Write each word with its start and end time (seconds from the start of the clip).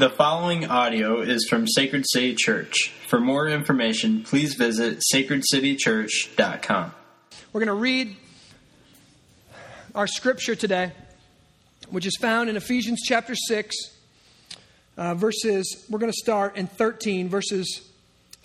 The 0.00 0.08
following 0.08 0.64
audio 0.64 1.20
is 1.20 1.46
from 1.46 1.68
Sacred 1.68 2.06
City 2.08 2.34
Church. 2.34 2.90
For 3.06 3.20
more 3.20 3.46
information, 3.48 4.22
please 4.22 4.54
visit 4.54 5.02
sacredcitychurch.com. 5.12 6.94
We're 7.52 7.60
going 7.60 7.66
to 7.66 7.74
read 7.74 8.16
our 9.94 10.06
scripture 10.06 10.54
today, 10.54 10.92
which 11.90 12.06
is 12.06 12.16
found 12.16 12.48
in 12.48 12.56
Ephesians 12.56 13.02
chapter 13.04 13.34
6, 13.34 13.76
uh, 14.96 15.16
verses, 15.16 15.84
we're 15.90 15.98
going 15.98 16.10
to 16.10 16.18
start 16.18 16.56
in 16.56 16.66
13, 16.66 17.28
verses 17.28 17.86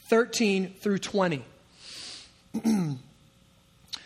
13 0.09 0.73
through 0.81 0.97
20. 0.97 1.41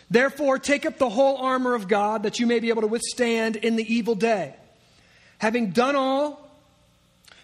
Therefore, 0.08 0.60
take 0.60 0.86
up 0.86 0.98
the 0.98 1.10
whole 1.10 1.38
armor 1.38 1.74
of 1.74 1.88
God 1.88 2.22
that 2.22 2.38
you 2.38 2.46
may 2.46 2.60
be 2.60 2.68
able 2.68 2.82
to 2.82 2.86
withstand 2.86 3.56
in 3.56 3.74
the 3.74 3.92
evil 3.92 4.14
day. 4.14 4.54
Having 5.38 5.70
done 5.70 5.96
all 5.96 6.39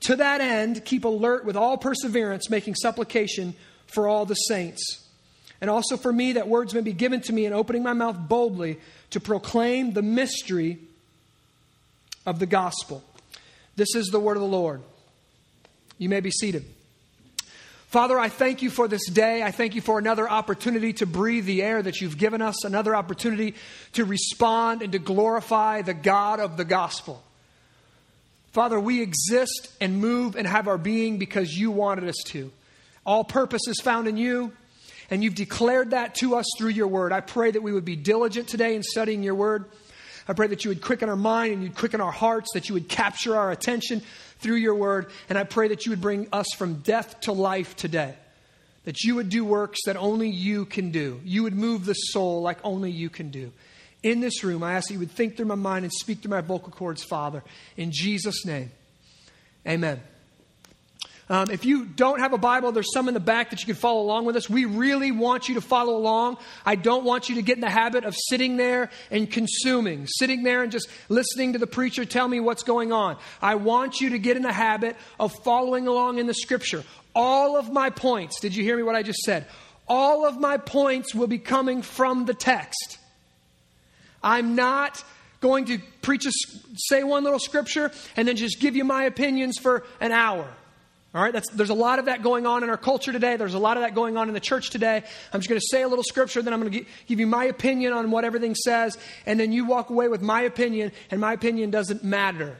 To 0.00 0.16
that 0.16 0.40
end, 0.40 0.84
keep 0.84 1.04
alert 1.04 1.44
with 1.44 1.56
all 1.56 1.76
perseverance, 1.76 2.50
making 2.50 2.74
supplication 2.74 3.54
for 3.86 4.06
all 4.08 4.26
the 4.26 4.34
saints. 4.34 5.02
And 5.60 5.70
also 5.70 5.96
for 5.96 6.12
me, 6.12 6.32
that 6.32 6.48
words 6.48 6.74
may 6.74 6.82
be 6.82 6.92
given 6.92 7.20
to 7.22 7.32
me 7.32 7.46
in 7.46 7.52
opening 7.52 7.82
my 7.82 7.94
mouth 7.94 8.16
boldly 8.28 8.78
to 9.10 9.20
proclaim 9.20 9.92
the 9.92 10.02
mystery 10.02 10.78
of 12.26 12.38
the 12.38 12.46
gospel. 12.46 13.02
This 13.76 13.94
is 13.94 14.08
the 14.08 14.20
word 14.20 14.36
of 14.36 14.42
the 14.42 14.48
Lord. 14.48 14.82
You 15.98 16.08
may 16.08 16.20
be 16.20 16.30
seated. 16.30 16.64
Father, 17.88 18.18
I 18.18 18.28
thank 18.28 18.62
you 18.62 18.68
for 18.68 18.88
this 18.88 19.08
day. 19.08 19.42
I 19.42 19.52
thank 19.52 19.74
you 19.74 19.80
for 19.80 19.98
another 19.98 20.28
opportunity 20.28 20.92
to 20.94 21.06
breathe 21.06 21.46
the 21.46 21.62
air 21.62 21.80
that 21.80 22.00
you've 22.00 22.18
given 22.18 22.42
us, 22.42 22.64
another 22.64 22.94
opportunity 22.94 23.54
to 23.92 24.04
respond 24.04 24.82
and 24.82 24.92
to 24.92 24.98
glorify 24.98 25.82
the 25.82 25.94
God 25.94 26.40
of 26.40 26.56
the 26.56 26.64
gospel. 26.64 27.22
Father, 28.56 28.80
we 28.80 29.02
exist 29.02 29.70
and 29.82 29.98
move 29.98 30.34
and 30.34 30.46
have 30.46 30.66
our 30.66 30.78
being 30.78 31.18
because 31.18 31.52
you 31.52 31.70
wanted 31.70 32.08
us 32.08 32.16
to. 32.28 32.50
All 33.04 33.22
purpose 33.22 33.60
is 33.68 33.82
found 33.82 34.08
in 34.08 34.16
you, 34.16 34.50
and 35.10 35.22
you've 35.22 35.34
declared 35.34 35.90
that 35.90 36.14
to 36.14 36.36
us 36.36 36.46
through 36.56 36.70
your 36.70 36.88
word. 36.88 37.12
I 37.12 37.20
pray 37.20 37.50
that 37.50 37.62
we 37.62 37.70
would 37.70 37.84
be 37.84 37.96
diligent 37.96 38.48
today 38.48 38.74
in 38.74 38.82
studying 38.82 39.22
your 39.22 39.34
word. 39.34 39.66
I 40.26 40.32
pray 40.32 40.46
that 40.46 40.64
you 40.64 40.70
would 40.70 40.80
quicken 40.80 41.10
our 41.10 41.16
mind 41.16 41.52
and 41.52 41.62
you'd 41.64 41.74
quicken 41.74 42.00
our 42.00 42.10
hearts, 42.10 42.52
that 42.54 42.70
you 42.70 42.72
would 42.72 42.88
capture 42.88 43.36
our 43.36 43.50
attention 43.50 44.00
through 44.38 44.56
your 44.56 44.74
word. 44.74 45.10
And 45.28 45.36
I 45.36 45.44
pray 45.44 45.68
that 45.68 45.84
you 45.84 45.90
would 45.90 46.00
bring 46.00 46.26
us 46.32 46.46
from 46.56 46.76
death 46.76 47.20
to 47.20 47.32
life 47.32 47.76
today. 47.76 48.14
That 48.84 49.02
you 49.02 49.16
would 49.16 49.28
do 49.28 49.44
works 49.44 49.80
that 49.84 49.96
only 49.98 50.30
you 50.30 50.64
can 50.64 50.92
do. 50.92 51.20
You 51.24 51.42
would 51.42 51.54
move 51.54 51.84
the 51.84 51.92
soul 51.92 52.40
like 52.40 52.56
only 52.64 52.90
you 52.90 53.10
can 53.10 53.28
do 53.28 53.52
in 54.02 54.20
this 54.20 54.44
room, 54.44 54.62
I 54.62 54.74
ask 54.74 54.88
that 54.88 54.94
you 54.94 55.00
would 55.00 55.10
think 55.10 55.36
through 55.36 55.46
my 55.46 55.54
mind 55.54 55.84
and 55.84 55.92
speak 55.92 56.20
through 56.20 56.30
my 56.30 56.40
vocal 56.40 56.70
cords, 56.70 57.02
Father. 57.02 57.42
In 57.76 57.90
Jesus' 57.92 58.44
name, 58.44 58.70
amen. 59.66 60.00
Um, 61.28 61.50
if 61.50 61.64
you 61.64 61.86
don't 61.86 62.20
have 62.20 62.32
a 62.32 62.38
Bible, 62.38 62.70
there's 62.70 62.92
some 62.92 63.08
in 63.08 63.14
the 63.14 63.20
back 63.20 63.50
that 63.50 63.60
you 63.60 63.66
can 63.66 63.74
follow 63.74 64.00
along 64.00 64.26
with 64.26 64.36
us. 64.36 64.48
We 64.48 64.64
really 64.64 65.10
want 65.10 65.48
you 65.48 65.56
to 65.56 65.60
follow 65.60 65.96
along. 65.96 66.36
I 66.64 66.76
don't 66.76 67.04
want 67.04 67.28
you 67.28 67.34
to 67.36 67.42
get 67.42 67.56
in 67.56 67.62
the 67.62 67.70
habit 67.70 68.04
of 68.04 68.14
sitting 68.14 68.56
there 68.56 68.90
and 69.10 69.28
consuming, 69.28 70.06
sitting 70.06 70.44
there 70.44 70.62
and 70.62 70.70
just 70.70 70.88
listening 71.08 71.54
to 71.54 71.58
the 71.58 71.66
preacher 71.66 72.04
tell 72.04 72.28
me 72.28 72.38
what's 72.38 72.62
going 72.62 72.92
on. 72.92 73.16
I 73.42 73.56
want 73.56 74.00
you 74.00 74.10
to 74.10 74.20
get 74.20 74.36
in 74.36 74.44
the 74.44 74.52
habit 74.52 74.96
of 75.18 75.34
following 75.42 75.88
along 75.88 76.18
in 76.18 76.28
the 76.28 76.34
scripture. 76.34 76.84
All 77.12 77.56
of 77.56 77.72
my 77.72 77.90
points, 77.90 78.38
did 78.38 78.54
you 78.54 78.62
hear 78.62 78.76
me 78.76 78.84
what 78.84 78.94
I 78.94 79.02
just 79.02 79.20
said? 79.20 79.46
All 79.88 80.26
of 80.26 80.38
my 80.38 80.58
points 80.58 81.12
will 81.12 81.26
be 81.26 81.38
coming 81.38 81.82
from 81.82 82.26
the 82.26 82.34
text. 82.34 82.98
I'm 84.26 84.56
not 84.56 85.04
going 85.40 85.66
to 85.66 85.78
preach 86.02 86.26
a, 86.26 86.32
say 86.74 87.04
one 87.04 87.22
little 87.22 87.38
scripture 87.38 87.92
and 88.16 88.26
then 88.26 88.34
just 88.34 88.58
give 88.58 88.74
you 88.74 88.82
my 88.82 89.04
opinions 89.04 89.56
for 89.56 89.84
an 90.00 90.10
hour. 90.10 90.44
All 91.14 91.22
right, 91.22 91.32
That's, 91.32 91.48
there's 91.50 91.70
a 91.70 91.74
lot 91.74 92.00
of 92.00 92.06
that 92.06 92.22
going 92.24 92.44
on 92.44 92.64
in 92.64 92.68
our 92.68 92.76
culture 92.76 93.12
today. 93.12 93.36
There's 93.36 93.54
a 93.54 93.58
lot 93.58 93.76
of 93.76 93.84
that 93.84 93.94
going 93.94 94.16
on 94.16 94.26
in 94.26 94.34
the 94.34 94.40
church 94.40 94.70
today. 94.70 95.02
I'm 95.32 95.40
just 95.40 95.48
going 95.48 95.60
to 95.60 95.66
say 95.70 95.82
a 95.82 95.88
little 95.88 96.02
scripture, 96.02 96.42
then 96.42 96.52
I'm 96.52 96.60
going 96.60 96.72
to 96.72 96.84
give 97.06 97.20
you 97.20 97.26
my 97.26 97.44
opinion 97.44 97.92
on 97.92 98.10
what 98.10 98.24
everything 98.24 98.54
says, 98.54 98.98
and 99.24 99.40
then 99.40 99.52
you 99.52 99.64
walk 99.64 99.88
away 99.88 100.08
with 100.08 100.20
my 100.20 100.42
opinion, 100.42 100.92
and 101.10 101.20
my 101.20 101.32
opinion 101.32 101.70
doesn't 101.70 102.04
matter. 102.04 102.58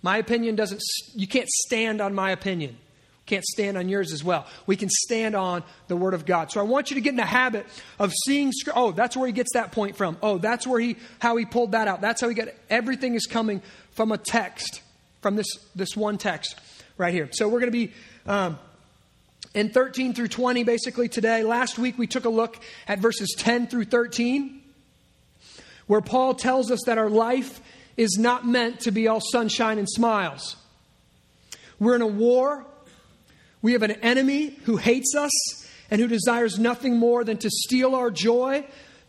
My 0.00 0.16
opinion 0.16 0.54
doesn't, 0.54 0.80
you 1.14 1.26
can't 1.26 1.48
stand 1.48 2.00
on 2.00 2.14
my 2.14 2.30
opinion. 2.30 2.78
Can't 3.26 3.44
stand 3.44 3.78
on 3.78 3.88
yours 3.88 4.12
as 4.12 4.22
well. 4.22 4.46
We 4.66 4.76
can 4.76 4.90
stand 4.90 5.34
on 5.34 5.62
the 5.88 5.96
Word 5.96 6.12
of 6.12 6.26
God. 6.26 6.52
So 6.52 6.60
I 6.60 6.64
want 6.64 6.90
you 6.90 6.96
to 6.96 7.00
get 7.00 7.10
in 7.10 7.16
the 7.16 7.22
habit 7.22 7.66
of 7.98 8.12
seeing. 8.26 8.52
Oh, 8.74 8.92
that's 8.92 9.16
where 9.16 9.26
he 9.26 9.32
gets 9.32 9.54
that 9.54 9.72
point 9.72 9.96
from. 9.96 10.18
Oh, 10.22 10.36
that's 10.36 10.66
where 10.66 10.78
he 10.78 10.96
how 11.20 11.36
he 11.36 11.46
pulled 11.46 11.72
that 11.72 11.88
out. 11.88 12.02
That's 12.02 12.20
how 12.20 12.28
he 12.28 12.34
got. 12.34 12.48
Everything 12.68 13.14
is 13.14 13.26
coming 13.26 13.62
from 13.92 14.12
a 14.12 14.18
text, 14.18 14.82
from 15.22 15.36
this 15.36 15.46
this 15.74 15.96
one 15.96 16.18
text 16.18 16.58
right 16.98 17.14
here. 17.14 17.30
So 17.32 17.48
we're 17.48 17.60
going 17.60 17.72
to 17.72 17.78
be. 17.86 17.92
Um, 18.26 18.58
in 19.54 19.68
13 19.68 20.14
through 20.14 20.26
20, 20.26 20.64
basically 20.64 21.08
today. 21.08 21.44
Last 21.44 21.78
week 21.78 21.96
we 21.96 22.08
took 22.08 22.24
a 22.24 22.28
look 22.28 22.58
at 22.88 22.98
verses 22.98 23.36
10 23.38 23.68
through 23.68 23.84
13, 23.84 24.60
where 25.86 26.00
Paul 26.00 26.34
tells 26.34 26.72
us 26.72 26.80
that 26.86 26.98
our 26.98 27.08
life 27.08 27.60
is 27.96 28.18
not 28.18 28.44
meant 28.44 28.80
to 28.80 28.90
be 28.90 29.06
all 29.06 29.20
sunshine 29.20 29.78
and 29.78 29.88
smiles. 29.88 30.56
We're 31.78 31.94
in 31.94 32.02
a 32.02 32.06
war 32.08 32.66
we 33.64 33.72
have 33.72 33.82
an 33.82 33.92
enemy 33.92 34.58
who 34.64 34.76
hates 34.76 35.14
us 35.16 35.32
and 35.90 35.98
who 35.98 36.06
desires 36.06 36.58
nothing 36.58 36.98
more 36.98 37.24
than 37.24 37.38
to 37.38 37.48
steal 37.48 37.94
our 37.94 38.10
joy, 38.10 38.62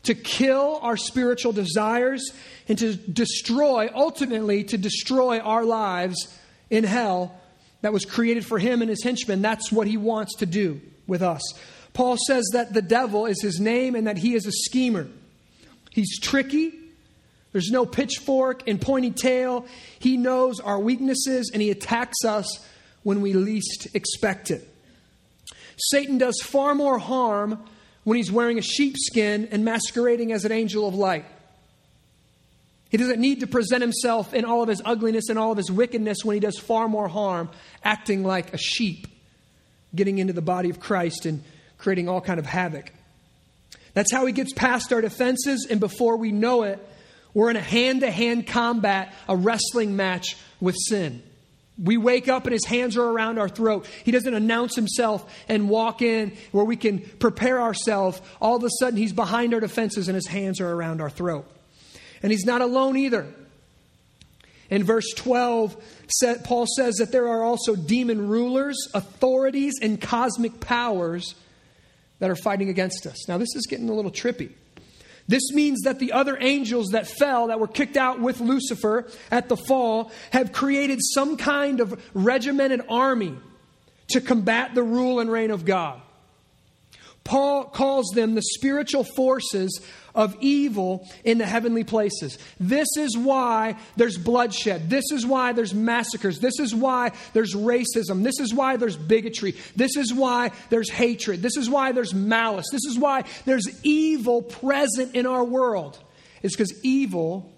to 0.03 0.15
kill 0.15 0.79
our 0.81 0.95
spiritual 0.95 1.51
desires, 1.51 2.31
and 2.69 2.77
to 2.77 2.95
destroy, 2.95 3.89
ultimately, 3.93 4.63
to 4.63 4.77
destroy 4.77 5.39
our 5.39 5.65
lives 5.65 6.33
in 6.69 6.85
hell 6.85 7.37
that 7.81 7.91
was 7.91 8.05
created 8.05 8.45
for 8.45 8.57
him 8.57 8.81
and 8.81 8.89
his 8.89 9.03
henchmen. 9.03 9.41
That's 9.41 9.73
what 9.73 9.87
he 9.87 9.97
wants 9.97 10.35
to 10.35 10.45
do 10.45 10.79
with 11.05 11.21
us. 11.21 11.41
Paul 11.91 12.15
says 12.25 12.45
that 12.53 12.71
the 12.71 12.81
devil 12.81 13.25
is 13.25 13.41
his 13.41 13.59
name 13.59 13.93
and 13.93 14.07
that 14.07 14.19
he 14.19 14.35
is 14.35 14.45
a 14.45 14.53
schemer. 14.53 15.09
He's 15.91 16.17
tricky. 16.17 16.71
There's 17.51 17.71
no 17.71 17.85
pitchfork 17.85 18.65
and 18.69 18.79
pointy 18.79 19.11
tail. 19.11 19.65
He 19.99 20.15
knows 20.15 20.61
our 20.61 20.79
weaknesses 20.79 21.51
and 21.53 21.61
he 21.61 21.71
attacks 21.71 22.23
us 22.23 22.65
when 23.05 23.21
we 23.21 23.33
least 23.33 23.87
expect 23.93 24.49
it. 24.49 24.67
Satan 25.77 26.17
does 26.17 26.41
far 26.41 26.73
more 26.73 26.97
harm 26.97 27.63
when 28.03 28.17
he's 28.17 28.31
wearing 28.31 28.57
a 28.57 28.63
sheepskin 28.63 29.47
and 29.51 29.63
masquerading 29.63 30.31
as 30.31 30.43
an 30.43 30.51
angel 30.51 30.87
of 30.87 30.95
light. 30.95 31.25
He 32.89 32.97
doesn't 32.97 33.19
need 33.19 33.41
to 33.41 33.47
present 33.47 33.83
himself 33.83 34.33
in 34.33 34.43
all 34.43 34.63
of 34.63 34.69
his 34.69 34.81
ugliness 34.83 35.29
and 35.29 35.37
all 35.37 35.51
of 35.51 35.57
his 35.57 35.71
wickedness 35.71 36.19
when 36.23 36.33
he 36.33 36.39
does 36.39 36.57
far 36.57 36.87
more 36.87 37.07
harm 37.07 37.49
acting 37.83 38.23
like 38.23 38.55
a 38.55 38.57
sheep, 38.57 39.05
getting 39.93 40.17
into 40.17 40.33
the 40.33 40.41
body 40.41 40.71
of 40.71 40.79
Christ 40.79 41.27
and 41.27 41.43
creating 41.77 42.09
all 42.09 42.21
kind 42.21 42.39
of 42.39 42.47
havoc. 42.47 42.91
That's 43.93 44.11
how 44.11 44.25
he 44.25 44.33
gets 44.33 44.51
past 44.51 44.91
our 44.91 45.01
defenses 45.01 45.67
and 45.69 45.79
before 45.79 46.17
we 46.17 46.31
know 46.31 46.63
it, 46.63 46.79
we're 47.35 47.51
in 47.51 47.55
a 47.55 47.61
hand-to-hand 47.61 48.47
combat, 48.47 49.13
a 49.29 49.35
wrestling 49.35 49.95
match 49.95 50.37
with 50.59 50.75
sin. 50.75 51.21
We 51.77 51.97
wake 51.97 52.29
up 52.29 52.45
and 52.45 52.53
his 52.53 52.65
hands 52.65 52.95
are 52.95 53.03
around 53.03 53.37
our 53.37 53.49
throat. 53.49 53.85
He 54.03 54.11
doesn't 54.11 54.33
announce 54.33 54.75
himself 54.75 55.29
and 55.49 55.67
walk 55.67 56.01
in 56.01 56.37
where 56.51 56.63
we 56.63 56.77
can 56.77 56.99
prepare 56.99 57.61
ourselves. 57.61 58.21
All 58.39 58.55
of 58.55 58.63
a 58.63 58.69
sudden, 58.79 58.97
he's 58.97 59.11
behind 59.11 59.53
our 59.53 59.59
defenses 59.59 60.07
and 60.07 60.15
his 60.15 60.27
hands 60.27 60.61
are 60.61 60.71
around 60.71 61.01
our 61.01 61.09
throat. 61.09 61.45
And 62.23 62.31
he's 62.31 62.45
not 62.45 62.61
alone 62.61 62.95
either. 62.95 63.27
In 64.69 64.83
verse 64.83 65.05
12, 65.15 65.75
Paul 66.43 66.65
says 66.75 66.95
that 66.95 67.11
there 67.11 67.27
are 67.27 67.43
also 67.43 67.75
demon 67.75 68.27
rulers, 68.27 68.77
authorities, 68.93 69.73
and 69.81 69.99
cosmic 70.01 70.59
powers 70.59 71.35
that 72.19 72.29
are 72.29 72.35
fighting 72.35 72.69
against 72.69 73.05
us. 73.05 73.27
Now, 73.27 73.37
this 73.37 73.53
is 73.55 73.67
getting 73.69 73.89
a 73.89 73.93
little 73.93 74.11
trippy. 74.11 74.51
This 75.27 75.51
means 75.51 75.81
that 75.81 75.99
the 75.99 76.11
other 76.11 76.37
angels 76.39 76.89
that 76.89 77.07
fell, 77.07 77.47
that 77.47 77.59
were 77.59 77.67
kicked 77.67 77.97
out 77.97 78.19
with 78.19 78.39
Lucifer 78.39 79.07
at 79.31 79.49
the 79.49 79.57
fall, 79.57 80.11
have 80.31 80.51
created 80.51 80.99
some 81.01 81.35
kind 81.35 81.79
of 81.79 81.99
regimented 82.13 82.81
army 82.87 83.35
to 84.09 84.21
combat 84.21 84.75
the 84.75 84.83
rule 84.83 85.19
and 85.19 85.31
reign 85.31 85.49
of 85.49 85.65
God. 85.65 86.01
Paul 87.25 87.65
calls 87.65 88.11
them 88.13 88.35
the 88.35 88.41
spiritual 88.43 89.03
forces 89.03 89.81
of 90.13 90.37
evil 90.39 91.09
in 91.23 91.39
the 91.39 91.45
heavenly 91.45 91.83
places. 91.83 92.37
This 92.59 92.87
is 92.97 93.17
why 93.17 93.77
there's 93.97 94.17
bloodshed. 94.17 94.91
This 94.91 95.11
is 95.11 95.25
why 95.25 95.51
there's 95.51 95.73
massacres. 95.73 96.39
This 96.39 96.59
is 96.59 96.73
why 96.73 97.13
there's 97.33 97.55
racism. 97.55 98.23
This 98.23 98.39
is 98.39 98.53
why 98.53 98.77
there's 98.77 98.95
bigotry. 98.95 99.55
This 99.75 99.97
is 99.97 100.13
why 100.13 100.51
there's 100.69 100.91
hatred. 100.91 101.41
This 101.41 101.57
is 101.57 101.67
why 101.67 101.93
there's 101.93 102.13
malice. 102.13 102.67
This 102.71 102.85
is 102.85 102.97
why 102.97 103.23
there's 103.45 103.67
evil 103.83 104.43
present 104.43 105.15
in 105.15 105.25
our 105.25 105.43
world. 105.43 105.97
It's 106.43 106.55
because 106.55 106.79
evil 106.85 107.51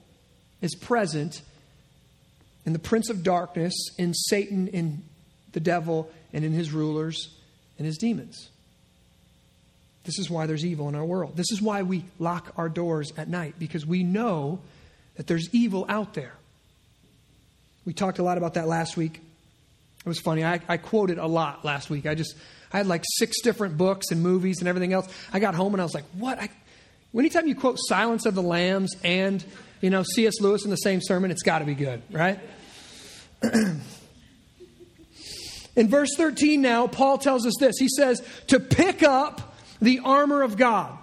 is 0.62 0.76
present 0.76 1.42
in 2.66 2.72
the 2.72 2.80
prince 2.80 3.10
of 3.10 3.22
darkness, 3.22 3.74
in 3.98 4.14
Satan, 4.14 4.70
in 4.70 5.04
the 5.52 5.60
devil, 5.60 6.10
and 6.32 6.46
in 6.46 6.54
his 6.54 6.72
rulers 6.72 7.38
and 7.78 7.86
his 7.86 7.98
demons. 7.98 8.50
This 10.08 10.20
is 10.20 10.30
why 10.30 10.46
there's 10.46 10.66
evil 10.66 10.88
in 10.88 10.96
our 10.96 11.04
world. 11.04 11.36
This 11.36 11.52
is 11.52 11.62
why 11.62 11.84
we 11.84 12.06
lock 12.18 12.54
our 12.56 12.70
doors 12.70 13.12
at 13.18 13.28
night, 13.28 13.56
because 13.60 13.86
we 13.86 14.04
know 14.04 14.60
that 15.18 15.28
there's 15.28 15.54
evil 15.54 15.86
out 15.90 16.14
there. 16.14 16.32
We 17.86 17.92
talked 17.92 18.18
a 18.18 18.24
lot 18.24 18.38
about 18.38 18.54
that 18.54 18.70
last 18.70 18.96
week. 18.96 19.20
It 20.00 20.08
was 20.08 20.22
funny. 20.22 20.46
I, 20.46 20.62
I 20.70 20.78
quoted 20.78 21.18
a 21.18 21.28
lot 21.28 21.66
last 21.66 21.90
week. 21.90 22.06
I 22.06 22.16
just, 22.16 22.36
I 22.72 22.78
had 22.78 22.88
like 22.88 23.04
six 23.18 23.42
different 23.42 23.78
books 23.78 24.12
and 24.12 24.24
movies 24.24 24.60
and 24.60 24.70
everything 24.70 24.94
else. 24.94 25.14
I 25.34 25.40
got 25.40 25.56
home 25.56 25.74
and 25.74 25.82
I 25.82 25.84
was 25.84 25.94
like, 25.94 26.06
what? 26.18 26.40
I, 26.40 26.48
anytime 27.14 27.46
you 27.46 27.56
quote 27.56 27.78
Silence 27.78 28.26
of 28.26 28.34
the 28.34 28.42
Lambs 28.42 28.96
and, 29.04 29.44
you 29.82 29.90
know, 29.90 30.04
C.S. 30.04 30.40
Lewis 30.40 30.64
in 30.64 30.72
the 30.72 30.78
same 30.78 31.02
sermon, 31.02 31.32
it's 31.32 31.44
got 31.44 31.60
to 31.60 31.66
be 31.66 31.76
good, 31.76 32.02
right? 32.10 32.40
in 33.44 33.82
verse 35.90 36.12
13 36.16 36.62
now, 36.62 36.88
Paul 36.88 37.18
tells 37.18 37.46
us 37.46 37.56
this. 37.60 37.76
He 37.78 37.90
says, 37.90 38.26
to 38.48 38.62
pick 38.62 39.04
up 39.04 39.47
the 39.82 40.00
armor 40.00 40.44
of 40.44 40.58
God. 40.58 40.98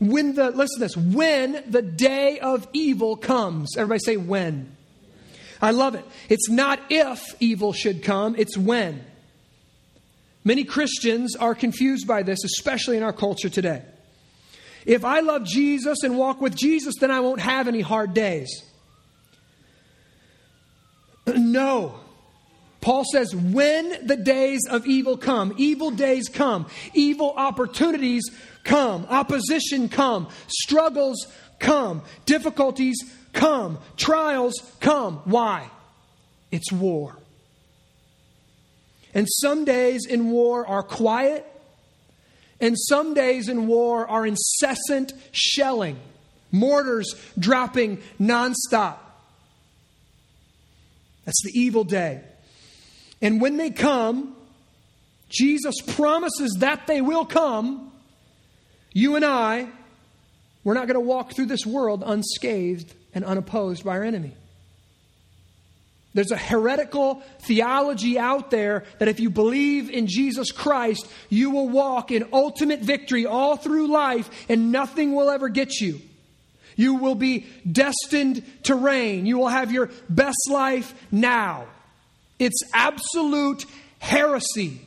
When 0.00 0.34
the, 0.34 0.50
listen 0.50 0.80
to 0.80 0.84
this, 0.84 0.96
when 0.96 1.64
the 1.66 1.82
day 1.82 2.38
of 2.38 2.68
evil 2.72 3.16
comes. 3.16 3.76
Everybody 3.76 4.00
say 4.00 4.16
when. 4.16 4.76
I 5.60 5.72
love 5.72 5.94
it. 5.94 6.04
It's 6.28 6.48
not 6.48 6.80
if 6.88 7.34
evil 7.40 7.72
should 7.72 8.02
come, 8.04 8.36
it's 8.38 8.56
when. 8.56 9.04
Many 10.44 10.64
Christians 10.64 11.34
are 11.36 11.54
confused 11.54 12.06
by 12.06 12.22
this, 12.22 12.44
especially 12.44 12.96
in 12.96 13.02
our 13.02 13.12
culture 13.12 13.48
today. 13.48 13.82
If 14.86 15.04
I 15.04 15.20
love 15.20 15.44
Jesus 15.44 16.02
and 16.04 16.16
walk 16.16 16.40
with 16.40 16.56
Jesus, 16.56 16.94
then 17.00 17.10
I 17.10 17.20
won't 17.20 17.40
have 17.40 17.68
any 17.68 17.80
hard 17.80 18.14
days. 18.14 18.62
No. 21.36 22.00
Paul 22.80 23.04
says, 23.12 23.34
when 23.34 24.06
the 24.06 24.16
days 24.16 24.60
of 24.70 24.86
evil 24.86 25.16
come, 25.16 25.52
evil 25.56 25.90
days 25.90 26.28
come, 26.28 26.66
evil 26.94 27.34
opportunities 27.36 28.24
come, 28.64 29.04
opposition 29.10 29.88
come, 29.88 30.28
struggles 30.46 31.26
come, 31.58 32.02
difficulties 32.24 32.96
come, 33.32 33.78
trials 33.96 34.54
come. 34.80 35.16
Why? 35.24 35.68
It's 36.52 36.70
war. 36.70 37.18
And 39.12 39.26
some 39.28 39.64
days 39.64 40.06
in 40.06 40.30
war 40.30 40.66
are 40.66 40.82
quiet, 40.82 41.44
and 42.60 42.76
some 42.78 43.14
days 43.14 43.48
in 43.48 43.66
war 43.66 44.06
are 44.06 44.24
incessant 44.24 45.12
shelling, 45.32 45.98
mortars 46.52 47.14
dropping 47.38 47.98
nonstop. 48.20 48.98
That's 51.24 51.42
the 51.42 51.52
evil 51.54 51.84
day. 51.84 52.22
And 53.20 53.40
when 53.40 53.56
they 53.56 53.70
come, 53.70 54.36
Jesus 55.28 55.74
promises 55.80 56.56
that 56.60 56.86
they 56.86 57.00
will 57.00 57.24
come. 57.24 57.92
You 58.92 59.16
and 59.16 59.24
I, 59.24 59.68
we're 60.64 60.74
not 60.74 60.86
going 60.86 60.94
to 60.94 61.00
walk 61.00 61.34
through 61.34 61.46
this 61.46 61.66
world 61.66 62.02
unscathed 62.04 62.94
and 63.14 63.24
unopposed 63.24 63.84
by 63.84 63.96
our 63.96 64.04
enemy. 64.04 64.32
There's 66.14 66.30
a 66.30 66.36
heretical 66.36 67.22
theology 67.40 68.18
out 68.18 68.50
there 68.50 68.84
that 68.98 69.08
if 69.08 69.20
you 69.20 69.30
believe 69.30 69.90
in 69.90 70.06
Jesus 70.06 70.50
Christ, 70.50 71.06
you 71.28 71.50
will 71.50 71.68
walk 71.68 72.10
in 72.10 72.28
ultimate 72.32 72.80
victory 72.80 73.26
all 73.26 73.56
through 73.56 73.88
life 73.88 74.28
and 74.48 74.72
nothing 74.72 75.14
will 75.14 75.30
ever 75.30 75.48
get 75.48 75.80
you. 75.80 76.00
You 76.76 76.94
will 76.94 77.14
be 77.14 77.46
destined 77.70 78.42
to 78.64 78.74
reign. 78.74 79.26
You 79.26 79.38
will 79.38 79.48
have 79.48 79.70
your 79.70 79.90
best 80.08 80.48
life 80.50 80.94
now. 81.12 81.66
It's 82.38 82.62
absolute 82.72 83.64
heresy. 83.98 84.80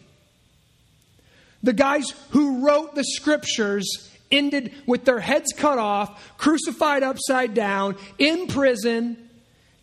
The 1.63 1.73
guys 1.73 2.09
who 2.31 2.65
wrote 2.65 2.95
the 2.95 3.03
scriptures 3.03 4.09
ended 4.31 4.73
with 4.87 5.05
their 5.05 5.19
heads 5.19 5.53
cut 5.53 5.77
off, 5.77 6.37
crucified 6.37 7.03
upside 7.03 7.53
down, 7.53 7.97
in 8.17 8.47
prison. 8.47 9.29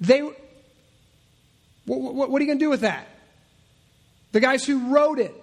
They, 0.00 0.20
what, 0.20 0.36
what, 1.86 2.30
what 2.30 2.40
are 2.40 2.44
you 2.44 2.46
going 2.46 2.58
to 2.58 2.64
do 2.64 2.70
with 2.70 2.80
that? 2.80 3.06
The 4.32 4.40
guys 4.40 4.64
who 4.64 4.94
wrote 4.94 5.18
it. 5.18 5.34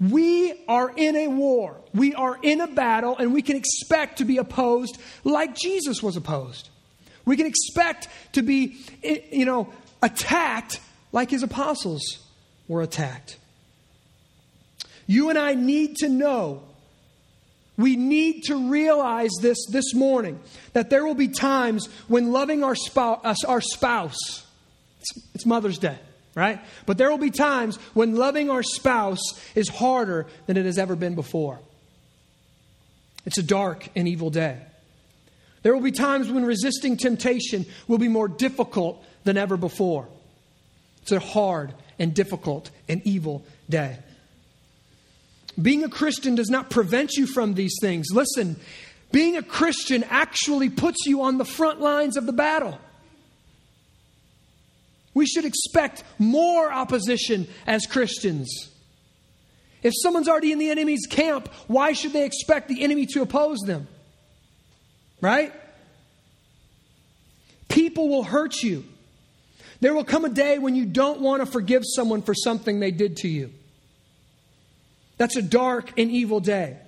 We 0.00 0.52
are 0.66 0.92
in 0.96 1.14
a 1.14 1.28
war. 1.28 1.76
We 1.94 2.14
are 2.14 2.36
in 2.42 2.60
a 2.60 2.66
battle, 2.66 3.16
and 3.16 3.32
we 3.32 3.40
can 3.40 3.56
expect 3.56 4.18
to 4.18 4.24
be 4.24 4.38
opposed 4.38 4.98
like 5.22 5.54
Jesus 5.54 6.02
was 6.02 6.16
opposed. 6.16 6.68
We 7.24 7.36
can 7.36 7.46
expect 7.46 8.08
to 8.32 8.42
be, 8.42 8.78
you 9.02 9.44
know, 9.44 9.72
attacked 10.02 10.80
like 11.12 11.30
his 11.30 11.42
apostles 11.42 12.18
were 12.68 12.82
attacked. 12.82 13.36
You 15.06 15.30
and 15.30 15.38
I 15.38 15.54
need 15.54 15.96
to 15.98 16.08
know, 16.08 16.62
we 17.76 17.96
need 17.96 18.44
to 18.44 18.70
realize 18.70 19.30
this 19.40 19.58
this 19.70 19.94
morning 19.94 20.40
that 20.72 20.90
there 20.90 21.04
will 21.04 21.14
be 21.14 21.28
times 21.28 21.86
when 22.08 22.32
loving 22.32 22.64
our 22.64 22.74
spouse, 22.74 23.20
uh, 23.24 23.34
our 23.46 23.60
spouse 23.60 24.18
it's, 25.02 25.34
it's 25.34 25.46
Mother's 25.46 25.78
Day, 25.78 25.98
right? 26.34 26.60
But 26.86 26.96
there 26.96 27.10
will 27.10 27.18
be 27.18 27.30
times 27.30 27.76
when 27.94 28.14
loving 28.14 28.50
our 28.50 28.62
spouse 28.62 29.20
is 29.54 29.68
harder 29.68 30.26
than 30.46 30.56
it 30.56 30.64
has 30.64 30.78
ever 30.78 30.94
been 30.94 31.14
before. 31.14 31.58
It's 33.26 33.38
a 33.38 33.42
dark 33.42 33.88
and 33.96 34.06
evil 34.06 34.30
day. 34.30 34.58
There 35.62 35.74
will 35.74 35.82
be 35.82 35.92
times 35.92 36.30
when 36.30 36.44
resisting 36.44 36.96
temptation 36.96 37.66
will 37.86 37.98
be 37.98 38.08
more 38.08 38.28
difficult 38.28 39.04
than 39.24 39.36
ever 39.36 39.56
before. 39.56 40.08
It's 41.02 41.12
a 41.12 41.20
hard 41.20 41.74
and 41.98 42.14
difficult 42.14 42.70
and 42.88 43.02
evil 43.04 43.44
day. 43.68 43.98
Being 45.60 45.84
a 45.84 45.88
Christian 45.88 46.34
does 46.34 46.48
not 46.48 46.70
prevent 46.70 47.12
you 47.14 47.26
from 47.26 47.54
these 47.54 47.74
things. 47.80 48.06
Listen, 48.12 48.58
being 49.10 49.36
a 49.36 49.42
Christian 49.42 50.04
actually 50.04 50.70
puts 50.70 51.06
you 51.06 51.22
on 51.22 51.38
the 51.38 51.44
front 51.44 51.80
lines 51.80 52.16
of 52.16 52.26
the 52.26 52.32
battle. 52.32 52.78
We 55.14 55.26
should 55.26 55.44
expect 55.44 56.04
more 56.18 56.72
opposition 56.72 57.46
as 57.66 57.84
Christians. 57.84 58.70
If 59.82 59.92
someone's 60.02 60.28
already 60.28 60.52
in 60.52 60.58
the 60.58 60.70
enemy's 60.70 61.06
camp, 61.06 61.48
why 61.66 61.92
should 61.92 62.12
they 62.12 62.24
expect 62.24 62.68
the 62.68 62.82
enemy 62.82 63.04
to 63.06 63.20
oppose 63.20 63.58
them? 63.66 63.88
Right? 65.20 65.52
People 67.68 68.08
will 68.08 68.22
hurt 68.22 68.62
you. 68.62 68.84
There 69.82 69.92
will 69.92 70.04
come 70.04 70.24
a 70.24 70.28
day 70.28 70.60
when 70.60 70.76
you 70.76 70.86
don't 70.86 71.20
want 71.20 71.44
to 71.44 71.46
forgive 71.46 71.82
someone 71.84 72.22
for 72.22 72.34
something 72.34 72.78
they 72.78 72.92
did 72.92 73.16
to 73.16 73.28
you. 73.28 73.50
That's 75.16 75.34
a 75.34 75.42
dark 75.42 75.98
and 75.98 76.08
evil 76.08 76.38
day. 76.38 76.78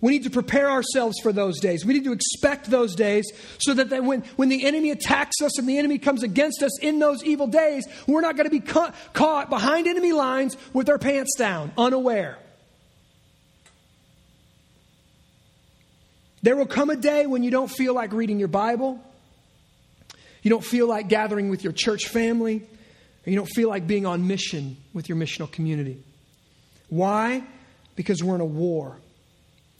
We 0.00 0.12
need 0.12 0.24
to 0.24 0.30
prepare 0.30 0.70
ourselves 0.70 1.18
for 1.22 1.34
those 1.34 1.60
days. 1.60 1.84
We 1.84 1.92
need 1.92 2.04
to 2.04 2.14
expect 2.14 2.70
those 2.70 2.94
days 2.94 3.30
so 3.58 3.74
that 3.74 4.02
when, 4.02 4.22
when 4.36 4.48
the 4.48 4.64
enemy 4.64 4.90
attacks 4.90 5.42
us 5.42 5.58
and 5.58 5.68
the 5.68 5.76
enemy 5.76 5.98
comes 5.98 6.22
against 6.22 6.62
us 6.62 6.78
in 6.80 6.98
those 6.98 7.22
evil 7.24 7.46
days, 7.46 7.86
we're 8.06 8.22
not 8.22 8.36
going 8.36 8.46
to 8.46 8.50
be 8.50 8.60
ca- 8.60 8.94
caught 9.12 9.50
behind 9.50 9.86
enemy 9.86 10.12
lines 10.12 10.56
with 10.72 10.88
our 10.88 10.98
pants 10.98 11.36
down, 11.36 11.72
unaware. 11.76 12.38
There 16.40 16.56
will 16.56 16.64
come 16.64 16.88
a 16.88 16.96
day 16.96 17.26
when 17.26 17.42
you 17.42 17.50
don't 17.50 17.70
feel 17.70 17.92
like 17.92 18.14
reading 18.14 18.38
your 18.38 18.48
Bible. 18.48 19.04
You 20.48 20.50
don't 20.54 20.64
feel 20.64 20.88
like 20.88 21.10
gathering 21.10 21.50
with 21.50 21.62
your 21.62 21.74
church 21.74 22.08
family, 22.08 22.62
or 23.26 23.30
you 23.30 23.36
don't 23.36 23.50
feel 23.54 23.68
like 23.68 23.86
being 23.86 24.06
on 24.06 24.26
mission 24.26 24.78
with 24.94 25.06
your 25.06 25.18
missional 25.18 25.52
community. 25.52 26.02
Why? 26.88 27.42
Because 27.96 28.24
we're 28.24 28.36
in 28.36 28.40
a 28.40 28.46
war, 28.46 28.96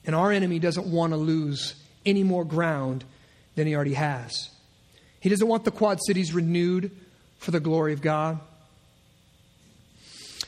and 0.05 0.15
our 0.15 0.31
enemy 0.31 0.59
doesn't 0.59 0.87
want 0.87 1.15
to 1.15 1.17
lose 1.17 1.75
any 2.05 2.23
more 2.23 2.45
ground 2.45 3.03
than 3.55 3.67
he 3.67 3.75
already 3.75 3.95
has. 3.95 4.51
He 5.21 5.31
doesn't 5.31 5.49
want 5.49 5.65
the 5.65 5.71
Quad 5.71 6.01
Cities 6.07 6.35
renewed 6.35 6.91
for 7.39 7.51
the 7.51 7.61
glory 7.61 7.95
of 7.95 8.03
God. 8.03 8.39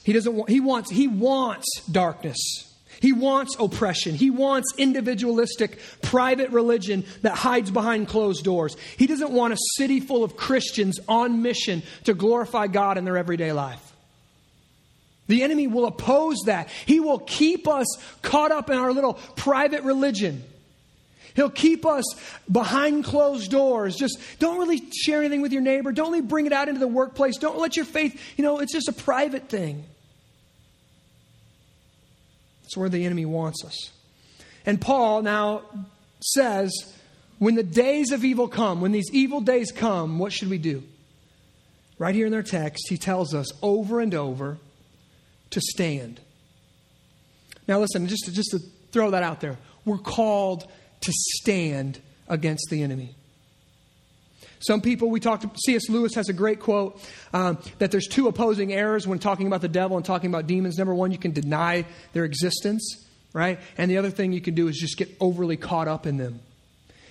He 0.05 0.12
doesn't 0.12 0.35
want, 0.35 0.50
he 0.50 0.61
wants, 0.61 0.91
he 0.91 1.09
wants 1.09 1.67
darkness. 1.91 2.39
He 3.00 3.12
wants 3.12 3.57
oppression. 3.59 4.14
He 4.14 4.30
wants 4.30 4.75
individualistic, 4.76 5.80
private 6.02 6.50
religion 6.50 7.04
that 7.23 7.35
hides 7.35 7.71
behind 7.71 8.09
closed 8.09 8.45
doors. 8.45 8.76
He 8.99 9.07
doesn't 9.07 9.30
want 9.30 9.54
a 9.54 9.59
city 9.76 10.00
full 10.00 10.23
of 10.23 10.37
Christians 10.37 11.00
on 11.09 11.42
mission 11.42 11.83
to 12.04 12.14
glorify 12.14 12.66
God 12.66 12.99
in 12.99 13.04
their 13.04 13.16
everyday 13.16 13.52
life. 13.52 13.87
The 15.28 15.42
enemy 15.42 15.66
will 15.66 15.87
oppose 15.87 16.38
that. 16.47 16.69
He 16.87 17.00
will 17.00 17.21
keep 17.21 17.69
us 17.69 17.87
caught 18.21 18.52
up 18.52 18.69
in 18.69 18.76
our 18.76 18.92
little 18.92 19.14
private 19.14 19.85
religion. 19.85 20.42
He'll 21.35 21.50
keep 21.50 21.87
us 21.87 22.04
behind 22.50 23.04
closed 23.04 23.50
doors. 23.50 23.97
Just 23.97 24.19
don't 24.40 24.59
really 24.59 24.83
share 24.90 25.21
anything 25.21 25.40
with 25.40 25.52
your 25.52 25.62
neighbor. 25.62 25.92
Don't 25.92 26.11
really 26.11 26.26
bring 26.26 26.47
it 26.47 26.52
out 26.52 26.69
into 26.69 26.80
the 26.80 26.88
workplace. 26.88 27.38
Don't 27.38 27.59
let 27.59 27.76
your 27.76 27.85
faith, 27.85 28.21
you 28.37 28.45
know, 28.45 28.59
it's 28.59 28.73
just 28.73 28.88
a 28.88 28.92
private 28.92 29.49
thing. 29.49 29.85
That's 32.71 32.77
where 32.77 32.89
the 32.89 33.05
enemy 33.05 33.27
wants 33.27 33.65
us. 33.65 33.91
And 34.65 34.81
Paul 34.81 35.23
now 35.23 35.62
says, 36.21 36.71
when 37.41 37.57
the 37.57 37.65
days 37.65 38.12
of 38.12 38.25
evil 38.25 38.47
come, 38.47 38.81
when 38.81 38.93
these 38.93 39.11
evil 39.12 39.41
days 39.41 39.73
come, 39.73 40.21
what 40.21 40.33
should 40.33 40.49
we 40.49 40.59
do? 40.59 40.85
Right 41.99 42.15
here 42.15 42.29
in 42.29 42.35
our 42.35 42.45
text, 42.45 42.87
he 42.89 42.97
tells 42.97 43.35
us 43.35 43.49
over 43.61 43.99
and 43.99 44.15
over 44.15 44.59
to 45.50 45.61
stand. 45.61 46.21
Now, 47.67 47.81
listen, 47.81 48.07
just 48.07 48.27
to, 48.27 48.33
just 48.33 48.53
to 48.53 48.61
throw 48.93 49.11
that 49.11 49.25
out 49.25 49.41
there, 49.41 49.59
we're 49.85 49.99
called 49.99 50.71
to 51.00 51.12
stand 51.12 51.99
against 52.29 52.69
the 52.71 52.85
enemy. 52.85 53.17
Some 54.61 54.83
people, 54.83 55.11
we 55.11 55.21
talked, 55.21 55.47
C.S. 55.64 55.88
Lewis 55.88 56.14
has 56.14 56.29
a 56.29 56.35
great 56.35 56.61
quote 56.61 57.00
um, 57.33 57.59
that 57.79 57.90
there's 57.90 58.07
two 58.07 58.29
opposing 58.29 58.73
errors 58.73 59.07
when 59.07 59.19
talking 59.19 59.47
about 59.47 59.62
the 59.62 59.69
devil 59.69 59.97
and 59.97 60.05
talking 60.05 60.29
about 60.29 60.47
demons. 60.47 60.76
Number 60.76 60.95
one, 60.95 61.12
you 61.12 61.19
can 61.19 61.33
deny 61.33 61.87
their 62.12 62.25
existence, 62.25 63.07
right? 63.33 63.59
And 63.79 63.90
the 63.90 63.97
other 63.97 64.11
thing 64.11 64.33
you 64.33 64.43
can 64.43 64.55
do 64.55 64.69
is 64.69 64.76
just 64.76 64.99
get 64.99 65.09
overly 65.19 65.57
caught 65.57 65.88
up 65.88 66.07
in 66.07 66.19
them. 66.19 66.40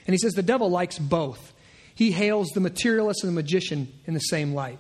And 0.06 0.14
he 0.14 0.20
says 0.20 0.34
the 0.34 0.44
devil 0.44 0.70
likes 0.70 1.00
both. 1.00 1.54
He 1.96 2.12
hails 2.12 2.50
the 2.50 2.62
materialist 2.62 3.24
and 3.24 3.32
the 3.32 3.36
magician 3.36 3.92
in 4.06 4.14
the 4.14 4.20
same 4.20 4.54
light. 4.54 4.80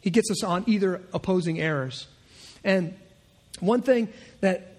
He 0.00 0.10
gets 0.10 0.30
us 0.30 0.42
on 0.42 0.64
either 0.66 1.02
opposing 1.12 1.60
errors. 1.60 2.06
And 2.64 2.96
one 3.60 3.82
thing 3.82 4.08
that 4.40 4.75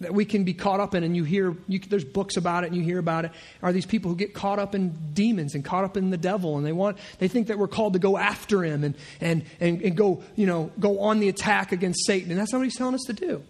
that 0.00 0.14
we 0.14 0.24
can 0.24 0.44
be 0.44 0.54
caught 0.54 0.78
up 0.78 0.94
in, 0.94 1.02
and 1.02 1.16
you 1.16 1.24
hear, 1.24 1.56
you, 1.66 1.80
there's 1.80 2.04
books 2.04 2.36
about 2.36 2.62
it, 2.62 2.68
and 2.68 2.76
you 2.76 2.82
hear 2.82 2.98
about 2.98 3.24
it, 3.24 3.32
are 3.62 3.72
these 3.72 3.86
people 3.86 4.10
who 4.10 4.16
get 4.16 4.32
caught 4.32 4.58
up 4.58 4.74
in 4.74 4.96
demons 5.12 5.54
and 5.54 5.64
caught 5.64 5.84
up 5.84 5.96
in 5.96 6.10
the 6.10 6.16
devil, 6.16 6.56
and 6.56 6.64
they 6.64 6.72
want, 6.72 6.98
they 7.18 7.26
think 7.26 7.48
that 7.48 7.58
we're 7.58 7.66
called 7.66 7.94
to 7.94 7.98
go 7.98 8.16
after 8.16 8.62
him 8.62 8.84
and, 8.84 8.94
and, 9.20 9.44
and, 9.58 9.82
and 9.82 9.96
go, 9.96 10.22
you 10.36 10.46
know, 10.46 10.70
go 10.78 11.00
on 11.00 11.18
the 11.18 11.28
attack 11.28 11.72
against 11.72 12.06
Satan. 12.06 12.30
And 12.30 12.38
that's 12.38 12.52
not 12.52 12.58
what 12.58 12.64
he's 12.64 12.76
telling 12.76 12.94
us 12.94 13.04
to 13.08 13.12
do. 13.12 13.42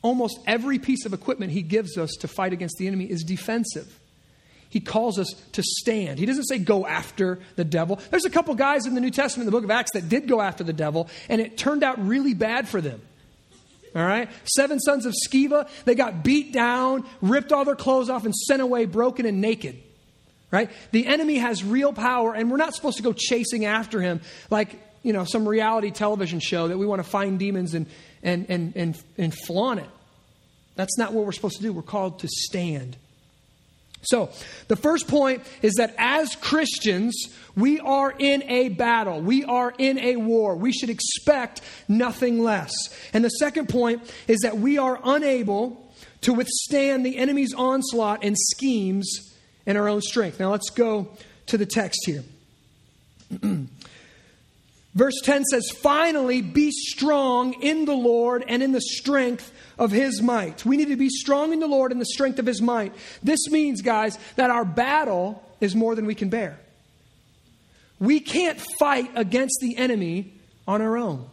Almost 0.00 0.38
every 0.46 0.78
piece 0.78 1.04
of 1.04 1.12
equipment 1.12 1.50
he 1.50 1.62
gives 1.62 1.98
us 1.98 2.12
to 2.20 2.28
fight 2.28 2.52
against 2.52 2.76
the 2.78 2.86
enemy 2.86 3.06
is 3.06 3.24
defensive. 3.24 3.98
He 4.70 4.78
calls 4.78 5.18
us 5.18 5.34
to 5.52 5.62
stand. 5.62 6.20
He 6.20 6.26
doesn't 6.26 6.44
say 6.44 6.58
go 6.58 6.86
after 6.86 7.40
the 7.56 7.64
devil. 7.64 7.98
There's 8.10 8.26
a 8.26 8.30
couple 8.30 8.54
guys 8.54 8.86
in 8.86 8.94
the 8.94 9.00
New 9.00 9.10
Testament, 9.10 9.46
the 9.46 9.50
book 9.50 9.64
of 9.64 9.70
Acts, 9.72 9.92
that 9.92 10.08
did 10.08 10.28
go 10.28 10.40
after 10.40 10.62
the 10.62 10.72
devil, 10.72 11.08
and 11.28 11.40
it 11.40 11.58
turned 11.58 11.82
out 11.82 11.98
really 12.06 12.34
bad 12.34 12.68
for 12.68 12.80
them. 12.80 13.00
All 13.98 14.06
right? 14.06 14.30
Seven 14.44 14.78
sons 14.78 15.06
of 15.06 15.14
Sceva, 15.26 15.68
they 15.84 15.94
got 15.94 16.22
beat 16.22 16.52
down, 16.52 17.04
ripped 17.20 17.52
all 17.52 17.64
their 17.64 17.76
clothes 17.76 18.08
off, 18.08 18.24
and 18.24 18.34
sent 18.34 18.62
away 18.62 18.84
broken 18.84 19.26
and 19.26 19.40
naked. 19.40 19.76
Right? 20.50 20.70
The 20.92 21.06
enemy 21.06 21.36
has 21.38 21.64
real 21.64 21.92
power, 21.92 22.32
and 22.34 22.50
we're 22.50 22.56
not 22.56 22.74
supposed 22.74 22.96
to 22.98 23.02
go 23.02 23.12
chasing 23.12 23.64
after 23.64 24.00
him 24.00 24.20
like, 24.50 24.80
you 25.02 25.12
know, 25.12 25.24
some 25.24 25.46
reality 25.48 25.90
television 25.90 26.40
show 26.40 26.68
that 26.68 26.78
we 26.78 26.86
want 26.86 27.02
to 27.02 27.08
find 27.08 27.38
demons 27.38 27.74
and, 27.74 27.86
and, 28.22 28.46
and, 28.48 28.72
and, 28.76 29.02
and 29.18 29.34
flaunt 29.34 29.80
it. 29.80 29.90
That's 30.74 30.96
not 30.96 31.12
what 31.12 31.26
we're 31.26 31.32
supposed 31.32 31.56
to 31.56 31.62
do. 31.62 31.72
We're 31.72 31.82
called 31.82 32.20
to 32.20 32.28
stand. 32.28 32.96
So, 34.02 34.30
the 34.68 34.76
first 34.76 35.08
point 35.08 35.42
is 35.60 35.74
that 35.74 35.94
as 35.98 36.34
Christians, 36.36 37.14
we 37.56 37.80
are 37.80 38.14
in 38.16 38.44
a 38.44 38.68
battle. 38.68 39.20
We 39.20 39.44
are 39.44 39.74
in 39.76 39.98
a 39.98 40.16
war. 40.16 40.54
We 40.54 40.72
should 40.72 40.90
expect 40.90 41.60
nothing 41.88 42.42
less. 42.42 42.72
And 43.12 43.24
the 43.24 43.30
second 43.30 43.68
point 43.68 44.02
is 44.28 44.38
that 44.42 44.58
we 44.58 44.78
are 44.78 45.00
unable 45.02 45.92
to 46.20 46.32
withstand 46.32 47.04
the 47.04 47.18
enemy's 47.18 47.54
onslaught 47.54 48.24
and 48.24 48.36
schemes 48.38 49.34
in 49.66 49.76
our 49.76 49.88
own 49.88 50.00
strength. 50.00 50.38
Now, 50.40 50.50
let's 50.50 50.70
go 50.70 51.10
to 51.46 51.58
the 51.58 51.66
text 51.66 52.00
here. 52.06 52.24
Verse 54.94 55.20
10 55.22 55.44
says, 55.44 55.70
Finally, 55.70 56.42
be 56.42 56.70
strong 56.70 57.54
in 57.62 57.84
the 57.84 57.94
Lord 57.94 58.44
and 58.48 58.62
in 58.62 58.72
the 58.72 58.80
strength 58.80 59.52
of 59.78 59.92
his 59.92 60.20
might. 60.20 60.64
We 60.64 60.76
need 60.76 60.88
to 60.88 60.96
be 60.96 61.08
strong 61.08 61.52
in 61.52 61.60
the 61.60 61.66
Lord 61.66 61.92
and 61.92 62.00
the 62.00 62.06
strength 62.06 62.38
of 62.38 62.46
his 62.46 62.60
might. 62.60 62.92
This 63.22 63.48
means, 63.48 63.82
guys, 63.82 64.18
that 64.36 64.50
our 64.50 64.64
battle 64.64 65.42
is 65.60 65.74
more 65.74 65.94
than 65.94 66.06
we 66.06 66.14
can 66.14 66.28
bear. 66.28 66.58
We 68.00 68.20
can't 68.20 68.60
fight 68.78 69.10
against 69.14 69.58
the 69.60 69.76
enemy 69.76 70.32
on 70.66 70.82
our 70.82 70.96
own. 70.96 71.26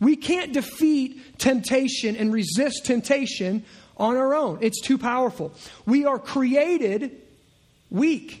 We 0.00 0.16
can't 0.16 0.52
defeat 0.52 1.38
temptation 1.38 2.16
and 2.16 2.32
resist 2.32 2.84
temptation 2.84 3.64
on 3.96 4.16
our 4.16 4.34
own. 4.34 4.58
It's 4.60 4.80
too 4.80 4.98
powerful. 4.98 5.54
We 5.86 6.04
are 6.04 6.18
created 6.18 7.22
weak. 7.90 8.40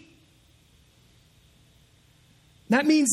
That 2.70 2.86
means 2.86 3.08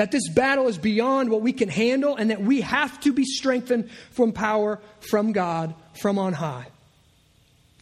that 0.00 0.10
this 0.10 0.30
battle 0.30 0.66
is 0.66 0.78
beyond 0.78 1.28
what 1.28 1.42
we 1.42 1.52
can 1.52 1.68
handle 1.68 2.16
and 2.16 2.30
that 2.30 2.40
we 2.40 2.62
have 2.62 2.98
to 3.00 3.12
be 3.12 3.22
strengthened 3.26 3.90
from 4.12 4.32
power 4.32 4.80
from 5.00 5.32
God 5.32 5.74
from 6.00 6.18
on 6.18 6.32
high. 6.32 6.68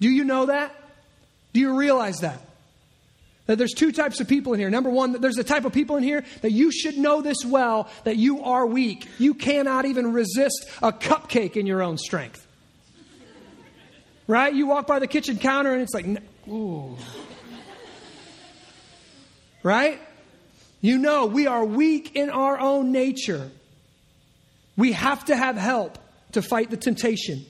Do 0.01 0.11
you 0.11 0.25
know 0.25 0.47
that? 0.47 0.75
Do 1.53 1.61
you 1.61 1.79
realize 1.79 2.17
that? 2.23 2.41
That 3.47 3.57
there's 3.57 3.73
two 3.73 3.93
types 3.93 4.19
of 4.19 4.27
people 4.27 4.53
in 4.53 4.59
here. 4.59 4.69
Number 4.69 4.91
one, 4.91 5.13
there's 5.13 5.39
a 5.39 5.45
type 5.45 5.65
of 5.65 5.73
people 5.73 5.95
in 5.95 6.03
here 6.03 6.25
that 6.43 6.51
you 6.51 6.73
should 6.73 6.99
know 6.99 7.23
this 7.23 7.45
well 7.47 7.89
that 8.03 8.17
you 8.17 8.43
are 8.43 8.67
weak. 8.67 9.07
You 9.21 9.35
cannot 9.35 9.85
even 9.85 10.13
resist 10.13 10.69
a 10.83 10.91
cupcake 10.91 11.57
in 11.57 11.67
your 11.67 11.85
own 11.85 11.99
strength. 11.99 12.45
Right? 14.27 14.53
You 14.53 14.67
walk 14.67 14.89
by 14.89 14.99
the 14.99 15.07
kitchen 15.07 15.39
counter 15.39 15.73
and 15.73 15.83
it's 15.83 15.95
like, 15.95 16.05
ooh. 16.49 16.97
Right? 19.63 20.01
You 20.81 20.99
know, 20.99 21.27
we 21.27 21.47
are 21.47 21.65
weak 21.65 22.15
in 22.15 22.31
our 22.31 22.59
own 22.59 22.93
nature. 22.93 23.51
We 24.77 24.93
have 24.93 25.25
to 25.27 25.37
have 25.37 25.57
help 25.57 25.99
to 26.33 26.43
fight 26.43 26.71
the 26.71 26.77
temptation. 26.77 27.45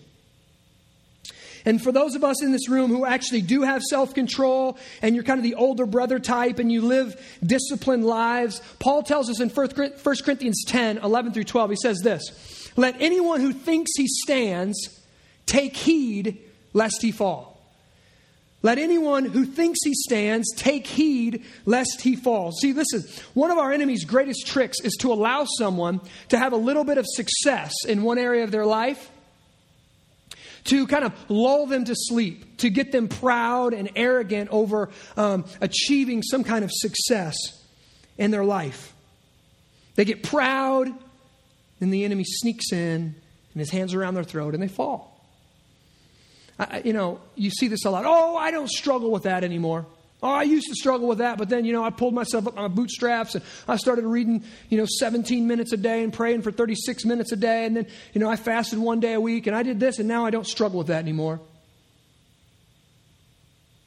And 1.65 1.83
for 1.83 1.93
those 1.93 2.15
of 2.15 2.25
us 2.25 2.43
in 2.43 2.53
this 2.53 2.69
room 2.69 2.91
who 2.91 3.05
actually 3.05 3.43
do 3.43 3.63
have 3.63 3.83
self 3.83 4.15
control 4.15 4.79
and 5.03 5.15
you're 5.15 5.25
kind 5.25 5.39
of 5.39 5.45
the 5.45 5.57
older 5.57 5.85
brother 5.85 6.19
type 6.19 6.59
and 6.59 6.73
you 6.73 6.81
live 6.81 7.21
disciplined 7.45 8.07
lives, 8.07 8.63
Paul 8.79 9.03
tells 9.03 9.29
us 9.29 9.41
in 9.41 9.51
1 9.51 9.69
Corinthians 10.25 10.65
10 10.67 10.99
11 10.99 11.33
through 11.33 11.45
12, 11.45 11.71
he 11.71 11.77
says 11.77 11.99
this 11.99 12.71
Let 12.77 12.99
anyone 13.01 13.41
who 13.41 13.53
thinks 13.53 13.91
he 13.97 14.07
stands 14.07 15.03
take 15.45 15.77
heed 15.77 16.39
lest 16.73 17.03
he 17.03 17.13
fall. 17.13 17.58
Let 18.61 18.79
anyone 18.79 19.25
who 19.25 19.45
thinks 19.45 19.79
he 19.85 19.95
stands 19.95 20.53
take 20.57 20.87
heed 20.87 21.45
lest 21.65 22.01
he 22.01 22.17
fall. 22.17 22.51
See, 22.51 22.73
listen, 22.73 23.05
one 23.35 23.53
of 23.53 23.59
our 23.59 23.73
enemy's 23.73 24.05
greatest 24.05 24.49
tricks 24.49 24.81
is 24.81 24.95
to 25.01 25.13
allow 25.13 25.45
someone 25.45 26.01
to 26.31 26.39
have 26.39 26.53
a 26.53 26.57
little 26.57 26.83
bit 26.83 26.99
of 26.99 27.07
success 27.07 27.73
in 27.87 28.03
one 28.03 28.19
area 28.19 28.43
of 28.43 28.51
their 28.51 28.67
life, 28.67 29.11
to 30.65 30.89
kind 30.89 31.05
of 31.05 31.13
lull 31.29 31.67
them 31.67 31.85
to 31.85 31.95
sleep, 31.95 32.59
to 32.59 32.69
get 32.69 32.91
them 32.91 33.07
proud 33.07 33.75
and 33.75 33.91
arrogant 33.95 34.51
over 34.51 34.91
um, 35.17 35.45
achieving 35.61 36.23
some 36.23 36.43
kind 36.43 36.65
of 36.65 36.71
success 36.73 37.37
in 38.19 38.33
their 38.33 38.45
life. 38.45 38.93
They 39.95 40.05
get 40.05 40.25
proud, 40.25 40.93
and 41.81 41.93
the 41.93 42.05
enemy 42.05 42.25
sneaks 42.25 42.73
in, 42.73 43.15
and 43.55 43.61
his 43.61 43.71
hands 43.71 43.95
around 43.95 44.15
their 44.15 44.25
throat, 44.25 44.55
and 44.55 44.63
they 44.63 44.69
fall. 44.69 45.18
I, 46.59 46.83
you 46.85 46.93
know, 46.93 47.21
you 47.37 47.51
see 47.51 47.69
this 47.69 47.85
a 47.85 47.91
lot. 47.91 48.05
Oh, 48.07 48.37
I 48.37 48.51
don't 48.51 48.69
struggle 48.69 49.11
with 49.11 49.25
that 49.25 49.45
anymore. 49.45 49.87
Oh, 50.21 50.31
I 50.31 50.43
used 50.43 50.67
to 50.67 50.75
struggle 50.75 51.07
with 51.07 51.19
that, 51.19 51.39
but 51.39 51.49
then, 51.49 51.65
you 51.65 51.73
know, 51.73 51.85
I 51.85 51.91
pulled 51.91 52.13
myself 52.13 52.49
up 52.49 52.57
on 52.57 52.63
my 52.63 52.69
bootstraps 52.69 53.37
and 53.37 53.45
I 53.69 53.77
started 53.77 54.05
reading, 54.05 54.43
you 54.69 54.77
know, 54.77 54.87
17 54.99 55.47
minutes 55.47 55.73
a 55.73 55.77
day 55.77 56.03
and 56.03 56.13
praying 56.13 56.43
for 56.43 56.51
36 56.51 57.05
minutes 57.05 57.31
a 57.31 57.37
day. 57.37 57.65
And 57.67 57.77
then, 57.77 57.87
you 58.13 58.21
know, 58.21 58.29
I 58.29 58.35
fasted 58.35 58.81
one 58.81 58.99
day 58.99 59.13
a 59.13 59.21
week 59.21 59.47
and 59.47 59.55
I 59.55 59.63
did 59.63 59.79
this 59.79 60.01
and 60.01 60.09
now 60.09 60.27
I 60.27 60.31
don't 60.31 60.47
struggle 60.47 60.79
with 60.79 60.89
that 60.89 60.99
anymore. 60.99 61.41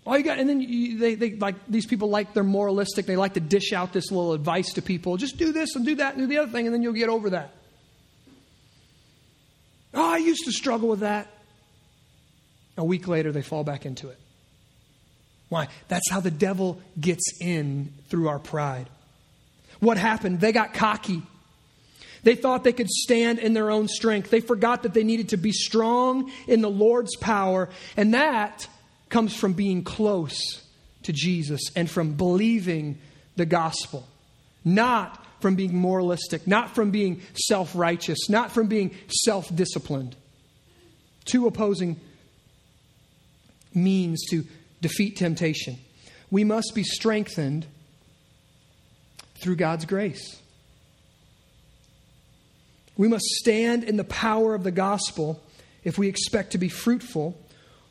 All 0.05 0.17
you 0.17 0.23
got, 0.23 0.39
and 0.39 0.49
then 0.49 0.61
you, 0.61 0.97
they, 0.97 1.15
they 1.15 1.35
like 1.35 1.55
these 1.67 1.85
people 1.85 2.09
like 2.09 2.33
they're 2.33 2.43
moralistic. 2.43 3.05
They 3.05 3.17
like 3.17 3.33
to 3.35 3.39
dish 3.39 3.71
out 3.71 3.93
this 3.93 4.09
little 4.09 4.33
advice 4.33 4.73
to 4.73 4.81
people. 4.81 5.15
Just 5.17 5.37
do 5.37 5.51
this 5.51 5.75
and 5.75 5.85
do 5.85 5.95
that 5.95 6.15
and 6.15 6.23
do 6.23 6.27
the 6.27 6.39
other 6.39 6.51
thing, 6.51 6.65
and 6.65 6.73
then 6.73 6.81
you'll 6.81 6.93
get 6.93 7.09
over 7.09 7.31
that. 7.31 7.53
Oh, 9.93 10.13
I 10.13 10.17
used 10.17 10.45
to 10.45 10.51
struggle 10.51 10.89
with 10.89 11.01
that. 11.01 11.27
A 12.81 12.83
week 12.83 13.07
later, 13.07 13.31
they 13.31 13.43
fall 13.43 13.63
back 13.63 13.85
into 13.85 14.09
it. 14.09 14.17
Why? 15.49 15.67
That's 15.87 16.09
how 16.09 16.19
the 16.19 16.31
devil 16.31 16.81
gets 16.99 17.39
in 17.39 17.93
through 18.09 18.27
our 18.27 18.39
pride. 18.39 18.89
What 19.79 19.97
happened? 19.97 20.41
They 20.41 20.51
got 20.51 20.73
cocky. 20.73 21.21
They 22.23 22.33
thought 22.33 22.63
they 22.63 22.73
could 22.73 22.89
stand 22.89 23.37
in 23.37 23.53
their 23.53 23.69
own 23.69 23.87
strength. 23.87 24.31
They 24.31 24.39
forgot 24.39 24.81
that 24.81 24.95
they 24.95 25.03
needed 25.03 25.29
to 25.29 25.37
be 25.37 25.51
strong 25.51 26.31
in 26.47 26.61
the 26.61 26.71
Lord's 26.71 27.15
power. 27.17 27.69
And 27.95 28.15
that 28.15 28.67
comes 29.09 29.35
from 29.35 29.53
being 29.53 29.83
close 29.83 30.65
to 31.03 31.13
Jesus 31.13 31.61
and 31.75 31.87
from 31.87 32.13
believing 32.13 32.97
the 33.35 33.45
gospel, 33.45 34.07
not 34.65 35.23
from 35.39 35.53
being 35.53 35.75
moralistic, 35.75 36.47
not 36.47 36.73
from 36.73 36.89
being 36.89 37.21
self 37.35 37.75
righteous, 37.75 38.27
not 38.27 38.51
from 38.51 38.65
being 38.65 38.95
self 39.23 39.55
disciplined. 39.55 40.15
Two 41.25 41.45
opposing 41.45 41.99
means 43.73 44.23
to 44.29 44.45
defeat 44.81 45.15
temptation. 45.15 45.77
We 46.29 46.43
must 46.43 46.73
be 46.73 46.83
strengthened 46.83 47.65
through 49.41 49.55
God's 49.57 49.85
grace. 49.85 50.39
We 52.97 53.07
must 53.07 53.25
stand 53.25 53.83
in 53.83 53.97
the 53.97 54.03
power 54.03 54.53
of 54.53 54.63
the 54.63 54.71
gospel 54.71 55.41
if 55.83 55.97
we 55.97 56.07
expect 56.07 56.51
to 56.51 56.57
be 56.57 56.69
fruitful 56.69 57.37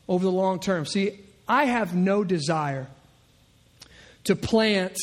over 0.08 0.24
the 0.24 0.30
long 0.30 0.60
term. 0.60 0.86
See, 0.86 1.18
I 1.48 1.64
have 1.64 1.94
no 1.94 2.22
desire 2.22 2.86
to 4.24 4.36
plant 4.36 4.96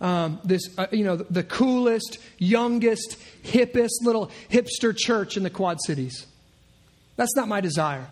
um, 0.00 0.40
this, 0.44 0.62
uh, 0.78 0.86
you 0.92 1.04
know, 1.04 1.16
the 1.16 1.42
coolest, 1.42 2.18
youngest, 2.38 3.18
hippest 3.44 4.02
little 4.02 4.30
hipster 4.50 4.96
church 4.96 5.36
in 5.36 5.42
the 5.42 5.50
Quad 5.50 5.78
Cities. 5.84 6.26
That's 7.16 7.36
not 7.36 7.48
my 7.48 7.60
desire. 7.60 8.06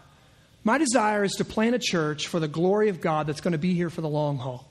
My 0.64 0.78
desire 0.78 1.24
is 1.24 1.32
to 1.32 1.44
plant 1.44 1.74
a 1.74 1.78
church 1.78 2.26
for 2.26 2.40
the 2.40 2.48
glory 2.48 2.88
of 2.88 3.00
God 3.00 3.26
that's 3.26 3.40
going 3.40 3.52
to 3.52 3.58
be 3.58 3.74
here 3.74 3.90
for 3.90 4.00
the 4.00 4.08
long 4.08 4.38
haul. 4.38 4.68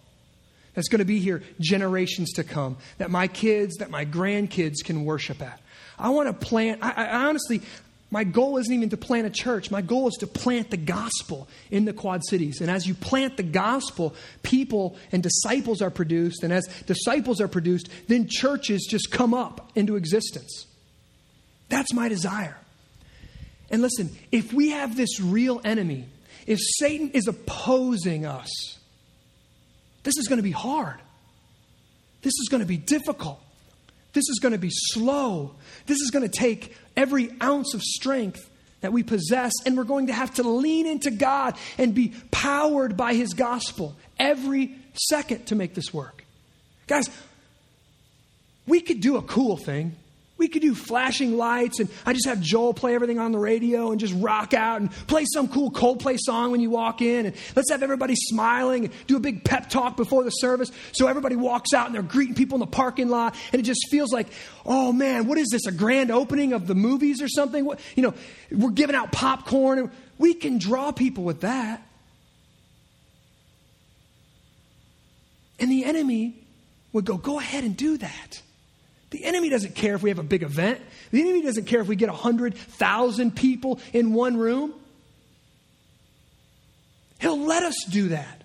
That's 0.73 0.89
going 0.89 0.99
to 0.99 1.05
be 1.05 1.19
here 1.19 1.41
generations 1.59 2.33
to 2.33 2.43
come. 2.43 2.77
That 2.99 3.09
my 3.09 3.27
kids, 3.27 3.77
that 3.77 3.89
my 3.89 4.05
grandkids 4.05 4.83
can 4.83 5.05
worship 5.05 5.41
at. 5.41 5.59
I 5.97 6.09
want 6.09 6.27
to 6.27 6.45
plant, 6.45 6.83
I, 6.83 6.91
I 6.91 7.25
honestly, 7.25 7.61
my 8.11 8.23
goal 8.23 8.57
isn't 8.57 8.71
even 8.71 8.89
to 8.89 8.97
plant 8.97 9.27
a 9.27 9.29
church. 9.29 9.71
My 9.71 9.81
goal 9.81 10.07
is 10.07 10.15
to 10.19 10.27
plant 10.27 10.69
the 10.69 10.77
gospel 10.77 11.47
in 11.71 11.85
the 11.85 11.93
Quad 11.93 12.21
Cities. 12.25 12.61
And 12.61 12.69
as 12.69 12.85
you 12.85 12.93
plant 12.93 13.37
the 13.37 13.43
gospel, 13.43 14.15
people 14.43 14.97
and 15.11 15.23
disciples 15.23 15.81
are 15.81 15.89
produced. 15.89 16.43
And 16.43 16.53
as 16.53 16.65
disciples 16.85 17.41
are 17.41 17.47
produced, 17.47 17.89
then 18.07 18.27
churches 18.29 18.87
just 18.89 19.11
come 19.11 19.33
up 19.33 19.71
into 19.75 19.95
existence. 19.95 20.67
That's 21.69 21.93
my 21.93 22.07
desire. 22.07 22.57
And 23.69 23.81
listen, 23.81 24.09
if 24.31 24.53
we 24.53 24.69
have 24.71 24.95
this 24.95 25.19
real 25.19 25.61
enemy, 25.63 26.05
if 26.45 26.59
Satan 26.79 27.11
is 27.11 27.27
opposing 27.27 28.25
us, 28.25 28.49
this 30.03 30.17
is 30.17 30.27
going 30.27 30.37
to 30.37 30.43
be 30.43 30.51
hard. 30.51 30.99
This 32.21 32.33
is 32.41 32.47
going 32.49 32.61
to 32.61 32.67
be 32.67 32.77
difficult. 32.77 33.41
This 34.13 34.29
is 34.29 34.39
going 34.41 34.53
to 34.53 34.57
be 34.57 34.71
slow. 34.71 35.55
This 35.85 35.99
is 35.99 36.11
going 36.11 36.27
to 36.27 36.35
take 36.35 36.75
every 36.95 37.29
ounce 37.41 37.73
of 37.73 37.81
strength 37.81 38.49
that 38.81 38.93
we 38.93 39.03
possess, 39.03 39.51
and 39.65 39.75
we're 39.75 39.83
going 39.83 40.07
to 40.07 40.13
have 40.13 40.35
to 40.35 40.43
lean 40.43 40.87
into 40.87 41.11
God 41.11 41.55
and 41.77 41.93
be 41.93 42.13
powered 42.31 42.95
by 42.95 43.13
His 43.13 43.33
gospel 43.33 43.95
every 44.17 44.75
second 45.09 45.47
to 45.47 45.55
make 45.55 45.73
this 45.73 45.93
work. 45.93 46.23
Guys, 46.87 47.09
we 48.65 48.81
could 48.81 49.01
do 49.01 49.17
a 49.17 49.21
cool 49.21 49.57
thing. 49.57 49.95
We 50.37 50.47
could 50.47 50.61
do 50.61 50.75
flashing 50.75 51.35
lights, 51.35 51.79
and 51.79 51.89
I 52.05 52.13
just 52.13 52.27
have 52.27 52.39
Joel 52.39 52.73
play 52.73 52.93
everything 52.93 53.17
on 53.17 53.31
the 53.31 53.39
radio 53.39 53.91
and 53.91 53.99
just 53.99 54.13
rock 54.13 54.53
out 54.53 54.81
and 54.81 54.91
play 55.07 55.25
some 55.33 55.47
cool 55.47 55.71
Coldplay 55.71 56.17
song 56.19 56.51
when 56.51 56.61
you 56.61 56.69
walk 56.69 57.01
in. 57.01 57.25
And 57.25 57.35
let's 57.55 57.71
have 57.71 57.81
everybody 57.81 58.13
smiling 58.15 58.85
and 58.85 58.93
do 59.07 59.17
a 59.17 59.19
big 59.19 59.43
pep 59.43 59.69
talk 59.69 59.97
before 59.97 60.23
the 60.23 60.29
service 60.29 60.71
so 60.91 61.07
everybody 61.07 61.35
walks 61.35 61.73
out 61.73 61.87
and 61.87 61.95
they're 61.95 62.03
greeting 62.03 62.35
people 62.35 62.55
in 62.55 62.59
the 62.59 62.67
parking 62.67 63.09
lot. 63.09 63.35
And 63.51 63.59
it 63.59 63.63
just 63.63 63.87
feels 63.89 64.13
like, 64.13 64.27
oh 64.65 64.93
man, 64.93 65.25
what 65.25 65.39
is 65.39 65.47
this? 65.51 65.65
A 65.65 65.71
grand 65.71 66.11
opening 66.11 66.53
of 66.53 66.67
the 66.67 66.75
movies 66.75 67.21
or 67.21 67.27
something? 67.27 67.65
What, 67.65 67.79
you 67.95 68.03
know, 68.03 68.13
we're 68.51 68.69
giving 68.69 68.95
out 68.95 69.11
popcorn. 69.11 69.79
And 69.79 69.91
we 70.19 70.35
can 70.35 70.59
draw 70.59 70.91
people 70.91 71.23
with 71.23 71.41
that. 71.41 71.81
And 75.59 75.71
the 75.71 75.85
enemy 75.85 76.35
would 76.93 77.05
go, 77.05 77.17
go 77.17 77.39
ahead 77.39 77.63
and 77.63 77.75
do 77.75 77.97
that. 77.97 78.41
The 79.09 79.23
enemy 79.23 79.49
doesn't 79.49 79.75
care 79.75 79.95
if 79.95 80.03
we 80.03 80.09
have 80.09 80.19
a 80.19 80.23
big 80.23 80.43
event. 80.43 80.81
The 81.11 81.21
enemy 81.21 81.41
doesn't 81.41 81.65
care 81.65 81.79
if 81.79 81.87
we 81.87 81.95
get 81.95 82.09
100,000 82.09 83.35
people 83.35 83.79
in 83.93 84.13
one 84.13 84.37
room. 84.37 84.73
He'll 87.19 87.39
let 87.39 87.63
us 87.63 87.85
do 87.89 88.09
that. 88.09 88.43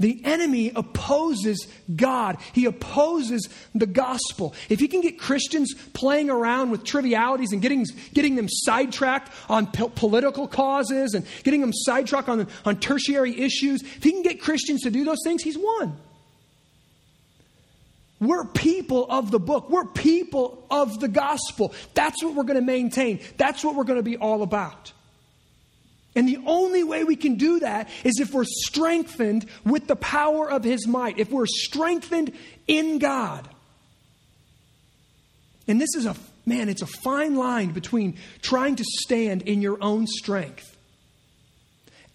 The 0.00 0.22
enemy 0.24 0.72
opposes 0.74 1.68
God. 1.94 2.38
He 2.54 2.64
opposes 2.64 3.48
the 3.74 3.86
gospel. 3.86 4.54
If 4.70 4.80
he 4.80 4.88
can 4.88 5.02
get 5.02 5.18
Christians 5.18 5.74
playing 5.92 6.30
around 6.30 6.70
with 6.70 6.84
trivialities 6.84 7.52
and 7.52 7.60
getting, 7.60 7.84
getting 8.14 8.34
them 8.34 8.48
sidetracked 8.48 9.30
on 9.50 9.66
po- 9.66 9.90
political 9.90 10.48
causes 10.48 11.12
and 11.12 11.26
getting 11.44 11.60
them 11.60 11.72
sidetracked 11.74 12.30
on, 12.30 12.48
on 12.64 12.80
tertiary 12.80 13.38
issues, 13.42 13.82
if 13.82 14.02
he 14.02 14.12
can 14.12 14.22
get 14.22 14.40
Christians 14.40 14.80
to 14.82 14.90
do 14.90 15.04
those 15.04 15.20
things, 15.22 15.42
he's 15.42 15.58
won. 15.58 15.98
We're 18.20 18.44
people 18.44 19.06
of 19.10 19.30
the 19.30 19.40
book. 19.40 19.70
We're 19.70 19.86
people 19.86 20.66
of 20.70 21.00
the 21.00 21.08
gospel. 21.08 21.74
That's 21.94 22.22
what 22.22 22.34
we're 22.34 22.44
going 22.44 22.60
to 22.60 22.64
maintain. 22.64 23.20
That's 23.38 23.64
what 23.64 23.74
we're 23.74 23.84
going 23.84 23.98
to 23.98 24.02
be 24.02 24.18
all 24.18 24.42
about. 24.42 24.92
And 26.14 26.28
the 26.28 26.38
only 26.44 26.84
way 26.84 27.04
we 27.04 27.16
can 27.16 27.36
do 27.36 27.60
that 27.60 27.88
is 28.04 28.18
if 28.20 28.34
we're 28.34 28.44
strengthened 28.44 29.46
with 29.64 29.86
the 29.86 29.96
power 29.96 30.50
of 30.50 30.64
His 30.64 30.86
might, 30.86 31.18
if 31.18 31.30
we're 31.30 31.46
strengthened 31.46 32.32
in 32.66 32.98
God. 32.98 33.48
And 35.66 35.80
this 35.80 35.94
is 35.96 36.04
a, 36.04 36.16
man, 36.44 36.68
it's 36.68 36.82
a 36.82 36.86
fine 36.86 37.36
line 37.36 37.70
between 37.70 38.18
trying 38.42 38.76
to 38.76 38.84
stand 38.84 39.42
in 39.42 39.62
your 39.62 39.82
own 39.82 40.06
strength 40.06 40.76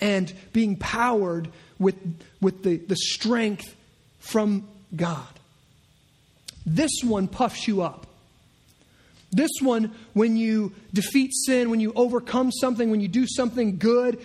and 0.02 0.32
being 0.52 0.76
powered 0.76 1.50
with, 1.80 1.96
with 2.42 2.64
the, 2.64 2.78
the 2.78 2.98
strength 2.98 3.74
from 4.20 4.68
God. 4.94 5.35
This 6.66 6.92
one 7.04 7.28
puffs 7.28 7.68
you 7.68 7.82
up. 7.82 8.08
This 9.32 9.52
one, 9.62 9.94
when 10.14 10.38
you 10.38 10.74
defeat 10.94 11.34
sin, 11.34 11.70
when 11.70 11.80
you 11.80 11.92
overcome 11.96 12.52
something, 12.52 12.90
when 12.90 13.02
you 13.02 13.08
do 13.08 13.28
something 13.28 13.78
good, 13.78 14.22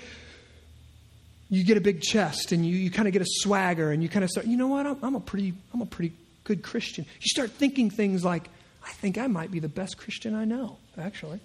you 1.48 1.64
get 1.64 1.76
a 1.76 1.81
big 1.81 2.00
chest 2.00 2.53
and 2.53 2.64
you, 2.64 2.76
you 2.76 2.90
kind 2.90 3.09
of 3.09 3.12
get 3.12 3.22
a 3.22 3.26
swagger 3.29 3.90
and 3.90 4.03
you 4.03 4.09
kind 4.09 4.24
of 4.24 4.31
start, 4.31 4.46
you 4.46 4.57
know 4.57 4.68
what, 4.68 4.87
I'm, 4.87 4.98
I'm, 5.03 5.14
a 5.16 5.20
pretty, 5.20 5.53
I'm 5.74 5.83
a 5.83 5.87
pretty 5.87 6.14
good 6.44 6.62
Christian. 6.62 7.05
You 7.20 7.26
start 7.26 7.50
thinking 7.50 7.90
things 7.90 8.24
like, 8.24 8.48
I 8.85 8.92
think 8.92 9.18
I 9.18 9.26
might 9.26 9.50
be 9.50 9.59
the 9.59 9.68
best 9.68 9.98
Christian 9.98 10.35
I 10.35 10.44
know, 10.44 10.79
actually. 10.96 11.40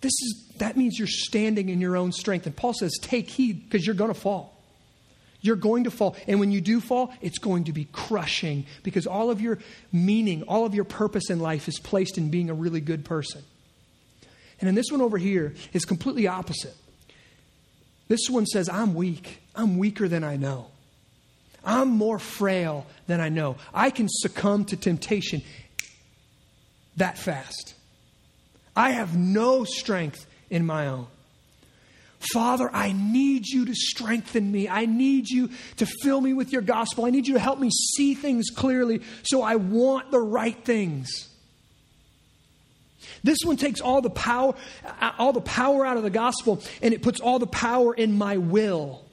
This 0.00 0.12
is, 0.12 0.52
that 0.58 0.76
means 0.76 0.98
you're 0.98 1.06
standing 1.06 1.68
in 1.68 1.80
your 1.80 1.96
own 1.96 2.10
strength. 2.10 2.46
And 2.46 2.56
Paul 2.56 2.72
says, 2.72 2.98
take 3.00 3.28
heed 3.30 3.64
because 3.64 3.86
you're 3.86 3.94
going 3.94 4.12
to 4.12 4.18
fall. 4.18 4.51
You're 5.42 5.56
going 5.56 5.84
to 5.84 5.90
fall. 5.90 6.16
And 6.26 6.40
when 6.40 6.52
you 6.52 6.60
do 6.60 6.80
fall, 6.80 7.12
it's 7.20 7.38
going 7.38 7.64
to 7.64 7.72
be 7.72 7.84
crushing 7.84 8.64
because 8.82 9.06
all 9.06 9.30
of 9.30 9.40
your 9.40 9.58
meaning, 9.92 10.44
all 10.44 10.64
of 10.64 10.74
your 10.74 10.84
purpose 10.84 11.28
in 11.28 11.40
life 11.40 11.68
is 11.68 11.78
placed 11.80 12.16
in 12.16 12.30
being 12.30 12.48
a 12.48 12.54
really 12.54 12.80
good 12.80 13.04
person. 13.04 13.42
And 14.60 14.68
in 14.68 14.76
this 14.76 14.90
one 14.90 15.00
over 15.00 15.18
here 15.18 15.54
is 15.72 15.84
completely 15.84 16.28
opposite. 16.28 16.76
This 18.06 18.30
one 18.30 18.46
says, 18.46 18.68
I'm 18.68 18.94
weak. 18.94 19.42
I'm 19.56 19.78
weaker 19.78 20.06
than 20.06 20.22
I 20.22 20.36
know. 20.36 20.68
I'm 21.64 21.88
more 21.88 22.20
frail 22.20 22.86
than 23.08 23.20
I 23.20 23.28
know. 23.28 23.56
I 23.74 23.90
can 23.90 24.06
succumb 24.08 24.64
to 24.66 24.76
temptation 24.76 25.42
that 26.96 27.18
fast. 27.18 27.74
I 28.76 28.90
have 28.90 29.16
no 29.16 29.64
strength 29.64 30.26
in 30.50 30.64
my 30.64 30.86
own. 30.86 31.06
Father, 32.32 32.70
I 32.72 32.92
need 32.92 33.48
you 33.48 33.64
to 33.66 33.74
strengthen 33.74 34.50
me. 34.52 34.68
I 34.68 34.86
need 34.86 35.28
you 35.28 35.50
to 35.76 35.86
fill 35.86 36.20
me 36.20 36.32
with 36.32 36.52
your 36.52 36.62
gospel. 36.62 37.04
I 37.04 37.10
need 37.10 37.26
you 37.26 37.34
to 37.34 37.40
help 37.40 37.58
me 37.58 37.70
see 37.70 38.14
things 38.14 38.46
clearly 38.54 39.02
so 39.24 39.42
I 39.42 39.56
want 39.56 40.10
the 40.10 40.20
right 40.20 40.56
things. 40.64 41.28
This 43.24 43.38
one 43.44 43.56
takes 43.56 43.80
all 43.80 44.00
the 44.00 44.10
power 44.10 44.54
uh, 44.84 45.12
all 45.18 45.32
the 45.32 45.40
power 45.40 45.84
out 45.84 45.96
of 45.96 46.02
the 46.02 46.10
gospel 46.10 46.62
and 46.80 46.94
it 46.94 47.02
puts 47.02 47.20
all 47.20 47.38
the 47.38 47.46
power 47.46 47.94
in 47.94 48.16
my 48.16 48.36
will. 48.36 49.04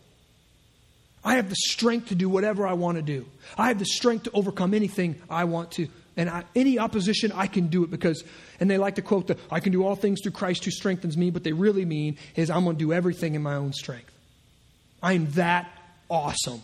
I 1.23 1.35
have 1.35 1.49
the 1.49 1.55
strength 1.55 2.09
to 2.09 2.15
do 2.15 2.29
whatever 2.29 2.65
I 2.65 2.73
want 2.73 2.97
to 2.97 3.01
do. 3.01 3.25
I 3.57 3.67
have 3.67 3.79
the 3.79 3.85
strength 3.85 4.23
to 4.23 4.31
overcome 4.31 4.73
anything 4.73 5.21
I 5.29 5.43
want 5.45 5.71
to. 5.73 5.87
And 6.19 6.29
I, 6.29 6.43
any 6.53 6.77
opposition, 6.77 7.31
I 7.33 7.47
can 7.47 7.67
do 7.67 7.85
it 7.85 7.89
because, 7.89 8.25
and 8.59 8.69
they 8.69 8.77
like 8.77 8.95
to 8.95 9.01
quote 9.01 9.27
the, 9.27 9.37
I 9.49 9.61
can 9.61 9.71
do 9.71 9.85
all 9.85 9.95
things 9.95 10.19
through 10.21 10.33
Christ 10.33 10.65
who 10.65 10.71
strengthens 10.71 11.15
me. 11.15 11.29
but 11.29 11.45
they 11.45 11.53
really 11.53 11.85
mean 11.85 12.17
is, 12.35 12.49
I'm 12.49 12.65
going 12.65 12.75
to 12.75 12.79
do 12.79 12.91
everything 12.91 13.35
in 13.35 13.41
my 13.41 13.55
own 13.55 13.71
strength. 13.71 14.11
I 15.01 15.13
am 15.13 15.31
that 15.31 15.71
awesome. 16.09 16.61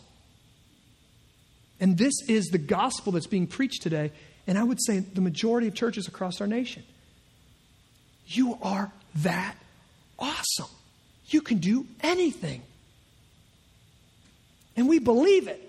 And 1.79 1.97
this 1.97 2.13
is 2.27 2.47
the 2.47 2.57
gospel 2.57 3.13
that's 3.13 3.27
being 3.27 3.47
preached 3.47 3.81
today. 3.81 4.11
And 4.45 4.57
I 4.57 4.63
would 4.63 4.79
say 4.85 4.99
the 4.99 5.21
majority 5.21 5.69
of 5.69 5.73
churches 5.73 6.05
across 6.09 6.41
our 6.41 6.47
nation. 6.47 6.83
You 8.27 8.57
are 8.61 8.91
that 9.19 9.55
awesome. 10.19 10.67
You 11.27 11.39
can 11.39 11.59
do 11.59 11.85
anything. 12.01 12.61
And 14.75 14.89
we 14.89 14.99
believe 14.99 15.47
it. 15.47 15.64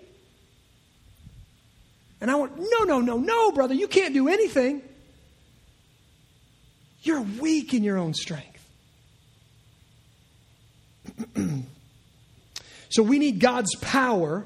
And 2.21 2.31
I 2.31 2.35
went, 2.37 2.59
No, 2.59 2.85
no, 2.85 3.01
no, 3.01 3.19
no, 3.19 3.53
brother, 3.53 3.75
you 3.75 3.89
can't 3.89 4.15
do 4.15 4.29
anything. 4.29 4.83
You're 7.03 7.21
weak 7.21 7.73
in 7.73 7.85
your 7.85 7.99
own 7.99 8.15
strength. 8.15 8.53
so 12.89 13.03
we 13.03 13.19
need 13.19 13.39
God's 13.39 13.75
power. 13.77 14.45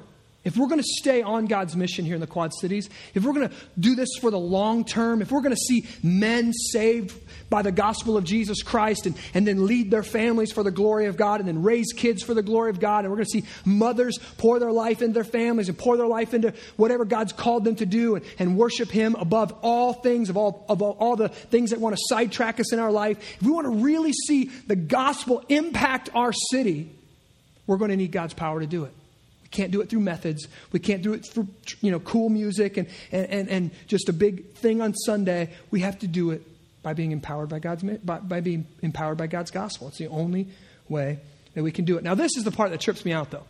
If 0.51 0.57
we're 0.57 0.67
going 0.67 0.81
to 0.81 0.89
stay 0.99 1.23
on 1.23 1.47
God's 1.47 1.77
mission 1.77 2.05
here 2.05 2.17
in 2.17 2.21
the 2.21 2.27
Quad 2.27 2.53
Cities, 2.53 2.91
if 3.15 3.23
we're 3.23 3.35
going 3.35 3.49
to 3.49 3.55
do 3.79 3.95
this 3.95 4.09
for 4.21 4.33
the 4.33 4.39
long 4.39 4.85
term, 4.85 5.23
if 5.23 5.31
we're 5.31 5.43
going 5.43 5.55
to 5.55 5.57
see 5.57 5.87
men 6.03 6.53
saved 6.53 7.17
by 7.49 7.63
the 7.63 7.71
gospel 7.71 8.17
of 8.17 8.25
Jesus 8.25 8.65
Christ 8.65 9.07
and, 9.07 9.17
and 9.33 9.47
then 9.47 9.69
lead 9.69 9.93
their 9.93 10.03
families 10.03 10.51
for 10.51 10.65
the 10.65 10.73
glory 10.73 11.07
of 11.07 11.17
God 11.17 11.39
and 11.39 11.49
then 11.49 11.63
raise 11.63 11.93
kids 11.93 12.25
for 12.25 12.35
the 12.35 12.43
glory 12.43 12.71
of 12.71 12.81
God, 12.81 13.05
and 13.05 13.11
we're 13.13 13.19
going 13.19 13.29
to 13.29 13.31
see 13.31 13.45
mothers 13.65 14.19
pour 14.39 14.59
their 14.59 14.73
life 14.73 15.03
into 15.03 15.15
their 15.15 15.23
families 15.23 15.69
and 15.69 15.79
pour 15.79 15.97
their 15.97 16.09
life 16.09 16.35
into 16.35 16.53
whatever 16.77 17.05
God's 17.05 17.33
called 17.33 17.63
them 17.63 17.77
to 17.77 17.87
do 17.87 18.17
and, 18.17 18.25
and 18.41 18.59
worship 18.59 18.91
Him 18.91 19.15
above 19.21 19.55
all 19.63 19.93
things, 19.93 20.31
of 20.31 20.37
all, 20.37 20.67
of 20.69 20.83
all 20.83 21.15
the 21.15 21.29
things 21.29 21.71
that 21.71 21.79
want 21.79 21.95
to 21.95 22.03
sidetrack 22.07 22.59
us 22.59 22.73
in 22.73 22.81
our 22.81 22.91
life, 22.91 23.19
if 23.37 23.43
we 23.43 23.53
want 23.53 23.67
to 23.67 23.85
really 23.85 24.13
see 24.27 24.47
the 24.67 24.75
gospel 24.75 25.45
impact 25.49 26.11
our 26.13 26.33
city, 26.33 26.91
we're 27.69 27.77
going 27.77 27.93
to 27.93 27.97
need 27.97 28.11
God's 28.11 28.35
power 28.35 28.59
to 28.59 28.67
do 28.67 28.83
it 28.83 28.93
can't 29.51 29.73
do 29.73 29.81
it 29.81 29.91
through 29.91 30.01
methods. 30.01 30.47
We 30.73 30.79
can't 30.79 31.03
do 31.03 31.13
it 31.13 31.27
through 31.27 31.49
you 31.81 31.91
know, 31.91 32.01
cool 32.01 32.29
music 32.29 32.77
and, 32.77 32.89
and, 33.11 33.27
and, 33.27 33.49
and 33.49 33.71
just 33.87 34.09
a 34.09 34.13
big 34.13 34.55
thing 34.55 34.81
on 34.81 34.95
Sunday. 34.95 35.51
We 35.71 35.81
have 35.81 35.99
to 36.01 36.07
do 36.07 36.31
it 36.31 36.43
by 36.83 36.95
being 36.95 37.13
empowered 37.13 37.49
by 37.49 37.59
God's 37.59 37.83
by, 37.83 38.19
by 38.19 38.41
being 38.41 38.67
empowered 38.83 39.19
by 39.19 39.27
God's 39.27 39.51
gospel. 39.51 39.89
It's 39.89 39.99
the 39.99 40.09
only 40.09 40.49
way 40.89 41.19
that 41.55 41.63
we 41.63 41.73
can 41.73 41.85
do 41.85 41.97
it. 41.97 42.05
Now, 42.05 42.15
this 42.15 42.37
is 42.37 42.45
the 42.45 42.51
part 42.51 42.71
that 42.71 42.81
trips 42.81 43.05
me 43.05 43.13
out, 43.13 43.31
though. 43.31 43.45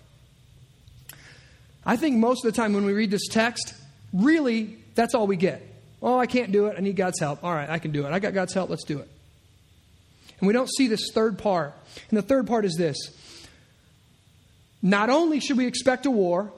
I 1.85 1.97
think 1.97 2.17
most 2.17 2.45
of 2.45 2.53
the 2.53 2.57
time 2.57 2.73
when 2.73 2.85
we 2.85 2.93
read 2.93 3.11
this 3.11 3.27
text, 3.29 3.75
really, 4.13 4.79
that's 4.95 5.15
all 5.15 5.27
we 5.27 5.37
get. 5.37 5.67
Oh, 6.03 6.19
I 6.19 6.27
can't 6.27 6.51
do 6.51 6.67
it. 6.67 6.77
I 6.77 6.81
need 6.81 6.97
God's 6.97 7.21
help. 7.21 7.45
All 7.45 7.53
right, 7.53 7.69
I 7.69 7.79
can 7.79 7.91
do 7.91 8.07
it. 8.07 8.13
I 8.13 8.19
got 8.19 8.35
God's 8.35 8.55
help. 8.55 8.71
Let's 8.71 8.85
do 8.85 8.99
it. 8.99 9.09
And 10.41 10.47
we 10.47 10.53
don't 10.53 10.71
see 10.71 10.89
this 10.89 11.11
third 11.13 11.39
part. 11.39 11.75
And 12.09 12.19
the 12.19 12.23
third 12.23 12.47
part 12.47 12.65
is 12.65 12.75
this 12.77 12.97
not 14.83 15.11
only 15.11 15.41
should 15.41 15.57
we 15.57 15.67
expect 15.67 16.07
a 16.07 16.11
war, 16.11 16.53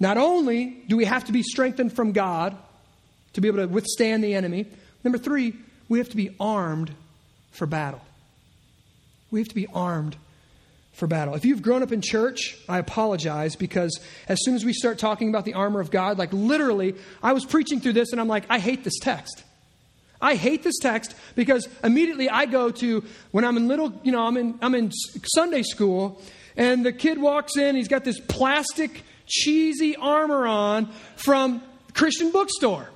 not 0.00 0.16
only 0.16 0.82
do 0.88 0.96
we 0.96 1.04
have 1.04 1.24
to 1.24 1.32
be 1.32 1.42
strengthened 1.42 1.92
from 1.92 2.12
God 2.12 2.56
to 3.34 3.40
be 3.40 3.48
able 3.48 3.58
to 3.58 3.66
withstand 3.66 4.22
the 4.22 4.34
enemy, 4.34 4.66
number 5.02 5.18
three, 5.18 5.54
we 5.88 5.98
have 5.98 6.08
to 6.10 6.16
be 6.16 6.34
armed 6.38 6.94
for 7.52 7.66
battle. 7.66 8.00
We 9.30 9.40
have 9.40 9.48
to 9.48 9.54
be 9.54 9.66
armed 9.72 10.16
for 10.92 11.06
battle. 11.06 11.34
If 11.34 11.44
you've 11.44 11.62
grown 11.62 11.82
up 11.82 11.92
in 11.92 12.00
church, 12.00 12.56
I 12.68 12.78
apologize 12.78 13.56
because 13.56 14.00
as 14.28 14.38
soon 14.44 14.54
as 14.54 14.64
we 14.64 14.72
start 14.72 14.98
talking 14.98 15.28
about 15.28 15.44
the 15.44 15.54
armor 15.54 15.80
of 15.80 15.90
God, 15.90 16.18
like 16.18 16.32
literally, 16.32 16.94
I 17.22 17.32
was 17.32 17.44
preaching 17.44 17.80
through 17.80 17.94
this 17.94 18.12
and 18.12 18.20
I'm 18.20 18.28
like, 18.28 18.44
I 18.48 18.58
hate 18.58 18.84
this 18.84 18.98
text. 19.00 19.42
I 20.20 20.36
hate 20.36 20.62
this 20.62 20.78
text 20.78 21.14
because 21.34 21.68
immediately 21.82 22.30
I 22.30 22.46
go 22.46 22.70
to 22.70 23.04
when 23.32 23.44
I'm 23.44 23.56
in 23.56 23.68
little, 23.68 23.92
you 24.04 24.12
know, 24.12 24.24
I'm 24.24 24.36
in 24.36 24.58
I'm 24.62 24.74
in 24.74 24.90
Sunday 25.34 25.62
school 25.62 26.22
and 26.56 26.84
the 26.84 26.92
kid 26.92 27.20
walks 27.20 27.56
in, 27.56 27.76
he's 27.76 27.88
got 27.88 28.04
this 28.04 28.20
plastic, 28.20 29.02
cheesy 29.26 29.96
armor 29.96 30.46
on 30.46 30.90
from 31.16 31.62
Christian 31.94 32.30
bookstore. 32.30 32.88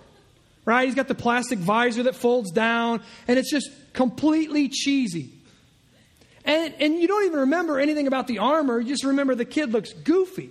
Right? 0.64 0.84
He's 0.84 0.94
got 0.94 1.08
the 1.08 1.14
plastic 1.14 1.58
visor 1.58 2.04
that 2.04 2.14
folds 2.14 2.50
down, 2.52 3.02
and 3.26 3.38
it's 3.38 3.50
just 3.50 3.70
completely 3.94 4.68
cheesy. 4.68 5.32
And, 6.44 6.74
and 6.78 6.98
you 6.98 7.08
don't 7.08 7.24
even 7.24 7.40
remember 7.40 7.78
anything 7.78 8.06
about 8.06 8.26
the 8.26 8.38
armor, 8.38 8.78
you 8.78 8.88
just 8.88 9.04
remember 9.04 9.34
the 9.34 9.44
kid 9.44 9.72
looks 9.72 9.92
goofy. 9.92 10.50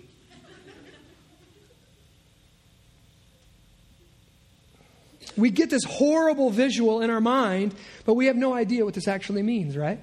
We 5.37 5.51
get 5.51 5.69
this 5.69 5.83
horrible 5.83 6.49
visual 6.49 7.01
in 7.01 7.11
our 7.11 7.21
mind, 7.21 7.75
but 8.05 8.15
we 8.15 8.25
have 8.25 8.35
no 8.35 8.55
idea 8.55 8.83
what 8.85 8.95
this 8.95 9.07
actually 9.07 9.43
means, 9.43 9.77
right? 9.77 9.99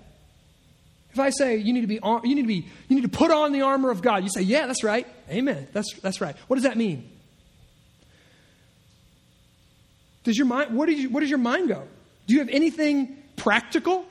If 1.15 1.21
I 1.21 1.31
say 1.31 1.57
you 1.59 1.73
need 1.73 1.83
to 1.83 1.87
be 1.87 2.01
you 2.03 2.35
need 2.35 2.43
to 2.43 2.49
be 2.49 2.67
you 2.89 2.97
need 2.97 3.03
to 3.03 3.09
put 3.09 3.31
on 3.31 3.53
the 3.53 3.63
armor 3.63 3.93
of 3.93 4.03
God, 4.03 4.25
you 4.25 4.29
say, 4.29 4.43
"Yeah, 4.43 4.67
that's 4.67 4.83
right. 4.83 5.07
Amen. 5.31 5.69
That's 5.73 5.95
that's 6.01 6.21
right." 6.21 6.35
What 6.49 6.57
does 6.57 6.65
that 6.65 6.77
mean? 6.77 7.09
Does 10.25 10.37
your 10.37 10.49
mind 10.49 10.75
what, 10.75 10.89
you, 10.89 11.09
what 11.11 11.21
does 11.21 11.31
your 11.31 11.39
mind 11.39 11.69
go? 11.69 11.87
Do 12.27 12.35
you 12.35 12.41
have 12.41 12.49
anything 12.49 13.17
practical? 13.37 14.05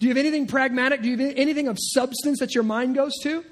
Do 0.00 0.06
you 0.06 0.10
have 0.10 0.18
anything 0.18 0.48
pragmatic? 0.48 1.02
Do 1.02 1.08
you 1.08 1.16
have 1.16 1.34
anything 1.36 1.68
of 1.68 1.76
substance 1.78 2.40
that 2.40 2.52
your 2.52 2.64
mind 2.64 2.96
goes 2.96 3.12
to? 3.22 3.44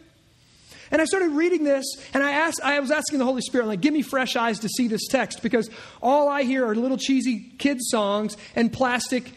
And 0.91 1.01
I 1.01 1.05
started 1.05 1.31
reading 1.31 1.63
this, 1.65 1.85
and 2.15 2.23
I 2.23 2.31
asked, 2.33 2.61
I 2.63 2.79
was 2.81 2.91
asking 2.91 3.19
the 3.19 3.25
Holy 3.25 3.43
Spirit, 3.43 3.67
like, 3.67 3.81
give 3.81 3.93
me 3.93 4.03
fresh 4.03 4.37
eyes 4.37 4.61
to 4.61 4.69
see 4.69 4.87
this 4.89 5.07
text, 5.09 5.43
because 5.43 5.69
all 6.01 6.29
I 6.29 6.45
hear 6.45 6.65
are 6.65 6.75
little 6.75 6.97
cheesy 6.97 7.53
kids 7.59 7.89
songs 7.91 8.37
and 8.55 8.73
plastic 8.73 9.33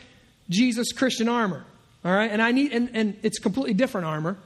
Jesus 0.50 0.92
Christian 0.92 1.30
armor. 1.30 1.66
All 2.04 2.12
right? 2.12 2.32
And 2.32 2.42
I 2.42 2.52
need 2.52 2.72
and, 2.72 2.90
and 2.94 3.18
it's 3.24 3.40
completely 3.40 3.74
different 3.74 4.08
armor 4.08 4.38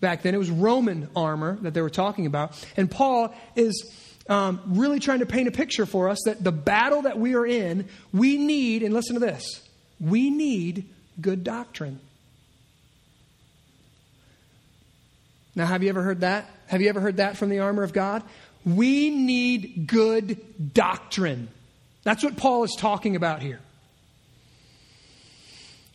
back 0.00 0.22
then. 0.22 0.34
It 0.34 0.38
was 0.38 0.50
Roman 0.50 1.08
armor 1.16 1.58
that 1.62 1.74
they 1.74 1.82
were 1.82 1.90
talking 1.90 2.26
about. 2.26 2.52
And 2.76 2.90
Paul 2.90 3.34
is 3.56 3.90
um, 4.28 4.60
really 4.66 5.00
trying 5.00 5.20
to 5.20 5.26
paint 5.26 5.48
a 5.48 5.50
picture 5.50 5.86
for 5.86 6.08
us 6.08 6.18
that 6.26 6.44
the 6.44 6.52
battle 6.52 7.02
that 7.02 7.18
we 7.18 7.34
are 7.34 7.46
in, 7.46 7.88
we 8.12 8.36
need, 8.36 8.82
and 8.82 8.92
listen 8.92 9.14
to 9.14 9.20
this, 9.20 9.62
we 10.00 10.30
need 10.30 10.88
good 11.20 11.42
doctrine. 11.44 11.98
Now, 15.54 15.66
have 15.66 15.82
you 15.82 15.88
ever 15.88 16.02
heard 16.02 16.20
that? 16.20 16.48
Have 16.68 16.82
you 16.82 16.88
ever 16.88 17.00
heard 17.00 17.16
that 17.16 17.36
from 17.36 17.48
the 17.48 17.60
armor 17.60 17.82
of 17.82 17.92
God? 17.92 18.22
We 18.64 19.10
need 19.10 19.86
good 19.86 20.72
doctrine. 20.74 21.48
That's 22.04 22.22
what 22.22 22.36
Paul 22.36 22.64
is 22.64 22.76
talking 22.78 23.16
about 23.16 23.42
here. 23.42 23.60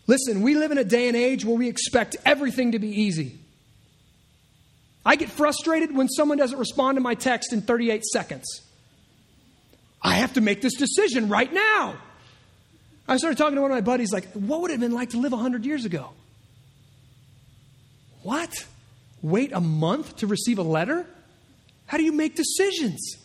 Listen, 0.05 0.41
we 0.41 0.55
live 0.55 0.71
in 0.71 0.77
a 0.77 0.83
day 0.83 1.07
and 1.07 1.15
age 1.15 1.45
where 1.45 1.55
we 1.55 1.69
expect 1.69 2.17
everything 2.25 2.73
to 2.73 2.79
be 2.79 3.01
easy. 3.01 3.37
I 5.05 5.15
get 5.15 5.29
frustrated 5.29 5.95
when 5.95 6.07
someone 6.09 6.37
doesn't 6.37 6.57
respond 6.57 6.97
to 6.97 7.01
my 7.01 7.13
text 7.15 7.53
in 7.53 7.61
38 7.61 8.03
seconds. 8.05 8.61
I 10.01 10.15
have 10.15 10.33
to 10.33 10.41
make 10.41 10.61
this 10.61 10.75
decision 10.75 11.29
right 11.29 11.51
now. 11.51 11.95
I 13.07 13.17
started 13.17 13.37
talking 13.37 13.55
to 13.55 13.61
one 13.61 13.71
of 13.71 13.75
my 13.75 13.81
buddies, 13.81 14.11
like, 14.13 14.31
what 14.33 14.61
would 14.61 14.71
it 14.71 14.75
have 14.75 14.81
been 14.81 14.93
like 14.93 15.11
to 15.11 15.17
live 15.17 15.31
100 15.31 15.65
years 15.65 15.85
ago? 15.85 16.09
What? 18.21 18.53
Wait 19.21 19.51
a 19.53 19.59
month 19.59 20.17
to 20.17 20.27
receive 20.27 20.57
a 20.57 20.63
letter? 20.63 21.05
How 21.85 21.97
do 21.97 22.03
you 22.03 22.13
make 22.13 22.35
decisions? 22.35 23.17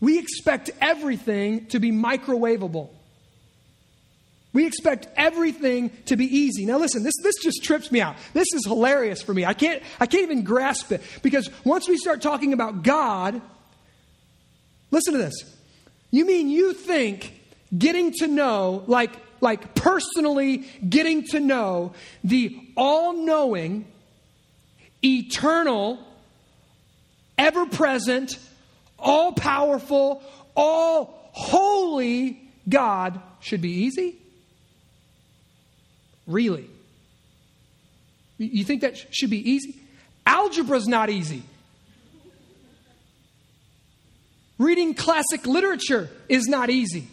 We 0.00 0.18
expect 0.18 0.70
everything 0.80 1.66
to 1.66 1.80
be 1.80 1.92
microwavable. 1.92 2.90
We 4.52 4.66
expect 4.66 5.08
everything 5.16 5.90
to 6.06 6.16
be 6.16 6.24
easy. 6.24 6.64
Now 6.64 6.78
listen, 6.78 7.02
this, 7.02 7.14
this 7.22 7.34
just 7.42 7.64
trips 7.64 7.90
me 7.90 8.00
out. 8.00 8.16
This 8.34 8.46
is 8.54 8.64
hilarious 8.66 9.20
for 9.20 9.34
me. 9.34 9.44
I 9.44 9.52
can't, 9.52 9.82
I 9.98 10.06
can't 10.06 10.22
even 10.22 10.44
grasp 10.44 10.92
it. 10.92 11.02
Because 11.22 11.50
once 11.64 11.88
we 11.88 11.96
start 11.96 12.22
talking 12.22 12.52
about 12.52 12.84
God, 12.84 13.42
listen 14.92 15.12
to 15.14 15.18
this. 15.18 15.34
You 16.12 16.24
mean 16.24 16.48
you 16.48 16.72
think 16.72 17.34
getting 17.76 18.12
to 18.18 18.28
know, 18.28 18.84
like, 18.86 19.10
like 19.40 19.74
personally 19.74 20.58
getting 20.88 21.24
to 21.24 21.40
know 21.40 21.94
the 22.22 22.56
all 22.76 23.12
knowing, 23.14 23.86
eternal, 25.04 25.98
ever 27.36 27.66
present, 27.66 28.38
all 29.04 29.32
powerful, 29.32 30.22
all 30.56 31.30
holy 31.32 32.40
God 32.68 33.20
should 33.40 33.60
be 33.60 33.84
easy? 33.84 34.16
Really? 36.26 36.68
You 38.38 38.64
think 38.64 38.80
that 38.80 38.96
should 39.14 39.30
be 39.30 39.50
easy? 39.50 39.76
Algebra's 40.26 40.88
not 40.88 41.10
easy. 41.10 41.42
Reading 44.58 44.94
classic 44.94 45.46
literature 45.46 46.08
is 46.28 46.46
not 46.46 46.70
easy. 46.70 47.06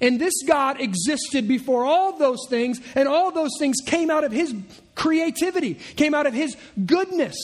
And 0.00 0.20
this 0.20 0.34
God 0.46 0.80
existed 0.80 1.46
before 1.46 1.84
all 1.84 2.18
those 2.18 2.46
things, 2.48 2.80
and 2.94 3.06
all 3.06 3.30
those 3.30 3.52
things 3.58 3.76
came 3.84 4.10
out 4.10 4.24
of 4.24 4.32
His 4.32 4.54
creativity, 4.94 5.74
came 5.74 6.14
out 6.14 6.26
of 6.26 6.34
His 6.34 6.56
goodness. 6.86 7.36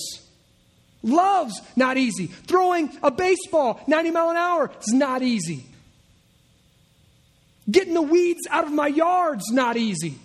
Love's 1.02 1.60
not 1.76 1.96
easy. 1.96 2.26
Throwing 2.26 2.90
a 3.02 3.10
baseball 3.10 3.80
90 3.86 4.10
mile 4.10 4.30
an 4.30 4.36
hour 4.36 4.70
is 4.80 4.92
not 4.92 5.22
easy. 5.22 5.64
Getting 7.70 7.94
the 7.94 8.02
weeds 8.02 8.40
out 8.50 8.64
of 8.64 8.72
my 8.72 8.88
yard's 8.88 9.50
not 9.50 9.76
easy. 9.76 10.18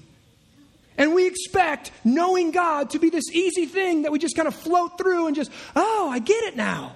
And 0.98 1.14
we 1.14 1.28
expect 1.28 1.92
knowing 2.04 2.52
God 2.52 2.92
to 2.92 3.00
be 3.00 3.10
this 3.10 3.32
easy 3.32 3.66
thing 3.66 4.04
that 4.04 4.12
we 4.12 4.20
just 4.20 4.36
kind 4.36 4.48
of 4.48 4.56
float 4.56 4.98
through 4.98 5.28
and 5.28 5.36
just, 5.36 5.52
oh, 5.76 6.10
I 6.10 6.20
get 6.20 6.44
it 6.46 6.56
now. 6.56 6.96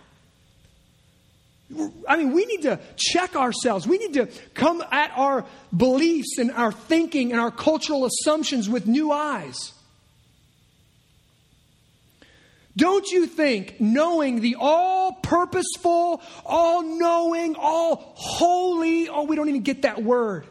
I 2.07 2.15
mean, 2.15 2.31
we 2.31 2.45
need 2.45 2.61
to 2.61 2.79
check 2.95 3.35
ourselves. 3.35 3.85
We 3.85 3.97
need 3.97 4.13
to 4.13 4.27
come 4.53 4.81
at 4.89 5.11
our 5.15 5.45
beliefs 5.75 6.37
and 6.37 6.51
our 6.51 6.71
thinking 6.71 7.31
and 7.31 7.41
our 7.41 7.51
cultural 7.51 8.05
assumptions 8.05 8.69
with 8.69 8.87
new 8.87 9.11
eyes. 9.11 9.73
Don't 12.77 13.09
you 13.09 13.25
think 13.25 13.81
knowing 13.81 14.39
the 14.39 14.55
all 14.59 15.11
purposeful, 15.11 16.21
all 16.45 16.83
knowing, 16.83 17.55
all 17.57 18.13
holy, 18.15 19.09
oh, 19.09 19.23
we 19.23 19.35
don't 19.35 19.49
even 19.49 19.63
get 19.63 19.81
that 19.81 20.03
word, 20.03 20.45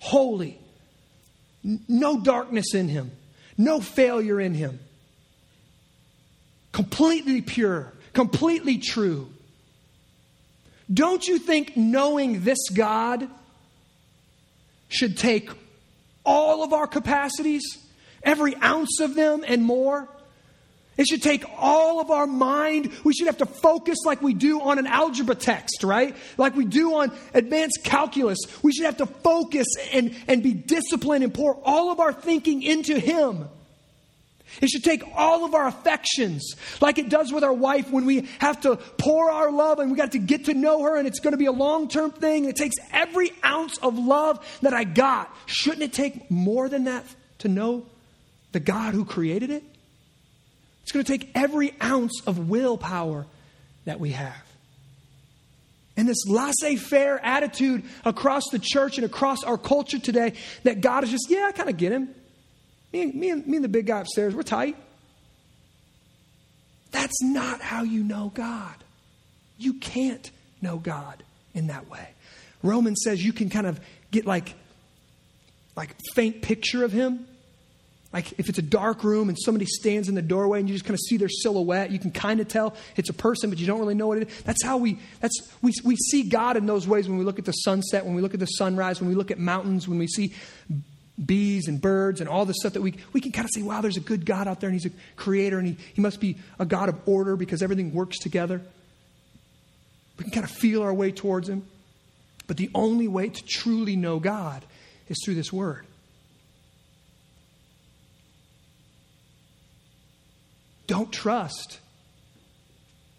holy, 0.00 0.58
no 1.62 2.20
darkness 2.20 2.74
in 2.74 2.88
him, 2.88 3.12
no 3.56 3.80
failure 3.80 4.40
in 4.40 4.52
him, 4.52 4.80
completely 6.72 7.40
pure, 7.40 7.92
completely 8.12 8.78
true. 8.78 9.30
Don't 10.92 11.24
you 11.24 11.38
think 11.38 11.76
knowing 11.76 12.42
this 12.42 12.68
God 12.68 13.28
should 14.88 15.16
take 15.16 15.50
all 16.26 16.64
of 16.64 16.72
our 16.72 16.88
capacities, 16.88 17.62
every 18.24 18.56
ounce 18.56 18.98
of 18.98 19.14
them 19.14 19.44
and 19.46 19.62
more? 19.62 20.08
It 20.96 21.06
should 21.08 21.22
take 21.22 21.44
all 21.58 22.00
of 22.00 22.10
our 22.10 22.26
mind. 22.26 22.92
We 23.02 23.14
should 23.14 23.26
have 23.26 23.38
to 23.38 23.46
focus 23.46 23.98
like 24.04 24.22
we 24.22 24.32
do 24.32 24.60
on 24.60 24.78
an 24.78 24.86
algebra 24.86 25.34
text, 25.34 25.82
right? 25.82 26.14
Like 26.38 26.54
we 26.54 26.64
do 26.64 26.94
on 26.96 27.12
advanced 27.32 27.80
calculus. 27.82 28.38
We 28.62 28.72
should 28.72 28.86
have 28.86 28.98
to 28.98 29.06
focus 29.06 29.66
and, 29.92 30.14
and 30.28 30.42
be 30.42 30.52
disciplined 30.52 31.24
and 31.24 31.34
pour 31.34 31.56
all 31.64 31.90
of 31.90 31.98
our 31.98 32.12
thinking 32.12 32.62
into 32.62 32.98
Him. 32.98 33.48
It 34.60 34.68
should 34.68 34.84
take 34.84 35.02
all 35.16 35.44
of 35.44 35.52
our 35.54 35.66
affections, 35.66 36.54
like 36.80 36.98
it 36.98 37.08
does 37.08 37.32
with 37.32 37.42
our 37.42 37.52
wife 37.52 37.90
when 37.90 38.04
we 38.04 38.28
have 38.38 38.60
to 38.60 38.76
pour 38.76 39.30
our 39.32 39.50
love 39.50 39.80
and 39.80 39.90
we 39.90 39.96
got 39.96 40.12
to 40.12 40.18
get 40.18 40.44
to 40.44 40.54
know 40.54 40.82
her 40.84 40.96
and 40.96 41.08
it's 41.08 41.18
going 41.18 41.32
to 41.32 41.38
be 41.38 41.46
a 41.46 41.52
long 41.52 41.88
term 41.88 42.12
thing. 42.12 42.44
It 42.44 42.54
takes 42.54 42.76
every 42.92 43.32
ounce 43.44 43.78
of 43.78 43.98
love 43.98 44.46
that 44.62 44.72
I 44.72 44.84
got. 44.84 45.34
Shouldn't 45.46 45.82
it 45.82 45.92
take 45.92 46.30
more 46.30 46.68
than 46.68 46.84
that 46.84 47.04
to 47.38 47.48
know 47.48 47.84
the 48.52 48.60
God 48.60 48.94
who 48.94 49.04
created 49.04 49.50
it? 49.50 49.64
It's 50.84 50.92
going 50.92 51.02
to 51.02 51.10
take 51.10 51.30
every 51.34 51.74
ounce 51.82 52.20
of 52.26 52.50
willpower 52.50 53.24
that 53.86 53.98
we 53.98 54.10
have. 54.10 54.36
And 55.96 56.06
this 56.06 56.26
laissez 56.26 56.76
faire 56.76 57.18
attitude 57.24 57.84
across 58.04 58.42
the 58.52 58.58
church 58.58 58.98
and 58.98 59.06
across 59.06 59.44
our 59.44 59.56
culture 59.56 59.98
today 59.98 60.34
that 60.64 60.82
God 60.82 61.02
is 61.02 61.10
just, 61.10 61.30
yeah, 61.30 61.46
I 61.46 61.52
kind 61.52 61.70
of 61.70 61.78
get 61.78 61.90
him. 61.90 62.14
Me, 62.92 63.06
me, 63.06 63.30
and, 63.30 63.46
me 63.46 63.56
and 63.56 63.64
the 63.64 63.68
big 63.68 63.86
guy 63.86 64.00
upstairs, 64.00 64.34
we're 64.34 64.42
tight. 64.42 64.76
That's 66.90 67.22
not 67.22 67.62
how 67.62 67.82
you 67.82 68.02
know 68.02 68.30
God. 68.34 68.74
You 69.56 69.74
can't 69.74 70.30
know 70.60 70.76
God 70.76 71.22
in 71.54 71.68
that 71.68 71.88
way. 71.88 72.08
Romans 72.62 73.00
says 73.02 73.24
you 73.24 73.32
can 73.32 73.48
kind 73.48 73.66
of 73.66 73.80
get 74.10 74.26
like, 74.26 74.54
like 75.76 75.96
faint 76.14 76.42
picture 76.42 76.84
of 76.84 76.92
him 76.92 77.26
like 78.14 78.32
if 78.38 78.48
it's 78.48 78.58
a 78.58 78.62
dark 78.62 79.02
room 79.02 79.28
and 79.28 79.36
somebody 79.36 79.66
stands 79.66 80.08
in 80.08 80.14
the 80.14 80.22
doorway 80.22 80.60
and 80.60 80.68
you 80.68 80.74
just 80.76 80.84
kind 80.84 80.94
of 80.94 81.00
see 81.00 81.16
their 81.16 81.28
silhouette, 81.28 81.90
you 81.90 81.98
can 81.98 82.12
kind 82.12 82.38
of 82.38 82.46
tell 82.46 82.76
it's 82.96 83.10
a 83.10 83.12
person, 83.12 83.50
but 83.50 83.58
you 83.58 83.66
don't 83.66 83.80
really 83.80 83.96
know 83.96 84.06
what 84.06 84.18
it 84.18 84.28
is. 84.28 84.42
That's 84.44 84.62
how 84.62 84.76
we 84.76 85.00
that's 85.18 85.52
we 85.62 85.72
we 85.84 85.96
see 85.96 86.22
God 86.22 86.56
in 86.56 86.64
those 86.64 86.86
ways 86.86 87.08
when 87.08 87.18
we 87.18 87.24
look 87.24 87.40
at 87.40 87.44
the 87.44 87.52
sunset, 87.52 88.06
when 88.06 88.14
we 88.14 88.22
look 88.22 88.32
at 88.32 88.38
the 88.38 88.46
sunrise, 88.46 89.00
when 89.00 89.08
we 89.08 89.16
look 89.16 89.32
at 89.32 89.38
mountains, 89.40 89.88
when 89.88 89.98
we 89.98 90.06
see 90.06 90.32
bees 91.26 91.66
and 91.66 91.80
birds 91.80 92.20
and 92.20 92.30
all 92.30 92.44
the 92.44 92.54
stuff 92.54 92.74
that 92.74 92.82
we 92.82 92.94
we 93.12 93.20
can 93.20 93.32
kind 93.32 93.46
of 93.46 93.50
say, 93.52 93.62
wow, 93.62 93.80
there's 93.80 93.96
a 93.96 94.00
good 94.00 94.24
God 94.24 94.46
out 94.46 94.60
there 94.60 94.70
and 94.70 94.80
he's 94.80 94.86
a 94.86 94.94
creator 95.16 95.58
and 95.58 95.66
he, 95.66 95.76
he 95.94 96.00
must 96.00 96.20
be 96.20 96.36
a 96.60 96.64
God 96.64 96.88
of 96.88 96.96
order 97.06 97.34
because 97.34 97.64
everything 97.64 97.92
works 97.92 98.20
together. 98.20 98.62
We 100.18 100.22
can 100.22 100.30
kind 100.30 100.44
of 100.44 100.52
feel 100.52 100.84
our 100.84 100.94
way 100.94 101.10
towards 101.10 101.48
him. 101.48 101.66
But 102.46 102.58
the 102.58 102.70
only 102.76 103.08
way 103.08 103.28
to 103.30 103.44
truly 103.44 103.96
know 103.96 104.20
God 104.20 104.64
is 105.08 105.16
through 105.24 105.34
this 105.34 105.52
word. 105.52 105.84
Don't 110.94 111.10
trust. 111.10 111.80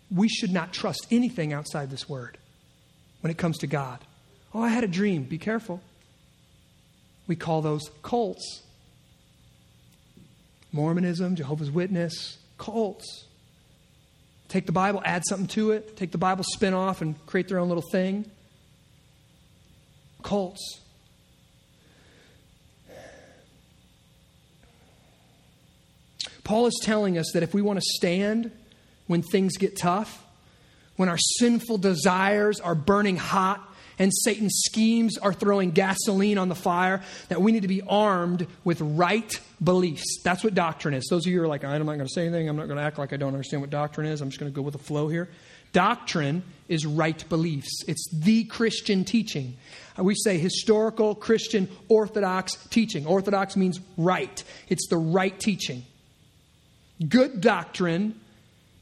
We 0.09 0.29
should 0.29 0.53
not 0.53 0.71
trust 0.71 1.07
anything 1.11 1.51
outside 1.51 1.89
this 1.89 2.07
word 2.07 2.37
when 3.19 3.31
it 3.31 3.37
comes 3.37 3.57
to 3.57 3.67
God. 3.67 3.99
Oh, 4.53 4.61
I 4.61 4.69
had 4.69 4.85
a 4.85 4.87
dream. 4.87 5.23
Be 5.23 5.37
careful. 5.37 5.81
We 7.27 7.35
call 7.35 7.61
those 7.61 7.81
cults. 8.01 8.63
Mormonism, 10.71 11.35
Jehovah's 11.35 11.69
Witness, 11.69 12.37
cults. 12.57 13.25
Take 14.47 14.67
the 14.67 14.71
Bible, 14.71 15.01
add 15.03 15.23
something 15.27 15.47
to 15.47 15.71
it, 15.71 15.97
take 15.97 16.13
the 16.13 16.17
Bible, 16.17 16.45
spin 16.47 16.73
off, 16.73 17.01
and 17.01 17.13
create 17.25 17.49
their 17.49 17.59
own 17.59 17.67
little 17.67 17.83
thing. 17.91 18.31
Cults. 20.23 20.79
Paul 26.45 26.67
is 26.67 26.79
telling 26.81 27.17
us 27.17 27.31
that 27.33 27.43
if 27.43 27.53
we 27.53 27.61
want 27.61 27.79
to 27.79 27.85
stand 27.85 28.51
when 29.07 29.21
things 29.21 29.57
get 29.57 29.75
tough, 29.75 30.23
when 30.95 31.09
our 31.09 31.17
sinful 31.17 31.79
desires 31.79 32.61
are 32.61 32.75
burning 32.75 33.17
hot 33.17 33.67
and 33.97 34.11
Satan's 34.13 34.61
schemes 34.65 35.17
are 35.17 35.33
throwing 35.33 35.71
gasoline 35.71 36.37
on 36.37 36.47
the 36.47 36.55
fire, 36.55 37.01
that 37.29 37.41
we 37.41 37.51
need 37.51 37.63
to 37.63 37.67
be 37.67 37.81
armed 37.81 38.45
with 38.63 38.79
right 38.79 39.39
beliefs. 39.63 40.21
That's 40.23 40.43
what 40.43 40.53
doctrine 40.53 40.93
is. 40.93 41.07
Those 41.09 41.25
of 41.25 41.31
you 41.31 41.39
who 41.39 41.45
are 41.45 41.47
like, 41.47 41.63
I'm 41.63 41.83
not 41.83 41.95
going 41.95 42.07
to 42.07 42.13
say 42.13 42.27
anything, 42.27 42.47
I'm 42.47 42.55
not 42.55 42.67
going 42.67 42.77
to 42.77 42.83
act 42.83 42.99
like 42.99 43.11
I 43.11 43.17
don't 43.17 43.33
understand 43.33 43.61
what 43.61 43.71
doctrine 43.71 44.05
is, 44.05 44.21
I'm 44.21 44.29
just 44.29 44.39
going 44.39 44.51
to 44.51 44.55
go 44.55 44.61
with 44.61 44.73
the 44.73 44.83
flow 44.83 45.07
here. 45.07 45.29
Doctrine 45.73 46.43
is 46.69 46.85
right 46.85 47.27
beliefs, 47.27 47.83
it's 47.87 48.07
the 48.13 48.43
Christian 48.43 49.03
teaching. 49.03 49.57
We 49.97 50.13
say 50.13 50.37
historical 50.37 51.15
Christian 51.15 51.69
orthodox 51.89 52.53
teaching. 52.69 53.07
Orthodox 53.07 53.55
means 53.55 53.79
right, 53.97 54.43
it's 54.69 54.87
the 54.89 54.97
right 54.97 55.37
teaching. 55.39 55.83
Good 57.07 57.41
doctrine 57.41 58.19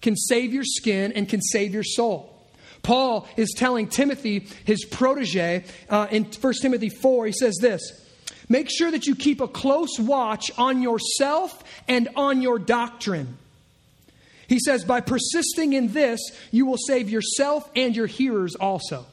can 0.02 0.15
save 0.15 0.54
your 0.54 0.63
skin 0.63 1.13
and 1.13 1.28
can 1.28 1.41
save 1.41 1.73
your 1.73 1.84
soul. 1.84 2.30
Paul 2.84 3.28
is 3.38 3.54
telling 3.56 3.88
Timothy, 3.88 4.47
his 4.65 4.86
protege, 4.86 5.63
uh, 5.89 6.08
in 6.12 6.26
1 6.26 6.54
Timothy 6.62 6.89
4, 6.89 7.28
he 7.28 7.32
says 7.32 7.58
this 7.62 7.82
Make 8.49 8.69
sure 8.69 8.91
that 8.91 9.08
you 9.08 9.15
keep 9.15 9.41
a 9.41 9.47
close 9.47 9.99
watch 9.99 10.52
on 10.58 10.82
yourself 10.82 11.63
and 11.88 12.10
on 12.15 12.41
your 12.41 12.60
doctrine. 12.60 13.38
He 14.47 14.60
says, 14.60 14.84
By 14.84 15.02
persisting 15.02 15.73
in 15.73 15.93
this, 15.93 16.19
you 16.52 16.65
will 16.65 16.78
save 16.78 17.10
yourself 17.10 17.69
and 17.76 17.95
your 17.95 18.08
hearers 18.08 18.56
also. 18.56 19.06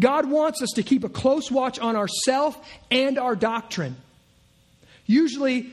God 0.00 0.28
wants 0.28 0.62
us 0.62 0.70
to 0.74 0.82
keep 0.82 1.04
a 1.04 1.08
close 1.08 1.50
watch 1.52 1.78
on 1.78 1.94
ourself 1.94 2.58
and 2.90 3.18
our 3.18 3.36
doctrine. 3.36 3.96
Usually, 5.06 5.70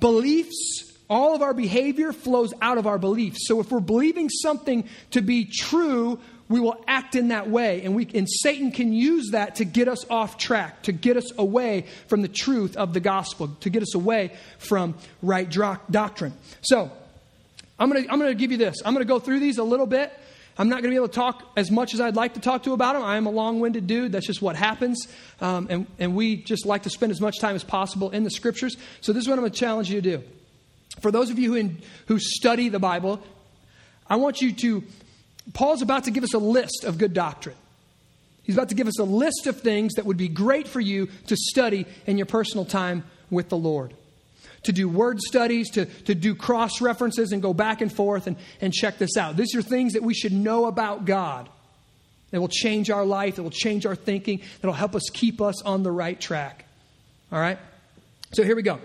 beliefs 0.00 0.92
all 1.08 1.34
of 1.34 1.42
our 1.42 1.54
behavior 1.54 2.12
flows 2.12 2.52
out 2.60 2.78
of 2.78 2.86
our 2.86 2.98
beliefs. 2.98 3.46
So 3.46 3.60
if 3.60 3.70
we're 3.70 3.80
believing 3.80 4.28
something 4.28 4.88
to 5.12 5.20
be 5.20 5.44
true, 5.44 6.18
we 6.48 6.60
will 6.60 6.82
act 6.86 7.14
in 7.14 7.28
that 7.28 7.48
way. 7.48 7.82
And, 7.82 7.94
we, 7.94 8.08
and 8.14 8.28
Satan 8.28 8.70
can 8.70 8.92
use 8.92 9.30
that 9.32 9.56
to 9.56 9.64
get 9.64 9.88
us 9.88 10.08
off 10.08 10.38
track, 10.38 10.82
to 10.82 10.92
get 10.92 11.16
us 11.16 11.32
away 11.38 11.86
from 12.08 12.22
the 12.22 12.28
truth 12.28 12.76
of 12.76 12.92
the 12.92 13.00
gospel, 13.00 13.48
to 13.60 13.70
get 13.70 13.82
us 13.82 13.94
away 13.94 14.32
from 14.58 14.94
right 15.22 15.48
doctrine. 15.90 16.32
So 16.62 16.90
I'm 17.78 17.90
going 17.90 18.04
to 18.04 18.12
I'm 18.12 18.18
going 18.18 18.30
to 18.30 18.38
give 18.38 18.52
you 18.52 18.58
this. 18.58 18.76
I'm 18.84 18.94
going 18.94 19.04
to 19.04 19.08
go 19.08 19.18
through 19.18 19.40
these 19.40 19.58
a 19.58 19.64
little 19.64 19.86
bit. 19.86 20.12
I'm 20.58 20.70
not 20.70 20.76
going 20.76 20.84
to 20.84 20.90
be 20.90 20.96
able 20.96 21.08
to 21.08 21.14
talk 21.14 21.52
as 21.54 21.70
much 21.70 21.92
as 21.92 22.00
I'd 22.00 22.16
like 22.16 22.34
to 22.34 22.40
talk 22.40 22.62
to 22.62 22.72
about 22.72 22.94
them. 22.94 23.02
I 23.02 23.18
am 23.18 23.26
a 23.26 23.30
long 23.30 23.60
winded 23.60 23.86
dude. 23.86 24.12
That's 24.12 24.26
just 24.26 24.40
what 24.40 24.56
happens. 24.56 25.06
Um, 25.38 25.66
and, 25.68 25.86
and 25.98 26.16
we 26.16 26.36
just 26.36 26.64
like 26.64 26.84
to 26.84 26.90
spend 26.90 27.12
as 27.12 27.20
much 27.20 27.40
time 27.40 27.54
as 27.54 27.62
possible 27.62 28.08
in 28.10 28.24
the 28.24 28.30
scriptures. 28.30 28.74
So 29.02 29.12
this 29.12 29.22
is 29.22 29.28
what 29.28 29.34
I'm 29.34 29.40
going 29.40 29.52
to 29.52 29.58
challenge 29.58 29.90
you 29.90 30.00
to 30.00 30.16
do. 30.16 30.24
For 31.00 31.10
those 31.10 31.30
of 31.30 31.38
you 31.38 31.52
who, 31.52 31.56
in, 31.56 31.78
who 32.06 32.18
study 32.18 32.68
the 32.68 32.78
Bible, 32.78 33.20
I 34.08 34.16
want 34.16 34.40
you 34.40 34.52
to. 34.52 34.84
Paul's 35.52 35.82
about 35.82 36.04
to 36.04 36.10
give 36.10 36.24
us 36.24 36.34
a 36.34 36.38
list 36.38 36.84
of 36.84 36.98
good 36.98 37.12
doctrine. 37.12 37.56
He's 38.42 38.56
about 38.56 38.68
to 38.68 38.74
give 38.74 38.86
us 38.86 38.98
a 38.98 39.04
list 39.04 39.46
of 39.46 39.60
things 39.60 39.94
that 39.94 40.06
would 40.06 40.16
be 40.16 40.28
great 40.28 40.68
for 40.68 40.80
you 40.80 41.08
to 41.26 41.36
study 41.36 41.84
in 42.06 42.16
your 42.16 42.26
personal 42.26 42.64
time 42.64 43.04
with 43.28 43.48
the 43.48 43.56
Lord. 43.56 43.92
To 44.64 44.72
do 44.72 44.88
word 44.88 45.20
studies, 45.20 45.70
to, 45.70 45.86
to 45.86 46.14
do 46.14 46.34
cross 46.34 46.80
references 46.80 47.32
and 47.32 47.42
go 47.42 47.52
back 47.52 47.80
and 47.80 47.92
forth 47.92 48.26
and, 48.26 48.36
and 48.60 48.72
check 48.72 48.98
this 48.98 49.16
out. 49.16 49.36
These 49.36 49.54
are 49.56 49.62
things 49.62 49.94
that 49.94 50.02
we 50.02 50.14
should 50.14 50.32
know 50.32 50.66
about 50.66 51.04
God. 51.04 51.48
That 52.30 52.40
will 52.40 52.48
change 52.48 52.90
our 52.90 53.04
life, 53.04 53.36
that 53.36 53.42
will 53.42 53.50
change 53.50 53.86
our 53.86 53.94
thinking, 53.94 54.40
that 54.60 54.66
will 54.66 54.74
help 54.74 54.94
us 54.94 55.08
keep 55.12 55.40
us 55.40 55.62
on 55.62 55.82
the 55.82 55.92
right 55.92 56.20
track. 56.20 56.64
All 57.30 57.38
right? 57.38 57.58
So 58.32 58.42
here 58.42 58.56
we 58.56 58.62
go. 58.62 58.80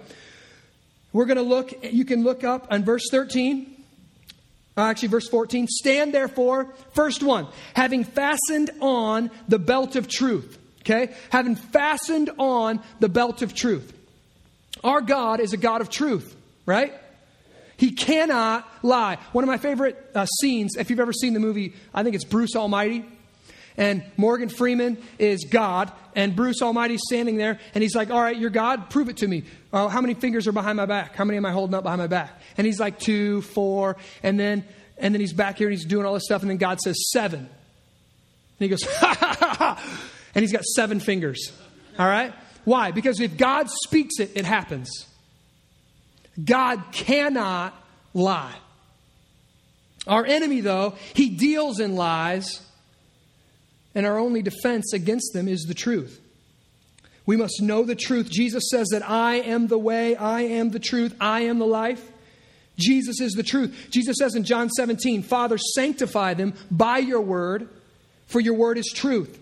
We're 1.14 1.26
going 1.26 1.38
to 1.38 1.44
look, 1.44 1.74
you 1.84 2.06
can 2.06 2.24
look 2.24 2.44
up 2.44 2.68
on 2.70 2.84
verse 2.84 3.04
13. 3.12 3.84
Uh, 4.78 4.82
actually, 4.82 5.10
verse 5.10 5.28
14. 5.28 5.68
Stand 5.68 6.14
therefore, 6.14 6.74
first 6.94 7.22
one, 7.22 7.48
having 7.74 8.04
fastened 8.04 8.72
on 8.80 9.30
the 9.48 9.60
belt 9.60 9.96
of 9.96 10.08
truth. 10.08 10.58
Okay? 10.82 11.14
Having 11.30 11.56
fastened 11.56 12.30
on 12.38 12.82
the 13.00 13.10
belt 13.10 13.42
of 13.42 13.54
truth. 13.54 13.94
Our 14.84 15.02
God 15.02 15.40
is 15.40 15.54
a 15.54 15.58
God 15.58 15.82
of 15.82 15.90
truth, 15.90 16.36
right? 16.66 16.94
He 17.78 17.92
cannot 17.92 18.68
lie. 18.84 19.18
One 19.32 19.44
of 19.44 19.48
my 19.48 19.58
favorite 19.58 19.98
uh, 20.16 20.26
scenes, 20.26 20.76
if 20.78 20.90
you've 20.90 21.00
ever 21.00 21.14
seen 21.14 21.34
the 21.34 21.40
movie, 21.40 21.74
I 21.94 22.04
think 22.04 22.16
it's 22.16 22.24
Bruce 22.24 22.56
Almighty. 22.56 23.06
And 23.82 24.04
Morgan 24.16 24.48
Freeman 24.48 25.02
is 25.18 25.48
God, 25.50 25.92
and 26.16 26.36
Bruce 26.36 26.62
Almighty's 26.62 27.02
standing 27.04 27.38
there, 27.38 27.60
and 27.74 27.82
he's 27.82 27.96
like, 27.96 28.12
All 28.12 28.22
right, 28.22 28.38
you're 28.38 28.52
God, 28.52 28.92
prove 28.92 29.10
it 29.10 29.18
to 29.18 29.28
me. 29.28 29.44
Uh, 29.74 29.88
how 29.88 30.02
many 30.02 30.14
fingers 30.14 30.48
are 30.48 30.52
behind 30.52 30.78
my 30.78 30.86
back? 30.86 31.16
How 31.16 31.26
many 31.26 31.38
am 31.38 31.48
I 31.48 31.52
holding 31.52 31.74
up 31.74 31.82
behind 31.82 31.98
my 31.98 32.06
back? 32.06 32.40
And 32.58 32.68
he's 32.68 32.80
like, 32.80 33.00
Two, 33.00 33.42
four, 33.42 33.98
and 34.22 34.40
then 34.40 34.66
and 35.00 35.16
then 35.16 35.20
he's 35.20 35.34
back 35.34 35.58
here 35.58 35.68
and 35.68 35.76
he's 35.76 35.88
doing 35.88 36.06
all 36.06 36.14
this 36.14 36.26
stuff, 36.26 36.44
and 36.44 36.52
then 36.52 36.58
God 36.58 36.80
says, 36.80 36.96
Seven. 37.12 37.40
And 37.40 37.50
he 38.60 38.68
goes, 38.68 38.84
Ha 39.00 39.18
ha 39.20 39.36
ha 39.40 39.56
ha. 39.58 40.00
And 40.36 40.44
he's 40.44 40.52
got 40.52 40.64
seven 40.64 41.00
fingers. 41.00 41.52
All 41.98 42.08
right? 42.08 42.36
Why? 42.66 42.92
Because 42.92 43.20
if 43.20 43.36
God 43.36 43.68
speaks 43.84 44.20
it, 44.20 44.30
it 44.36 44.46
happens. 44.46 45.08
God 46.46 46.84
cannot 46.92 47.74
lie. 48.14 48.54
Our 50.06 50.24
enemy, 50.24 50.62
though, 50.62 50.94
he 51.16 51.30
deals 51.30 51.80
in 51.80 51.96
lies, 51.96 52.62
and 53.94 54.06
our 54.06 54.18
only 54.18 54.42
defense 54.42 54.94
against 54.94 55.34
them 55.34 55.48
is 55.48 55.64
the 55.64 55.74
truth. 55.74 56.20
We 57.26 57.38
must 57.38 57.62
know 57.62 57.84
the 57.84 57.96
truth. 57.96 58.30
Jesus 58.30 58.64
says 58.72 58.88
that 58.92 59.08
I 59.08 59.36
am 59.36 59.68
the 59.68 59.78
way, 59.78 60.16
I 60.16 60.42
am 60.42 60.72
the 60.72 60.80
truth, 60.80 61.16
I 61.20 61.42
am 61.42 61.60
the 61.60 61.66
life. 61.66 62.12
Jesus 62.78 63.22
is 63.22 63.34
the 63.34 63.44
truth. 63.44 63.88
Jesus 63.92 64.18
says 64.18 64.36
in 64.36 64.44
John 64.44 64.70
17, 64.70 65.24
Father, 65.24 65.58
sanctify 65.58 66.34
them 66.34 66.54
by 66.72 66.98
your 66.98 67.22
word, 67.22 67.70
for 68.28 68.40
your 68.40 68.56
word 68.56 68.78
is 68.78 68.92
truth. 68.94 69.38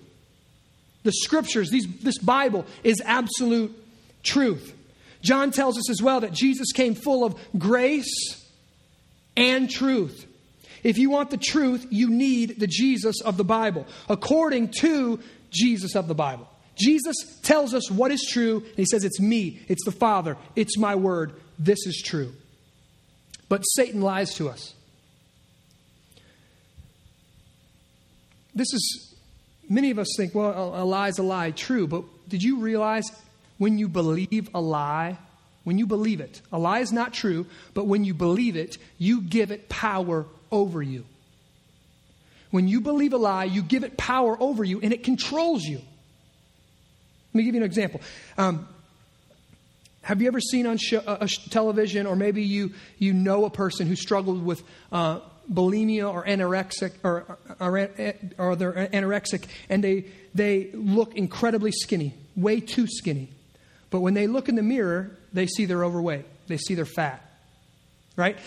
The 1.04 1.12
scriptures, 1.14 1.70
these, 1.70 1.88
this 2.02 2.18
Bible, 2.18 2.66
is 2.84 3.02
absolute 3.06 3.74
truth. 4.24 4.76
John 5.22 5.52
tells 5.52 5.78
us 5.78 5.90
as 5.90 6.02
well 6.02 6.22
that 6.22 6.34
Jesus 6.34 6.72
came 6.74 6.96
full 6.96 7.24
of 7.24 7.40
grace 7.58 8.46
and 9.38 9.70
truth. 9.70 10.26
If 10.84 10.98
you 10.98 11.10
want 11.10 11.30
the 11.30 11.38
truth, 11.38 11.88
you 11.89 12.10
need 12.10 12.60
the 12.60 12.68
Jesus 12.68 13.22
of 13.22 13.38
the 13.38 13.44
Bible, 13.44 13.86
according 14.08 14.70
to 14.80 15.20
Jesus 15.52 15.96
of 15.96 16.08
the 16.08 16.15
Bible. 16.15 16.48
Jesus 16.78 17.15
tells 17.44 17.74
us 17.74 17.92
what 17.92 18.12
is 18.12 18.26
true, 18.30 18.63
and 18.65 18.78
he 18.78 18.86
says, 18.86 19.04
It's 19.04 19.20
me, 19.20 19.60
it's 19.68 19.84
the 19.84 19.92
Father, 19.92 20.38
it's 20.56 20.78
my 20.78 20.96
word, 20.96 21.34
this 21.58 21.86
is 21.86 22.02
true. 22.06 22.34
But 23.50 23.63
Satan 23.63 24.02
lies 24.02 24.36
to 24.36 24.48
us. 24.50 24.74
This 28.56 28.74
is, 28.74 29.15
many 29.70 29.92
of 29.92 30.00
us 30.00 30.08
think, 30.15 30.36
well, 30.36 30.52
a, 30.52 30.84
a 30.84 30.86
lie 30.86 31.08
is 31.10 31.18
a 31.18 31.24
lie. 31.24 31.52
True, 31.52 31.88
but 31.88 32.04
did 32.28 32.44
you 32.44 32.60
realize 32.60 33.06
when 33.58 33.78
you 33.78 33.88
believe 33.88 34.50
a 34.54 34.62
lie, 34.62 35.18
when 35.63 35.78
you 35.78 35.88
believe 35.88 36.22
it, 36.22 36.42
a 36.52 36.60
lie 36.60 36.80
is 36.80 36.92
not 36.92 37.13
true, 37.13 37.46
but 37.74 37.88
when 37.88 38.04
you 38.04 38.13
believe 38.13 38.56
it, 38.56 38.78
you 38.98 39.22
give 39.22 39.52
it 39.52 39.70
power 39.70 40.26
over 40.52 40.82
you. 40.82 41.06
When 42.52 42.68
you 42.68 42.82
believe 42.82 43.14
a 43.14 43.18
lie, 43.18 43.44
you 43.44 43.62
give 43.62 43.84
it 43.84 43.98
power 43.98 44.36
over 44.40 44.64
you 44.64 44.80
and 44.82 44.92
it 44.92 45.04
controls 45.04 45.64
you. 45.64 45.78
Let 45.78 47.36
me 47.36 47.44
give 47.44 47.54
you 47.54 47.62
an 47.62 47.66
example. 47.66 48.02
Um, 48.38 48.68
have 50.02 50.22
you 50.22 50.28
ever 50.28 50.40
seen 50.40 50.66
on 50.66 50.78
show, 50.78 51.00
uh, 51.00 51.28
television, 51.50 52.08
or 52.08 52.16
maybe 52.16 52.42
you, 52.42 52.74
you 52.98 53.14
know 53.14 53.46
a 53.46 53.50
person 53.50 53.86
who 53.86 53.96
struggled 53.96 54.44
with 54.44 54.64
uh, 54.92 55.20
bulimia 55.52 56.12
or 56.12 56.26
anorexic, 56.26 56.94
or, 57.04 57.38
or, 57.60 57.90
or 58.38 58.56
they're 58.56 58.88
anorexic, 58.92 59.46
and 59.70 59.84
they, 59.84 60.06
they 60.34 60.72
look 60.74 61.16
incredibly 61.16 61.72
skinny, 61.72 62.16
way 62.36 62.60
too 62.60 62.88
skinny. 62.88 63.30
But 63.92 64.00
when 64.00 64.14
they 64.14 64.26
look 64.26 64.50
in 64.50 64.56
the 64.56 64.64
mirror, 64.64 65.12
they 65.34 65.46
see 65.46 65.66
they're 65.66 65.86
overweight, 65.86 66.26
they 66.48 66.58
see 66.58 66.74
they're 66.74 66.86
fat. 66.86 67.24
Right? 68.16 68.38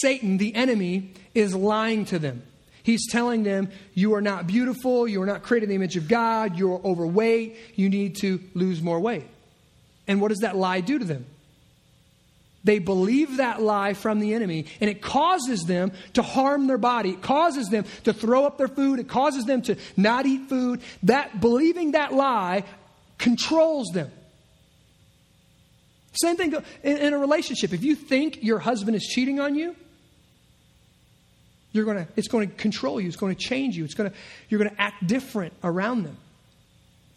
Satan, 0.00 0.38
the 0.38 0.54
enemy, 0.54 1.12
is 1.34 1.54
lying 1.54 2.04
to 2.06 2.18
them. 2.18 2.42
He's 2.82 3.10
telling 3.10 3.42
them, 3.42 3.70
You 3.94 4.14
are 4.14 4.20
not 4.20 4.46
beautiful, 4.46 5.08
you 5.08 5.20
are 5.22 5.26
not 5.26 5.42
created 5.42 5.64
in 5.64 5.70
the 5.70 5.74
image 5.76 5.96
of 5.96 6.08
God, 6.08 6.56
you're 6.56 6.80
overweight, 6.84 7.56
you 7.74 7.88
need 7.88 8.16
to 8.16 8.40
lose 8.54 8.80
more 8.80 9.00
weight. 9.00 9.26
And 10.06 10.20
what 10.20 10.28
does 10.28 10.38
that 10.38 10.56
lie 10.56 10.80
do 10.80 10.98
to 10.98 11.04
them? 11.04 11.26
They 12.66 12.80
believe 12.80 13.36
that 13.36 13.62
lie 13.62 13.94
from 13.94 14.18
the 14.18 14.34
enemy, 14.34 14.66
and 14.80 14.90
it 14.90 15.00
causes 15.00 15.62
them 15.62 15.92
to 16.14 16.22
harm 16.22 16.66
their 16.66 16.78
body. 16.78 17.10
It 17.10 17.22
causes 17.22 17.68
them 17.68 17.84
to 18.04 18.12
throw 18.12 18.44
up 18.44 18.58
their 18.58 18.66
food. 18.66 18.98
It 18.98 19.08
causes 19.08 19.44
them 19.44 19.62
to 19.62 19.76
not 19.96 20.26
eat 20.26 20.48
food. 20.48 20.80
That 21.04 21.40
believing 21.40 21.92
that 21.92 22.12
lie 22.12 22.64
controls 23.18 23.88
them. 23.94 24.10
Same 26.20 26.36
thing 26.36 26.54
in, 26.82 26.96
in 26.96 27.12
a 27.12 27.18
relationship. 27.18 27.72
If 27.72 27.84
you 27.84 27.94
think 27.94 28.42
your 28.42 28.58
husband 28.58 28.96
is 28.96 29.04
cheating 29.04 29.40
on 29.40 29.54
you, 29.54 29.76
you're 31.72 31.84
gonna, 31.84 32.08
it's 32.16 32.28
going 32.28 32.48
to 32.48 32.54
control 32.54 33.00
you. 33.00 33.06
It's 33.06 33.16
going 33.16 33.34
to 33.34 33.40
change 33.40 33.76
you. 33.76 33.84
It's 33.84 33.94
going 33.94 34.10
to, 34.10 34.16
you're 34.48 34.58
going 34.58 34.70
to 34.70 34.80
act 34.80 35.06
different 35.06 35.52
around 35.62 36.04
them. 36.04 36.16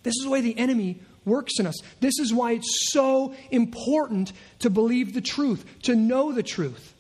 This 0.04 0.16
is 0.18 0.24
the 0.24 0.30
way 0.30 0.42
the 0.42 0.58
enemy 0.58 1.00
works 1.26 1.60
in 1.60 1.68
us. 1.68 1.76
This 2.00 2.20
is 2.20 2.34
why 2.34 2.54
it's 2.54 2.92
so 2.92 3.34
important 3.52 4.34
to 4.60 4.70
believe 4.70 5.14
the 5.14 5.22
truth, 5.22 5.66
to 5.84 5.96
know 5.96 6.32
the 6.32 6.44
truth. 6.44 6.94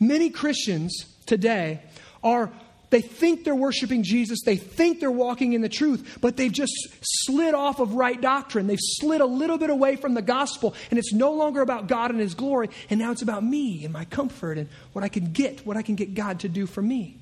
Many 0.00 0.30
Christians 0.30 1.04
today 1.26 1.82
are 2.22 2.50
they 2.90 3.00
think 3.02 3.44
they're 3.44 3.54
worshiping 3.54 4.02
Jesus, 4.02 4.40
they 4.44 4.56
think 4.56 5.00
they're 5.00 5.10
walking 5.10 5.52
in 5.52 5.60
the 5.60 5.68
truth, 5.68 6.18
but 6.20 6.36
they've 6.36 6.52
just 6.52 6.72
slid 7.02 7.54
off 7.54 7.80
of 7.80 7.94
right 7.94 8.20
doctrine. 8.20 8.66
They've 8.66 8.78
slid 8.80 9.20
a 9.20 9.26
little 9.26 9.58
bit 9.58 9.70
away 9.70 9.96
from 9.96 10.14
the 10.14 10.22
gospel, 10.22 10.74
and 10.90 10.98
it's 10.98 11.12
no 11.12 11.32
longer 11.32 11.60
about 11.60 11.86
God 11.86 12.10
and 12.10 12.20
His 12.20 12.34
glory, 12.34 12.70
and 12.88 12.98
now 12.98 13.12
it's 13.12 13.22
about 13.22 13.44
me 13.44 13.84
and 13.84 13.92
my 13.92 14.04
comfort 14.06 14.58
and 14.58 14.68
what 14.92 15.04
I 15.04 15.08
can 15.08 15.32
get, 15.32 15.66
what 15.66 15.76
I 15.76 15.82
can 15.82 15.96
get 15.96 16.14
God 16.14 16.40
to 16.40 16.48
do 16.48 16.66
for 16.66 16.80
me. 16.80 17.16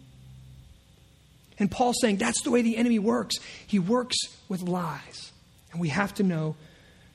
And 1.58 1.70
Paul's 1.70 1.96
saying 2.00 2.18
that's 2.18 2.42
the 2.42 2.50
way 2.50 2.62
the 2.62 2.76
enemy 2.76 2.98
works. 2.98 3.36
He 3.66 3.78
works 3.78 4.16
with 4.48 4.62
lies, 4.62 5.32
and 5.72 5.80
we 5.80 5.88
have 5.88 6.14
to 6.14 6.22
know 6.22 6.54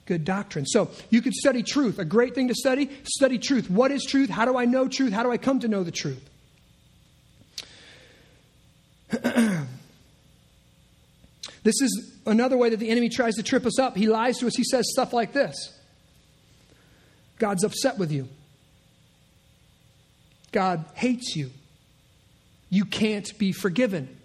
good 0.07 0.25
doctrine. 0.25 0.65
So 0.65 0.89
you 1.09 1.21
could 1.21 1.33
study 1.33 1.63
truth. 1.63 1.99
A 1.99 2.05
great 2.05 2.35
thing 2.35 2.49
to 2.49 2.55
study, 2.55 2.89
study 3.03 3.37
truth. 3.37 3.69
What 3.69 3.91
is 3.91 4.03
truth? 4.03 4.29
How 4.29 4.45
do 4.45 4.57
I 4.57 4.65
know 4.65 4.87
truth? 4.87 5.13
How 5.13 5.23
do 5.23 5.31
I 5.31 5.37
come 5.37 5.61
to 5.61 5.69
know 5.69 5.83
the 5.83 5.91
truth? 5.91 6.27
this 11.63 11.81
is 11.81 12.21
another 12.25 12.57
way 12.57 12.69
that 12.69 12.77
the 12.77 12.89
enemy 12.89 13.09
tries 13.09 13.35
to 13.35 13.43
trip 13.43 13.65
us 13.65 13.77
up. 13.79 13.97
He 13.97 14.07
lies 14.07 14.37
to 14.39 14.47
us. 14.47 14.55
He 14.55 14.63
says 14.63 14.85
stuff 14.91 15.11
like 15.13 15.33
this 15.33 15.77
God's 17.37 17.63
upset 17.63 17.97
with 17.97 18.11
you, 18.11 18.27
God 20.51 20.85
hates 20.93 21.35
you, 21.35 21.51
you 22.69 22.85
can't 22.85 23.37
be 23.37 23.51
forgiven, 23.51 24.15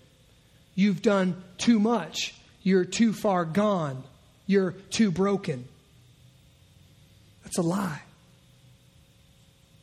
you've 0.74 1.02
done 1.02 1.42
too 1.58 1.80
much, 1.80 2.34
you're 2.62 2.84
too 2.84 3.12
far 3.12 3.44
gone, 3.44 4.04
you're 4.46 4.72
too 4.90 5.10
broken. 5.10 5.66
That's 7.42 7.58
a 7.58 7.62
lie. 7.62 8.02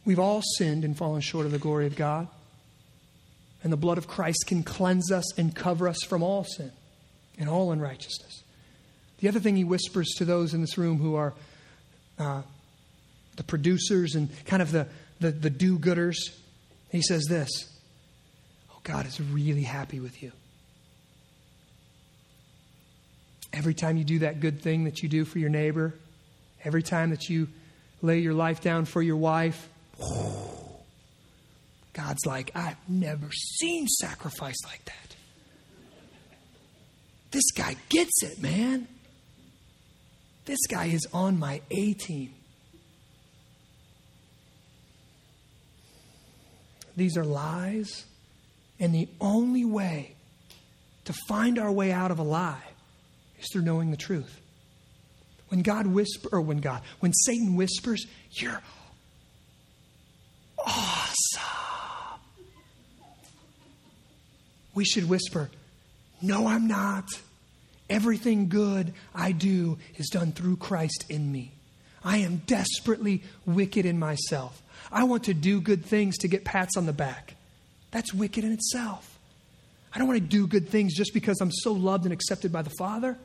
We've 0.05 0.19
all 0.19 0.41
sinned 0.57 0.83
and 0.83 0.97
fallen 0.97 1.21
short 1.21 1.45
of 1.45 1.53
the 1.53 1.59
glory 1.59 1.87
of 1.87 1.95
God 1.95 2.27
and 3.63 3.71
the 3.71 3.77
blood 3.77 3.97
of 3.97 4.07
Christ 4.07 4.45
can 4.47 4.61
cleanse 4.61 5.11
us 5.11 5.37
and 5.37 5.55
cover 5.55 5.87
us 5.87 6.03
from 6.03 6.21
all 6.21 6.43
sin 6.43 6.71
and 7.39 7.49
all 7.49 7.71
unrighteousness. 7.71 8.43
The 9.19 9.29
other 9.29 9.39
thing 9.39 9.55
he 9.55 9.63
whispers 9.63 10.09
to 10.17 10.25
those 10.25 10.53
in 10.53 10.61
this 10.61 10.77
room 10.77 10.99
who 10.99 11.15
are 11.15 11.33
uh, 12.19 12.41
the 13.37 13.43
producers 13.43 14.15
and 14.15 14.29
kind 14.45 14.61
of 14.61 14.71
the, 14.71 14.87
the, 15.19 15.31
the 15.31 15.49
do 15.49 15.79
gooders, 15.79 16.17
he 16.91 17.01
says 17.01 17.23
this 17.29 17.49
Oh, 18.71 18.79
God 18.83 19.07
is 19.07 19.19
really 19.21 19.63
happy 19.63 19.99
with 19.99 20.21
you. 20.21 20.33
Every 23.53 23.73
time 23.73 23.97
you 23.97 24.03
do 24.03 24.19
that 24.19 24.39
good 24.39 24.61
thing 24.61 24.83
that 24.85 25.03
you 25.03 25.09
do 25.09 25.25
for 25.25 25.39
your 25.39 25.49
neighbor, 25.49 25.93
every 26.63 26.83
time 26.83 27.11
that 27.11 27.29
you 27.29 27.47
lay 28.01 28.19
your 28.19 28.33
life 28.33 28.61
down 28.61 28.85
for 28.85 29.01
your 29.01 29.17
wife, 29.17 29.69
God's 31.93 32.25
like, 32.25 32.51
I've 32.55 32.77
never 32.89 33.31
seen 33.31 33.87
sacrifice 33.87 34.57
like 34.65 34.83
that. 34.85 35.15
This 37.31 37.51
guy 37.55 37.75
gets 37.89 38.23
it, 38.23 38.41
man. 38.41 38.87
This 40.45 40.59
guy 40.69 40.85
is 40.85 41.07
on 41.13 41.39
my 41.39 41.61
A 41.71 41.93
team. 41.93 42.33
These 46.95 47.17
are 47.17 47.23
lies, 47.23 48.05
and 48.79 48.93
the 48.93 49.07
only 49.19 49.65
way 49.65 50.15
to 51.05 51.13
find 51.27 51.57
our 51.57 51.71
way 51.71 51.91
out 51.91 52.11
of 52.11 52.19
a 52.19 52.23
lie 52.23 52.61
is 53.39 53.47
through 53.51 53.63
knowing 53.63 53.89
the 53.89 53.97
truth. 53.97 54.39
When 55.47 55.63
God 55.63 55.87
whispers, 55.87 56.31
or 56.31 56.41
when 56.41 56.59
God, 56.59 56.81
when 56.99 57.13
Satan 57.13 57.55
whispers, 57.55 58.05
you're 58.31 58.61
awesome 60.59 61.72
we 64.73 64.85
should 64.85 65.09
whisper, 65.09 65.49
No, 66.21 66.47
I'm 66.47 66.67
not. 66.67 67.09
Everything 67.89 68.49
good 68.49 68.93
I 69.13 69.33
do 69.33 69.77
is 69.97 70.09
done 70.09 70.31
through 70.31 70.57
Christ 70.57 71.05
in 71.09 71.31
me. 71.31 71.51
I 72.03 72.17
am 72.17 72.37
desperately 72.47 73.23
wicked 73.45 73.85
in 73.85 73.99
myself. 73.99 74.61
I 74.91 75.03
want 75.03 75.25
to 75.25 75.33
do 75.33 75.61
good 75.61 75.85
things 75.85 76.17
to 76.19 76.27
get 76.27 76.43
pats 76.43 76.75
on 76.77 76.85
the 76.85 76.93
back. 76.93 77.35
That's 77.91 78.13
wicked 78.13 78.43
in 78.43 78.51
itself. 78.51 79.19
I 79.93 79.99
don't 79.99 80.07
want 80.07 80.19
to 80.19 80.25
do 80.25 80.47
good 80.47 80.69
things 80.69 80.95
just 80.95 81.13
because 81.13 81.39
I'm 81.39 81.51
so 81.51 81.71
loved 81.71 82.05
and 82.05 82.13
accepted 82.13 82.51
by 82.51 82.63
the 82.63 82.71
Father. 82.79 83.17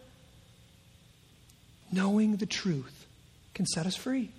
Knowing 1.91 2.37
the 2.37 2.47
truth 2.47 3.07
can 3.55 3.64
set 3.64 3.87
us 3.87 3.97
free. 3.97 4.31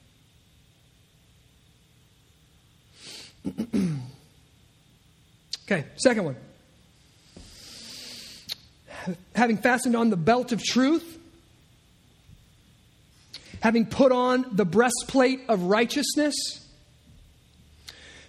okay, 5.65 5.85
second 5.95 6.25
one 6.25 6.35
having 9.35 9.57
fastened 9.57 9.95
on 9.95 10.09
the 10.09 10.17
belt 10.17 10.51
of 10.51 10.63
truth, 10.63 11.17
having 13.61 13.85
put 13.85 14.11
on 14.11 14.45
the 14.51 14.65
breastplate 14.65 15.41
of 15.49 15.63
righteousness, 15.63 16.35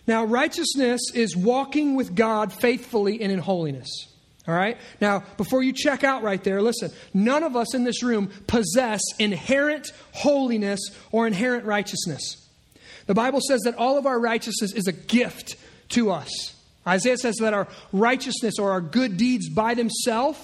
Now, 0.06 0.24
righteousness 0.24 1.00
is 1.14 1.36
walking 1.36 1.94
with 1.94 2.16
God 2.16 2.52
faithfully 2.52 3.20
and 3.20 3.30
in 3.30 3.38
holiness. 3.38 4.08
All 4.48 4.54
right? 4.54 4.76
Now, 5.00 5.22
before 5.36 5.62
you 5.62 5.72
check 5.72 6.02
out 6.02 6.24
right 6.24 6.42
there, 6.42 6.60
listen. 6.60 6.90
None 7.14 7.44
of 7.44 7.54
us 7.54 7.74
in 7.74 7.84
this 7.84 8.02
room 8.02 8.30
possess 8.48 9.00
inherent 9.20 9.92
holiness 10.12 10.80
or 11.12 11.28
inherent 11.28 11.64
righteousness. 11.64 12.44
The 13.06 13.14
Bible 13.14 13.40
says 13.40 13.60
that 13.60 13.76
all 13.76 13.98
of 13.98 14.06
our 14.06 14.18
righteousness 14.18 14.72
is 14.72 14.88
a 14.88 14.92
gift 14.92 15.54
to 15.90 16.10
us. 16.10 16.56
Isaiah 16.86 17.18
says 17.18 17.36
that 17.36 17.54
our 17.54 17.68
righteousness 17.92 18.54
or 18.58 18.72
our 18.72 18.80
good 18.80 19.16
deeds 19.16 19.48
by 19.48 19.74
themselves, 19.74 20.40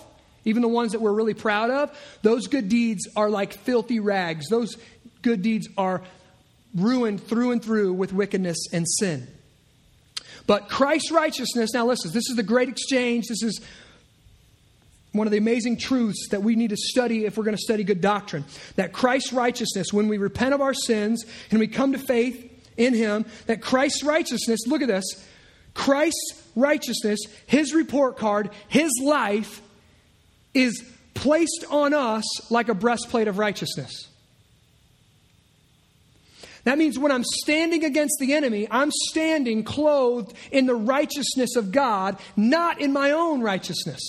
even 0.46 0.62
the 0.62 0.68
ones 0.68 0.92
that 0.92 1.00
we're 1.02 1.12
really 1.12 1.34
proud 1.34 1.70
of, 1.70 2.18
those 2.22 2.46
good 2.46 2.70
deeds 2.70 3.06
are 3.14 3.28
like 3.28 3.52
filthy 3.52 4.00
rags. 4.00 4.48
Those 4.48 4.76
good 5.20 5.42
deeds 5.42 5.68
are 5.76 6.02
ruined 6.74 7.22
through 7.22 7.50
and 7.50 7.62
through 7.62 7.92
with 7.92 8.12
wickedness 8.12 8.56
and 8.72 8.86
sin. 8.88 9.26
But 10.46 10.68
Christ's 10.68 11.10
righteousness, 11.10 11.74
now 11.74 11.86
listen, 11.86 12.12
this 12.12 12.30
is 12.30 12.36
the 12.36 12.44
great 12.44 12.68
exchange. 12.68 13.26
This 13.28 13.42
is 13.42 13.60
one 15.12 15.26
of 15.26 15.32
the 15.32 15.38
amazing 15.38 15.78
truths 15.78 16.28
that 16.30 16.42
we 16.42 16.54
need 16.54 16.70
to 16.70 16.76
study 16.76 17.24
if 17.24 17.36
we're 17.36 17.44
going 17.44 17.56
to 17.56 17.62
study 17.62 17.82
good 17.82 18.00
doctrine. 18.00 18.44
That 18.76 18.92
Christ's 18.92 19.32
righteousness, 19.32 19.92
when 19.92 20.06
we 20.06 20.18
repent 20.18 20.54
of 20.54 20.60
our 20.60 20.74
sins 20.74 21.24
and 21.50 21.58
we 21.58 21.66
come 21.66 21.92
to 21.92 21.98
faith 21.98 22.52
in 22.76 22.94
Him, 22.94 23.24
that 23.46 23.60
Christ's 23.60 24.04
righteousness, 24.04 24.60
look 24.68 24.82
at 24.82 24.88
this, 24.88 25.04
Christ's 25.74 26.40
righteousness, 26.54 27.18
His 27.46 27.74
report 27.74 28.16
card, 28.16 28.50
His 28.68 28.92
life, 29.02 29.60
is 30.56 30.84
placed 31.14 31.64
on 31.70 31.94
us 31.94 32.50
like 32.50 32.68
a 32.68 32.74
breastplate 32.74 33.28
of 33.28 33.38
righteousness. 33.38 34.08
That 36.64 36.78
means 36.78 36.98
when 36.98 37.12
I'm 37.12 37.22
standing 37.22 37.84
against 37.84 38.16
the 38.18 38.32
enemy, 38.32 38.66
I'm 38.70 38.90
standing 38.90 39.62
clothed 39.62 40.34
in 40.50 40.66
the 40.66 40.74
righteousness 40.74 41.54
of 41.54 41.70
God, 41.70 42.18
not 42.36 42.80
in 42.80 42.92
my 42.92 43.12
own 43.12 43.40
righteousness. 43.40 44.00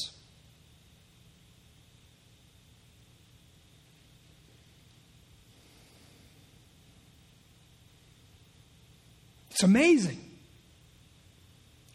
It's 9.52 9.64
amazing. 9.64 10.27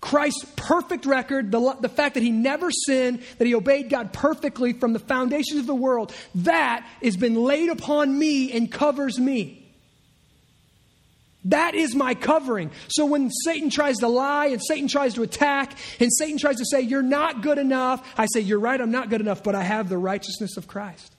Christ's 0.03 0.45
perfect 0.57 1.07
record, 1.07 1.53
the, 1.53 1.77
the 1.81 1.89
fact 1.89 2.15
that 2.15 2.25
he 2.25 2.33
never 2.33 2.73
sinned, 2.73 3.23
that 3.39 3.47
he 3.47 3.55
obeyed 3.55 3.89
God 3.89 4.13
perfectly 4.13 4.73
from 4.73 4.93
the 4.93 4.99
foundations 4.99 5.61
of 5.61 5.67
the 5.67 5.77
world, 5.77 6.13
that 6.35 6.85
has 7.03 7.17
been 7.17 7.37
laid 7.37 7.69
upon 7.71 8.19
me 8.19 8.53
and 8.53 8.71
covers 8.71 9.19
me. 9.19 9.65
That 11.45 11.77
is 11.77 11.95
my 11.95 12.15
covering. 12.15 12.73
So 12.89 13.07
when 13.07 13.31
Satan 13.31 13.71
tries 13.71 13.99
to 13.99 14.09
lie 14.09 14.47
and 14.47 14.61
Satan 14.61 14.89
tries 14.89 15.15
to 15.15 15.23
attack 15.23 15.79
and 16.01 16.11
Satan 16.13 16.37
tries 16.37 16.57
to 16.57 16.65
say, 16.65 16.81
You're 16.81 17.03
not 17.03 17.41
good 17.41 17.59
enough, 17.59 18.05
I 18.19 18.27
say, 18.27 18.41
You're 18.41 18.61
right, 18.61 18.81
I'm 18.81 18.91
not 18.91 19.09
good 19.09 19.21
enough, 19.21 19.45
but 19.45 19.55
I 19.55 19.63
have 19.63 19.89
the 19.89 19.99
righteousness 19.99 20.57
of 20.57 20.67
Christ. 20.67 21.15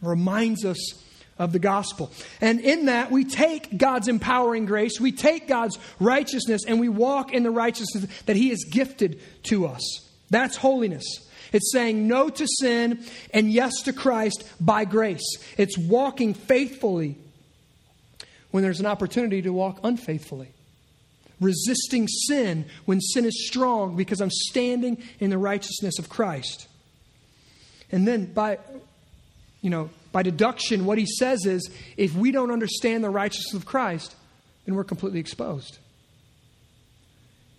Reminds 0.00 0.64
us 0.64 1.00
of 1.38 1.52
the 1.52 1.58
gospel. 1.58 2.10
And 2.40 2.60
in 2.60 2.86
that, 2.86 3.10
we 3.10 3.24
take 3.24 3.76
God's 3.76 4.08
empowering 4.08 4.66
grace, 4.66 5.00
we 5.00 5.12
take 5.12 5.48
God's 5.48 5.78
righteousness, 5.98 6.62
and 6.66 6.78
we 6.80 6.88
walk 6.88 7.32
in 7.32 7.42
the 7.42 7.50
righteousness 7.50 8.06
that 8.26 8.36
He 8.36 8.50
has 8.50 8.64
gifted 8.70 9.20
to 9.44 9.66
us. 9.66 10.08
That's 10.30 10.56
holiness. 10.56 11.04
It's 11.52 11.70
saying 11.70 12.08
no 12.08 12.30
to 12.30 12.46
sin 12.60 13.04
and 13.32 13.52
yes 13.52 13.82
to 13.84 13.92
Christ 13.92 14.44
by 14.60 14.84
grace. 14.84 15.36
It's 15.58 15.76
walking 15.76 16.34
faithfully 16.34 17.16
when 18.50 18.62
there's 18.62 18.80
an 18.80 18.86
opportunity 18.86 19.42
to 19.42 19.52
walk 19.52 19.80
unfaithfully. 19.84 20.48
Resisting 21.40 22.08
sin 22.08 22.66
when 22.84 23.00
sin 23.00 23.24
is 23.24 23.46
strong 23.46 23.96
because 23.96 24.20
I'm 24.20 24.30
standing 24.30 25.02
in 25.18 25.30
the 25.30 25.38
righteousness 25.38 25.98
of 25.98 26.08
Christ. 26.08 26.68
And 27.90 28.08
then 28.08 28.32
by 28.32 28.58
you 29.62 29.70
know, 29.70 29.88
by 30.10 30.22
deduction, 30.22 30.84
what 30.84 30.98
he 30.98 31.06
says 31.06 31.46
is 31.46 31.70
if 31.96 32.14
we 32.14 32.32
don't 32.32 32.50
understand 32.50 33.02
the 33.02 33.10
righteousness 33.10 33.54
of 33.54 33.64
Christ, 33.64 34.14
then 34.66 34.74
we're 34.74 34.84
completely 34.84 35.20
exposed. 35.20 35.78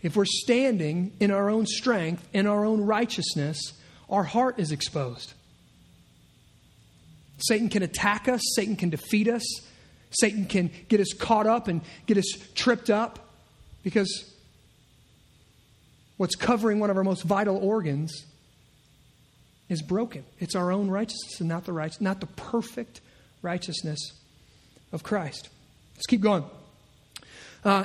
If 0.04 0.18
we're 0.18 0.26
standing 0.26 1.14
in 1.20 1.32
our 1.32 1.50
own 1.50 1.66
strength, 1.66 2.28
in 2.34 2.46
our 2.46 2.66
own 2.66 2.82
righteousness, 2.82 3.74
our 4.10 4.24
heart 4.24 4.60
is 4.60 4.72
exposed. 4.72 5.34
Satan 7.38 7.70
can 7.70 7.84
attack 7.84 8.28
us, 8.28 8.42
Satan 8.56 8.76
can 8.76 8.90
defeat 8.90 9.28
us, 9.28 9.44
Satan 10.12 10.46
can 10.46 10.72
get 10.90 11.00
us 11.00 11.14
caught 11.14 11.48
up 11.48 11.68
and 11.68 11.82
get 12.06 12.18
us 12.18 12.26
tripped 12.54 12.90
up 12.90 13.20
because 13.82 14.30
what's 16.18 16.36
covering 16.36 16.80
one 16.80 16.90
of 16.90 16.98
our 16.98 17.04
most 17.04 17.24
vital 17.24 17.58
organs 17.58 18.26
is 19.74 19.82
broken. 19.82 20.24
It's 20.40 20.56
our 20.56 20.72
own 20.72 20.90
righteousness 20.90 21.42
and 21.42 21.50
not 21.50 21.66
the 21.66 21.74
right, 21.74 21.94
not 22.00 22.22
the 22.22 22.28
perfect 22.28 23.02
righteousness 23.42 24.14
of 24.94 25.04
Christ. 25.04 25.50
Let's 25.96 26.06
keep 26.06 26.22
going. 26.22 26.46
Uh, 27.66 27.84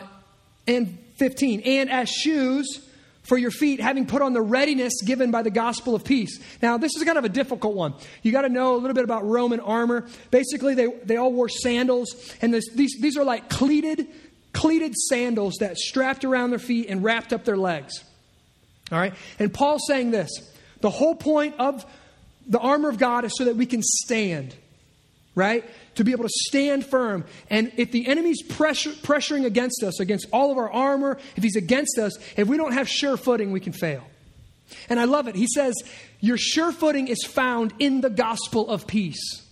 and 0.67 0.99
15, 1.19 1.63
and 1.63 1.91
as 1.91 2.09
shoes 2.09 2.85
for 3.23 3.37
your 3.37 3.51
feet, 3.51 3.81
having 3.81 4.07
put 4.07 4.23
on 4.23 4.33
the 4.33 4.41
readiness 4.41 5.03
given 5.05 5.31
by 5.31 5.43
the 5.43 5.51
gospel 5.51 5.95
of 5.95 6.05
peace. 6.05 6.41
Now, 6.63 6.79
this 6.79 6.97
is 6.97 7.05
kind 7.05 7.19
of 7.19 7.25
a 7.25 7.29
difficult 7.29 7.75
one. 7.75 7.95
You 8.23 8.33
got 8.33 8.43
to 8.43 8.49
know 8.49 8.75
a 8.75 8.79
little 8.79 8.95
bit 8.95 9.05
about 9.05 9.27
Roman 9.27 9.61
armor. 9.61 10.07
Basically, 10.31 10.75
they, 10.75 10.87
they 11.05 11.17
all 11.17 11.33
wore 11.33 11.49
sandals, 11.49 12.09
and 12.41 12.55
this, 12.55 12.65
these, 12.75 12.97
these 13.01 13.17
are 13.17 13.25
like 13.25 13.51
cleated, 13.51 14.09
cleated 14.53 14.95
sandals 14.95 15.57
that 15.61 15.77
strapped 15.77 16.25
around 16.25 16.51
their 16.51 16.59
feet 16.59 16.87
and 16.89 17.03
wrapped 17.05 17.33
up 17.33 17.45
their 17.45 17.57
legs. 17.57 18.03
All 18.91 18.99
right? 18.99 19.15
And 19.39 19.53
Paul's 19.53 19.83
saying 19.87 20.11
this 20.11 20.31
the 20.81 20.91
whole 20.91 21.15
point 21.15 21.55
of 21.59 21.85
the 22.47 22.59
armor 22.59 22.89
of 22.89 22.99
God 22.99 23.25
is 23.25 23.37
so 23.37 23.45
that 23.45 23.57
we 23.57 23.67
can 23.67 23.83
stand, 23.83 24.55
right? 25.35 25.65
to 25.99 26.05
be 26.05 26.13
able 26.13 26.23
to 26.23 26.31
stand 26.47 26.87
firm. 26.87 27.25
And 27.51 27.73
if 27.77 27.91
the 27.91 28.07
enemy's 28.07 28.41
pressure, 28.41 28.91
pressuring 28.91 29.45
against 29.45 29.83
us, 29.83 29.99
against 29.99 30.27
all 30.33 30.53
of 30.53 30.57
our 30.57 30.71
armor, 30.71 31.19
if 31.35 31.43
he's 31.43 31.57
against 31.57 31.99
us, 31.99 32.17
if 32.37 32.47
we 32.47 32.57
don't 32.57 32.73
have 32.73 32.89
sure 32.89 33.17
footing, 33.17 33.51
we 33.51 33.59
can 33.59 33.73
fail. 33.73 34.05
And 34.89 35.01
I 35.01 35.05
love 35.05 35.27
it. 35.27 35.35
He 35.35 35.49
says, 35.53 35.75
Your 36.21 36.37
sure 36.37 36.71
footing 36.71 37.09
is 37.09 37.25
found 37.25 37.75
in 37.81 38.01
the 38.01 38.11
gospel 38.11 38.71
of 38.71 38.87
peace 38.87 39.43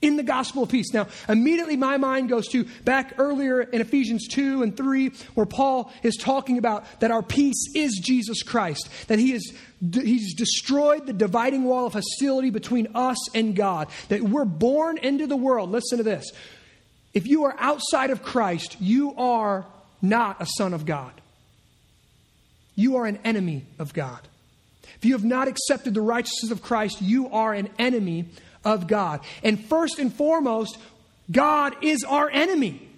in 0.00 0.16
the 0.16 0.22
gospel 0.22 0.62
of 0.62 0.68
peace. 0.68 0.92
Now, 0.92 1.08
immediately 1.28 1.76
my 1.76 1.96
mind 1.96 2.28
goes 2.28 2.46
to 2.48 2.64
back 2.84 3.14
earlier 3.18 3.60
in 3.60 3.80
Ephesians 3.80 4.28
2 4.28 4.62
and 4.62 4.76
3, 4.76 5.10
where 5.34 5.46
Paul 5.46 5.92
is 6.02 6.16
talking 6.16 6.58
about 6.58 6.84
that 7.00 7.10
our 7.10 7.22
peace 7.22 7.66
is 7.74 8.00
Jesus 8.02 8.42
Christ, 8.42 8.88
that 9.08 9.18
he 9.18 9.32
is 9.32 9.52
he's 9.80 10.34
destroyed 10.34 11.06
the 11.06 11.12
dividing 11.12 11.64
wall 11.64 11.86
of 11.86 11.92
hostility 11.92 12.50
between 12.50 12.88
us 12.94 13.18
and 13.34 13.54
God, 13.54 13.88
that 14.08 14.22
we're 14.22 14.44
born 14.44 14.98
into 14.98 15.26
the 15.26 15.36
world. 15.36 15.70
Listen 15.70 15.98
to 15.98 16.04
this. 16.04 16.30
If 17.14 17.26
you 17.26 17.44
are 17.44 17.56
outside 17.58 18.10
of 18.10 18.22
Christ, 18.22 18.76
you 18.80 19.14
are 19.16 19.66
not 20.02 20.40
a 20.40 20.46
son 20.46 20.74
of 20.74 20.84
God. 20.84 21.12
You 22.74 22.96
are 22.96 23.06
an 23.06 23.18
enemy 23.24 23.64
of 23.78 23.92
God. 23.92 24.20
If 24.96 25.04
you 25.04 25.12
have 25.12 25.24
not 25.24 25.48
accepted 25.48 25.94
the 25.94 26.00
righteousness 26.00 26.50
of 26.50 26.62
Christ, 26.62 27.00
you 27.00 27.28
are 27.30 27.52
an 27.52 27.68
enemy 27.78 28.26
of 28.64 28.86
God. 28.86 29.20
And 29.42 29.62
first 29.64 29.98
and 29.98 30.12
foremost, 30.12 30.78
God 31.30 31.76
is 31.82 32.04
our 32.04 32.30
enemy 32.30 32.88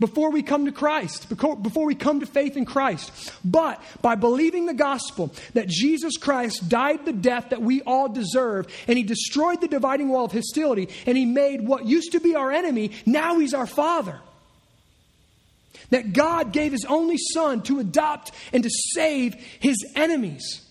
before 0.00 0.30
we 0.30 0.42
come 0.42 0.66
to 0.66 0.72
Christ, 0.72 1.28
before 1.28 1.84
we 1.84 1.94
come 1.94 2.20
to 2.20 2.26
faith 2.26 2.56
in 2.56 2.64
Christ. 2.64 3.32
But 3.44 3.82
by 4.00 4.14
believing 4.14 4.66
the 4.66 4.74
gospel 4.74 5.34
that 5.54 5.68
Jesus 5.68 6.16
Christ 6.16 6.68
died 6.68 7.04
the 7.04 7.12
death 7.12 7.50
that 7.50 7.62
we 7.62 7.82
all 7.82 8.08
deserve, 8.08 8.68
and 8.86 8.96
he 8.96 9.02
destroyed 9.02 9.60
the 9.60 9.68
dividing 9.68 10.08
wall 10.08 10.26
of 10.26 10.32
hostility, 10.32 10.88
and 11.06 11.18
he 11.18 11.24
made 11.24 11.66
what 11.66 11.84
used 11.84 12.12
to 12.12 12.20
be 12.20 12.36
our 12.36 12.52
enemy, 12.52 12.92
now 13.06 13.38
he's 13.38 13.54
our 13.54 13.66
father. 13.66 14.20
That 15.90 16.12
God 16.12 16.52
gave 16.52 16.72
his 16.72 16.84
only 16.84 17.16
son 17.32 17.62
to 17.62 17.80
adopt 17.80 18.30
and 18.52 18.62
to 18.62 18.70
save 18.92 19.34
his 19.58 19.76
enemies. 19.96 20.64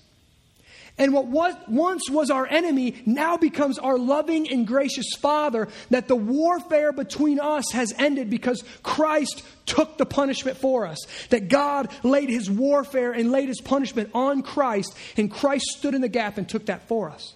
And 0.98 1.14
what 1.14 1.28
was, 1.28 1.54
once 1.68 2.10
was 2.10 2.32
our 2.32 2.48
enemy 2.48 2.96
now 3.06 3.38
becomes 3.38 3.78
our 3.78 3.98
loving 4.00 4.50
and 4.50 4.66
gracious 4.66 5.14
Father, 5.20 5.68
that 5.92 6.08
the 6.08 6.16
warfare 6.16 6.92
between 6.92 7.40
us 7.40 7.72
has 7.72 7.94
ended 7.98 8.32
because 8.32 8.64
Christ 8.82 9.44
took 9.68 9.98
the 9.98 10.08
punishment 10.08 10.58
for 10.58 10.88
us. 10.88 10.98
That 11.30 11.50
God 11.50 11.92
laid 12.04 12.30
his 12.30 12.50
warfare 12.50 13.12
and 13.12 13.32
laid 13.32 13.48
his 13.48 13.62
punishment 13.62 14.10
on 14.16 14.42
Christ, 14.42 14.96
and 15.18 15.32
Christ 15.32 15.66
stood 15.78 15.94
in 15.94 16.02
the 16.02 16.08
gap 16.08 16.38
and 16.38 16.50
took 16.50 16.66
that 16.66 16.88
for 16.88 17.12
us. 17.12 17.36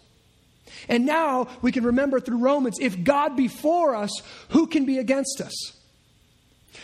And 0.87 1.05
now 1.05 1.47
we 1.61 1.71
can 1.71 1.83
remember 1.83 2.19
through 2.19 2.39
Romans 2.39 2.77
if 2.79 3.03
God 3.03 3.35
be 3.35 3.47
for 3.47 3.95
us, 3.95 4.09
who 4.49 4.65
can 4.65 4.85
be 4.85 4.97
against 4.97 5.39
us? 5.41 5.80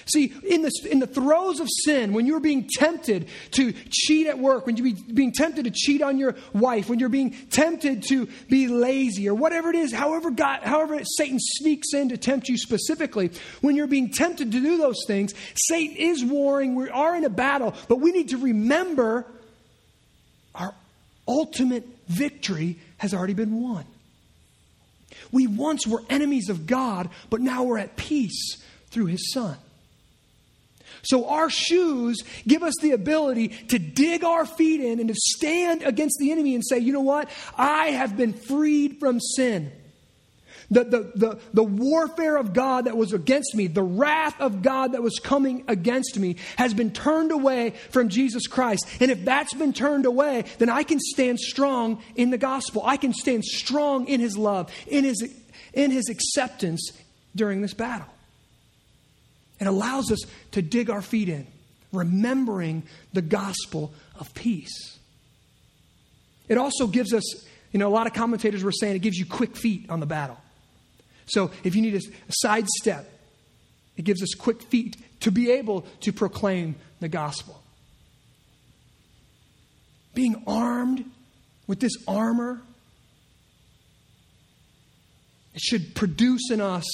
See, 0.06 0.34
in 0.44 0.62
the, 0.62 0.72
in 0.90 1.00
the 1.00 1.08
throes 1.08 1.60
of 1.60 1.68
sin, 1.84 2.14
when 2.14 2.26
you're 2.26 2.40
being 2.40 2.70
tempted 2.70 3.28
to 3.52 3.74
cheat 3.90 4.28
at 4.28 4.40
work, 4.40 4.66
when 4.66 4.78
you're 4.78 4.96
being 5.14 5.32
tempted 5.32 5.66
to 5.66 5.72
cheat 5.72 6.02
on 6.02 6.18
your 6.18 6.36
wife, 6.54 6.90
when 6.90 7.00
you're 7.00 7.10
being 7.10 7.32
tempted 7.50 8.04
to 8.10 8.28
be 8.50 8.68
lazy, 8.68 9.28
or 9.28 9.34
whatever 9.34 9.70
it 9.70 9.76
is, 9.76 9.94
however, 9.94 10.32
God, 10.32 10.62
however 10.64 11.00
Satan 11.04 11.40
sneaks 11.40 11.94
in 11.94 12.10
to 12.10 12.18
tempt 12.18 12.50
you 12.50 12.58
specifically, 12.58 13.32
when 13.62 13.76
you're 13.76 13.88
being 13.88 14.12
tempted 14.12 14.52
to 14.52 14.62
do 14.62 14.78
those 14.78 15.04
things, 15.08 15.34
Satan 15.56 15.96
is 15.98 16.24
warring. 16.24 16.76
We 16.76 16.90
are 16.90 17.16
in 17.16 17.24
a 17.24 17.30
battle, 17.30 17.74
but 17.88 18.00
we 18.00 18.12
need 18.12 18.30
to 18.30 18.38
remember 18.38 19.26
our 20.56 20.74
ultimate 21.28 21.88
victory 22.08 22.80
has 22.98 23.14
already 23.14 23.34
been 23.34 23.62
won. 23.62 23.86
We 25.32 25.48
once 25.48 25.86
were 25.86 26.04
enemies 26.10 26.50
of 26.50 26.68
God, 26.68 27.10
but 27.30 27.42
now 27.42 27.64
we're 27.64 27.78
at 27.78 27.96
peace 27.96 28.62
through 28.90 29.08
his 29.08 29.32
Son. 29.34 29.58
So 31.08 31.30
our 31.30 31.49
shoes 31.49 32.22
give 32.45 32.64
us 32.64 32.74
the 32.82 32.91
ability 32.91 33.47
to 33.70 33.80
dig 33.80 34.26
our 34.26 34.45
feet 34.45 34.82
in 34.82 34.99
and 34.99 35.08
to 35.08 35.16
stand 35.16 35.82
against 35.84 36.18
the 36.20 36.34
enemy 36.34 36.53
and 36.53 36.66
say, 36.66 36.80
you 36.80 36.91
know 36.91 36.99
what? 36.99 37.30
I 37.58 37.91
have 37.91 38.18
been 38.18 38.34
freed 38.34 38.99
from 38.99 39.22
sin. 39.22 39.72
The, 40.70 40.84
the, 40.84 41.12
the, 41.16 41.39
the 41.53 41.64
warfare 41.64 42.36
of 42.36 42.51
God 42.51 42.86
that 42.86 42.97
was 42.97 43.14
against 43.14 43.55
me, 43.55 43.68
the 43.68 43.82
wrath 43.82 44.36
of 44.41 44.62
God 44.62 44.91
that 44.91 45.01
was 45.01 45.18
coming 45.18 45.64
against 45.70 46.20
me, 46.20 46.36
has 46.58 46.74
been 46.74 46.91
turned 46.91 47.32
away 47.32 47.70
from 47.91 48.10
Jesus 48.10 48.47
Christ. 48.47 48.86
And 48.99 49.10
if 49.10 49.24
that's 49.24 49.53
been 49.53 49.72
turned 49.72 50.05
away, 50.05 50.43
then 50.58 50.70
I 50.70 50.84
can 50.84 50.99
stand 50.99 51.39
strong 51.39 52.03
in 52.18 52.32
the 52.32 52.38
gospel. 52.38 52.84
I 52.86 52.97
can 52.97 53.14
stand 53.14 53.45
strong 53.45 54.10
in 54.10 54.20
his 54.20 54.38
love, 54.38 54.70
in 54.88 55.05
his, 55.05 55.26
in 55.74 55.91
his 55.91 56.10
acceptance 56.10 56.91
during 57.34 57.62
this 57.62 57.74
battle. 57.74 58.08
It 59.60 59.68
allows 59.68 60.12
us 60.12 60.20
to 60.51 60.62
dig 60.62 60.89
our 60.89 61.01
feet 61.01 61.30
in, 61.30 61.47
remembering 61.91 62.84
the 63.14 63.22
gospel 63.22 63.93
of 64.20 64.34
peace. 64.34 64.97
It 66.47 66.58
also 66.58 66.88
gives 66.88 67.14
us, 67.14 67.45
you 67.72 67.80
know, 67.80 67.88
a 67.88 67.93
lot 67.93 68.08
of 68.08 68.14
commentators 68.14 68.64
were 68.64 68.72
saying 68.72 68.95
it 68.95 69.01
gives 69.01 69.18
you 69.18 69.26
quick 69.26 69.55
feet 69.55 69.89
on 69.89 69.99
the 69.99 70.05
battle. 70.05 70.38
So 71.26 71.51
if 71.64 71.76
you 71.76 71.82
need 71.82 71.95
a 71.95 72.01
sidestep, 72.30 73.10
it 73.97 74.03
gives 74.03 74.22
us 74.22 74.30
quick 74.38 74.62
feet 74.62 74.95
to 75.22 75.32
be 75.32 75.51
able 75.51 75.82
to 76.01 76.14
proclaim 76.14 76.76
the 76.99 77.10
gospel. 77.10 77.62
Being 80.14 80.43
armed 80.47 81.03
with 81.66 81.80
this 81.80 81.93
armor, 82.08 82.62
it 85.53 85.62
should 85.62 85.95
produce 85.95 86.49
in 86.51 86.62
us 86.62 86.86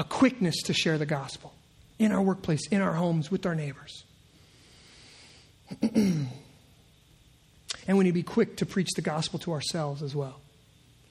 a 0.00 0.04
quickness 0.04 0.62
to 0.62 0.72
share 0.72 0.96
the 0.96 1.04
gospel 1.04 1.52
in 1.98 2.10
our 2.10 2.22
workplace, 2.22 2.66
in 2.68 2.80
our 2.80 2.94
homes, 2.94 3.30
with 3.30 3.44
our 3.44 3.54
neighbors. 3.54 4.04
and 5.82 6.26
we 7.86 8.04
need 8.04 8.10
to 8.10 8.14
be 8.14 8.22
quick 8.22 8.56
to 8.56 8.66
preach 8.66 8.88
the 8.96 9.02
gospel 9.02 9.38
to 9.40 9.52
ourselves 9.52 10.02
as 10.02 10.16
well. 10.16 10.40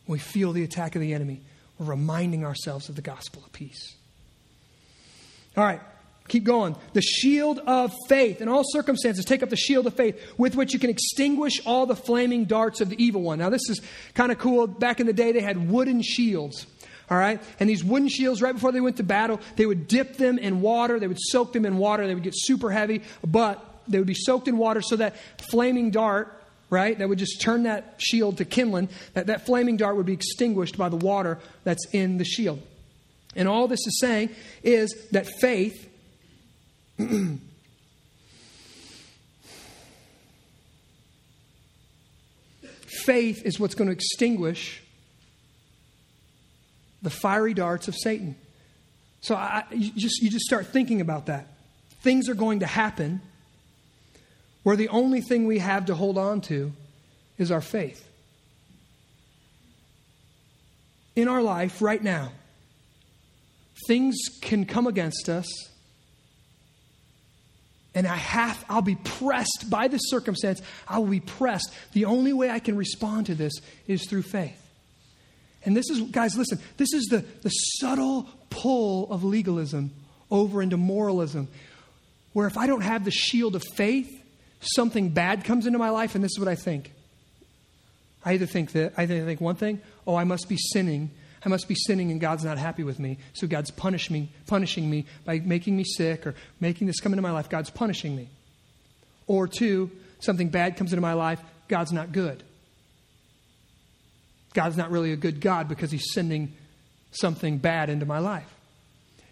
When 0.08 0.14
we 0.14 0.20
feel 0.20 0.54
the 0.54 0.64
attack 0.64 0.96
of 0.96 1.02
the 1.02 1.14
enemy, 1.14 1.42
we're 1.78 1.86
reminding 1.86 2.44
ourselves 2.44 2.90
of 2.90 2.96
the 2.96 3.04
gospel 3.04 3.44
of 3.46 3.54
peace. 3.54 3.96
All 5.56 5.64
right, 5.64 5.82
keep 6.28 6.44
going. 6.44 6.76
The 6.94 7.04
shield 7.04 7.60
of 7.60 7.94
faith. 8.08 8.42
In 8.42 8.50
all 8.50 8.64
circumstances, 8.66 9.24
take 9.24 9.44
up 9.44 9.52
the 9.52 9.56
shield 9.56 9.86
of 9.86 9.94
faith 9.94 10.20
with 10.36 10.56
which 10.56 10.74
you 10.74 10.80
can 10.80 10.90
extinguish 10.90 11.62
all 11.64 11.86
the 11.86 11.96
flaming 11.96 12.46
darts 12.46 12.82
of 12.82 12.90
the 12.90 13.02
evil 13.02 13.22
one. 13.22 13.38
Now, 13.38 13.52
this 13.52 13.70
is 13.70 13.82
kind 14.16 14.32
of 14.32 14.40
cool. 14.40 14.66
Back 14.66 15.00
in 15.00 15.06
the 15.06 15.14
day, 15.14 15.32
they 15.32 15.42
had 15.42 15.70
wooden 15.70 16.02
shields. 16.02 16.66
All 17.10 17.18
right? 17.18 17.41
And 17.60 17.70
these 17.70 17.84
wooden 17.84 18.07
shields, 18.07 18.41
right 18.41 18.53
before 18.53 18.72
they 18.72 18.82
went 18.82 18.97
to 18.97 19.03
battle, 19.03 19.39
they 19.55 19.66
would 19.66 19.88
dip 19.88 20.18
them 20.18 20.38
in 20.38 20.62
water. 20.62 20.99
They 20.99 21.07
would 21.07 21.20
soak 21.20 21.53
them 21.53 21.66
in 21.66 21.78
water. 21.78 22.05
They 22.05 22.14
would 22.14 22.24
get 22.24 22.36
super 22.36 22.70
heavy, 22.70 23.01
but 23.26 23.66
they 23.88 23.97
would 23.97 24.07
be 24.07 24.14
soaked 24.14 24.47
in 24.47 24.57
water 24.57 24.82
so 24.82 24.95
that 24.97 25.16
flaming 25.49 25.89
dart, 25.89 26.39
right, 26.70 26.97
that 26.97 27.10
would 27.10 27.18
just 27.18 27.41
turn 27.41 27.64
that 27.64 27.95
shield 27.97 28.38
to 28.38 28.45
kindling, 28.45 28.89
that, 29.14 29.28
that 29.28 29.45
flaming 29.45 29.78
dart 29.78 29.95
would 29.97 30.05
be 30.05 30.14
extinguished 30.14 30.78
by 30.78 30.89
the 30.89 30.97
water 30.97 31.39
that's 31.64 31.88
in 31.91 32.18
the 32.18 32.26
shield. 32.26 32.62
And 33.36 33.47
all 33.47 33.68
this 33.68 33.86
is 33.88 33.99
saying 33.99 34.30
is 34.64 34.93
that 35.12 35.28
faith. 35.39 35.88
faith 43.05 43.43
is 43.45 43.60
what's 43.60 43.76
going 43.76 43.88
to 43.88 43.93
extinguish 43.93 44.84
the 47.02 47.10
fiery 47.10 47.54
darts 47.54 47.88
of 47.88 47.95
Satan. 47.95 48.36
So 49.22 49.36
I, 49.36 49.64
you, 49.72 49.91
just, 49.95 50.22
you 50.22 50.30
just 50.30 50.45
start 50.45 50.68
thinking 50.68 51.02
about 51.02 51.28
that. 51.28 51.47
Things 52.02 52.30
are 52.30 52.36
going 52.36 52.60
to 52.60 52.66
happen 52.66 53.22
where 54.64 54.76
the 54.76 54.89
only 54.89 55.22
thing 55.22 55.45
we 55.45 55.60
have 55.60 55.86
to 55.86 55.95
hold 55.95 56.18
on 56.18 56.41
to 56.41 56.72
is 57.38 57.52
our 57.52 57.62
faith. 57.62 58.06
In 61.16 61.28
our 61.28 61.41
life 61.41 61.82
right 61.82 62.02
now, 62.02 62.32
things 63.88 64.16
can 64.41 64.66
come 64.66 64.88
against 64.88 65.28
us 65.30 65.70
and 67.95 68.08
I 68.08 68.16
have 68.16 68.64
I'll 68.70 68.82
be 68.82 68.95
pressed 68.95 69.66
by 69.70 69.88
this 69.88 70.02
circumstance. 70.06 70.62
I 70.88 71.00
will 71.00 71.08
be 71.08 71.20
pressed. 71.20 71.74
The 71.93 72.06
only 72.06 72.34
way 72.34 72.50
I 72.50 72.60
can 72.60 72.78
respond 72.78 73.26
to 73.28 73.36
this 73.36 73.54
is 73.88 74.08
through 74.08 74.22
faith. 74.22 74.69
And 75.66 75.76
this 75.76 75.89
is, 75.89 76.01
guys, 76.01 76.38
listen, 76.38 76.60
this 76.78 76.93
is 76.93 77.05
the, 77.05 77.20
the 77.41 77.49
subtle 77.49 78.28
pull 78.49 79.12
of 79.12 79.24
legalism 79.24 79.91
over 80.32 80.62
into 80.62 80.78
moralism, 80.78 81.47
where 82.34 82.47
if 82.47 82.57
I 82.57 82.68
don't 82.68 82.82
have 82.82 83.03
the 83.03 83.12
shield 83.12 83.55
of 83.55 83.64
faith, 83.76 84.10
something 84.62 85.10
bad 85.10 85.43
comes 85.43 85.66
into 85.66 85.80
my 85.80 85.89
life, 85.89 86.16
and 86.16 86.24
this 86.24 86.32
is 86.32 86.39
what 86.39 86.47
I 86.47 86.55
think. 86.55 86.91
I 88.24 88.34
either 88.34 88.45
think 88.45 88.74
that 88.74 88.93
I 88.97 89.03
either 89.03 89.26
think 89.26 89.41
one 89.41 89.55
thing, 89.55 89.82
oh, 90.05 90.16
I 90.16 90.24
must 90.24 90.49
be 90.49 90.57
sinning. 90.57 91.12
I 91.45 91.49
must 91.49 91.68
be 91.70 91.76
sinning 91.76 92.12
and 92.12 92.20
God's 92.20 92.43
not 92.43 92.57
happy 92.57 92.84
with 92.84 92.99
me. 92.99 93.18
So 93.34 93.47
God's 93.47 93.72
punishing 93.72 94.14
me, 94.14 94.30
punishing 94.45 94.89
me 94.89 95.05
by 95.24 95.39
making 95.39 95.78
me 95.78 95.86
sick 95.86 96.28
or 96.28 96.36
making 96.60 96.88
this 96.88 96.99
come 96.99 97.14
into 97.14 97.22
my 97.22 97.32
life. 97.32 97.49
God's 97.49 97.70
punishing 97.70 98.16
me. 98.16 98.28
Or 99.26 99.47
two, 99.47 99.89
something 100.20 100.49
bad 100.49 100.76
comes 100.76 100.91
into 100.91 101.01
my 101.01 101.14
life. 101.14 101.39
God's 101.70 101.93
not 101.93 102.12
good. 102.12 102.43
God's 104.54 104.78
not 104.78 104.91
really 104.91 105.12
a 105.12 105.18
good 105.18 105.41
God 105.41 105.68
because 105.68 105.91
he's 105.91 106.12
sending 106.14 106.54
something 107.12 107.58
bad 107.58 107.89
into 107.89 108.06
my 108.06 108.20
life. 108.20 108.52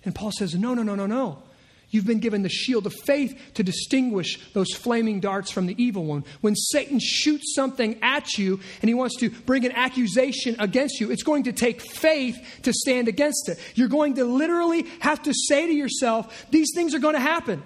And 0.05 0.13
Paul 0.13 0.31
says, 0.31 0.55
No, 0.55 0.73
no, 0.73 0.83
no, 0.83 0.95
no, 0.95 1.05
no. 1.05 1.43
You've 1.89 2.05
been 2.05 2.19
given 2.19 2.43
the 2.43 2.49
shield 2.49 2.85
of 2.85 2.93
faith 2.93 3.39
to 3.53 3.63
distinguish 3.63 4.51
those 4.51 4.73
flaming 4.73 5.21
darts 5.21 5.51
from 5.51 5.67
the 5.67 5.81
evil 5.81 6.03
one. 6.03 6.25
When 6.41 6.53
Satan 6.53 6.99
shoots 7.01 7.55
something 7.55 7.97
at 8.01 8.37
you 8.37 8.59
and 8.81 8.89
he 8.89 8.93
wants 8.93 9.15
to 9.19 9.29
bring 9.29 9.65
an 9.65 9.71
accusation 9.71 10.57
against 10.59 10.99
you, 10.99 11.11
it's 11.11 11.23
going 11.23 11.43
to 11.43 11.53
take 11.53 11.81
faith 11.81 12.37
to 12.63 12.73
stand 12.73 13.07
against 13.07 13.47
it. 13.47 13.57
You're 13.75 13.87
going 13.87 14.15
to 14.15 14.25
literally 14.25 14.85
have 14.99 15.23
to 15.23 15.33
say 15.33 15.65
to 15.67 15.73
yourself, 15.73 16.47
These 16.51 16.71
things 16.75 16.93
are 16.93 16.99
going 16.99 17.15
to 17.15 17.21
happen. 17.21 17.63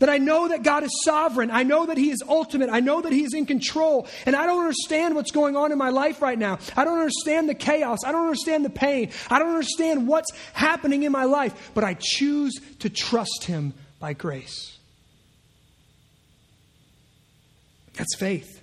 That 0.00 0.08
I 0.08 0.18
know 0.18 0.48
that 0.48 0.62
God 0.62 0.82
is 0.82 0.90
sovereign. 1.04 1.50
I 1.50 1.62
know 1.62 1.86
that 1.86 1.96
He 1.96 2.10
is 2.10 2.22
ultimate. 2.28 2.68
I 2.70 2.80
know 2.80 3.00
that 3.00 3.12
He 3.12 3.22
is 3.22 3.32
in 3.32 3.46
control. 3.46 4.08
And 4.26 4.34
I 4.34 4.46
don't 4.46 4.60
understand 4.60 5.14
what's 5.14 5.30
going 5.30 5.56
on 5.56 5.72
in 5.72 5.78
my 5.78 5.90
life 5.90 6.20
right 6.20 6.38
now. 6.38 6.58
I 6.76 6.84
don't 6.84 6.98
understand 6.98 7.48
the 7.48 7.54
chaos. 7.54 8.00
I 8.04 8.12
don't 8.12 8.22
understand 8.24 8.64
the 8.64 8.70
pain. 8.70 9.10
I 9.30 9.38
don't 9.38 9.50
understand 9.50 10.08
what's 10.08 10.30
happening 10.52 11.04
in 11.04 11.12
my 11.12 11.24
life. 11.24 11.70
But 11.74 11.84
I 11.84 11.96
choose 11.98 12.54
to 12.80 12.90
trust 12.90 13.44
Him 13.44 13.72
by 14.00 14.12
grace. 14.12 14.76
That's 17.94 18.16
faith. 18.16 18.60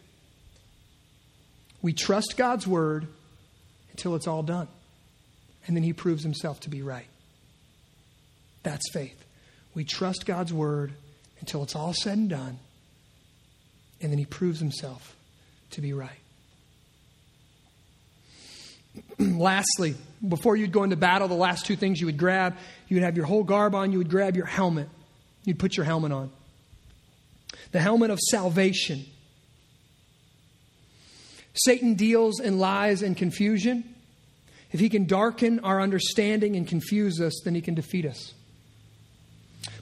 We 1.81 1.93
trust 1.93 2.37
God's 2.37 2.67
word 2.67 3.07
until 3.91 4.15
it's 4.15 4.27
all 4.27 4.43
done. 4.43 4.67
And 5.65 5.75
then 5.75 5.83
He 5.83 5.93
proves 5.93 6.23
Himself 6.23 6.59
to 6.61 6.69
be 6.69 6.81
right. 6.81 7.07
That's 8.63 8.91
faith. 8.91 9.17
We 9.73 9.85
trust 9.85 10.25
God's 10.25 10.53
word 10.53 10.91
until 11.41 11.63
it's 11.63 11.75
all 11.75 11.93
said 11.93 12.17
and 12.17 12.29
done. 12.29 12.59
And 13.99 14.11
then 14.11 14.17
he 14.17 14.25
proves 14.25 14.59
himself 14.59 15.15
to 15.71 15.81
be 15.81 15.93
right. 15.93 16.09
Lastly, 19.19 19.95
before 20.27 20.55
you'd 20.55 20.71
go 20.71 20.83
into 20.83 20.95
battle, 20.95 21.27
the 21.27 21.33
last 21.33 21.65
two 21.65 21.75
things 21.75 21.99
you 21.99 22.07
would 22.07 22.17
grab, 22.17 22.55
you 22.87 22.95
would 22.95 23.03
have 23.03 23.17
your 23.17 23.25
whole 23.25 23.43
garb 23.43 23.75
on, 23.75 23.91
you 23.91 23.97
would 23.97 24.09
grab 24.09 24.35
your 24.35 24.45
helmet. 24.45 24.87
You'd 25.43 25.59
put 25.59 25.75
your 25.75 25.85
helmet 25.85 26.11
on. 26.11 26.31
The 27.71 27.79
helmet 27.79 28.09
of 28.09 28.19
salvation. 28.19 29.05
Satan 31.53 31.95
deals 31.95 32.39
in 32.39 32.59
lies 32.59 33.01
and 33.01 33.17
confusion. 33.17 33.83
If 34.71 34.79
he 34.79 34.89
can 34.89 35.05
darken 35.05 35.59
our 35.61 35.81
understanding 35.81 36.55
and 36.55 36.67
confuse 36.67 37.19
us, 37.19 37.41
then 37.43 37.55
he 37.55 37.61
can 37.61 37.73
defeat 37.73 38.05
us. 38.05 38.33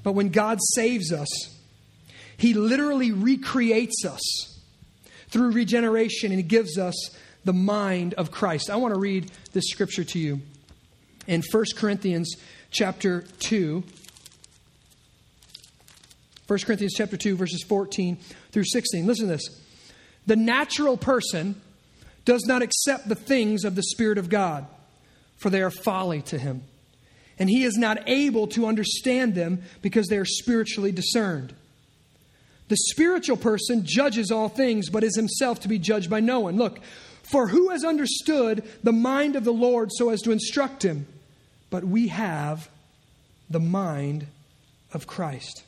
But 0.03 0.13
when 0.13 0.29
God 0.29 0.59
saves 0.75 1.11
us, 1.11 1.27
He 2.37 2.53
literally 2.53 3.11
recreates 3.11 4.05
us 4.05 4.21
through 5.29 5.51
regeneration 5.51 6.31
and 6.31 6.39
He 6.39 6.43
gives 6.43 6.77
us 6.77 6.95
the 7.45 7.53
mind 7.53 8.13
of 8.15 8.31
Christ. 8.31 8.69
I 8.69 8.75
want 8.77 8.93
to 8.93 8.99
read 8.99 9.31
this 9.53 9.69
scripture 9.69 10.03
to 10.03 10.19
you 10.19 10.41
in 11.27 11.43
1 11.51 11.65
Corinthians 11.75 12.35
chapter 12.71 13.21
2. 13.39 13.83
1 16.47 16.59
Corinthians 16.59 16.93
chapter 16.95 17.17
2 17.17 17.35
verses 17.35 17.63
14 17.67 18.17
through 18.51 18.65
16. 18.65 19.05
Listen 19.05 19.27
to 19.27 19.33
this. 19.33 19.61
The 20.25 20.35
natural 20.35 20.97
person 20.97 21.59
does 22.25 22.45
not 22.45 22.61
accept 22.61 23.07
the 23.07 23.15
things 23.15 23.63
of 23.63 23.75
the 23.75 23.83
spirit 23.83 24.17
of 24.17 24.29
God, 24.29 24.67
for 25.37 25.49
they 25.49 25.61
are 25.61 25.71
folly 25.71 26.21
to 26.23 26.37
him. 26.37 26.63
And 27.39 27.49
he 27.49 27.63
is 27.63 27.77
not 27.77 28.07
able 28.07 28.47
to 28.47 28.67
understand 28.67 29.33
them 29.33 29.63
because 29.81 30.07
they 30.07 30.17
are 30.17 30.25
spiritually 30.25 30.91
discerned. 30.91 31.53
The 32.67 32.77
spiritual 32.91 33.37
person 33.37 33.83
judges 33.85 34.29
all 34.29 34.49
things, 34.49 34.89
but 34.89 35.03
is 35.03 35.15
himself 35.15 35.61
to 35.61 35.67
be 35.67 35.79
judged 35.79 36.09
by 36.09 36.19
no 36.19 36.41
one. 36.41 36.57
Look, 36.57 36.79
for 37.23 37.47
who 37.47 37.69
has 37.69 37.83
understood 37.83 38.63
the 38.83 38.91
mind 38.91 39.35
of 39.35 39.43
the 39.43 39.53
Lord 39.53 39.89
so 39.91 40.09
as 40.09 40.21
to 40.21 40.31
instruct 40.31 40.83
him? 40.83 41.07
But 41.69 41.83
we 41.83 42.09
have 42.09 42.69
the 43.49 43.59
mind 43.59 44.27
of 44.93 45.07
Christ. 45.07 45.63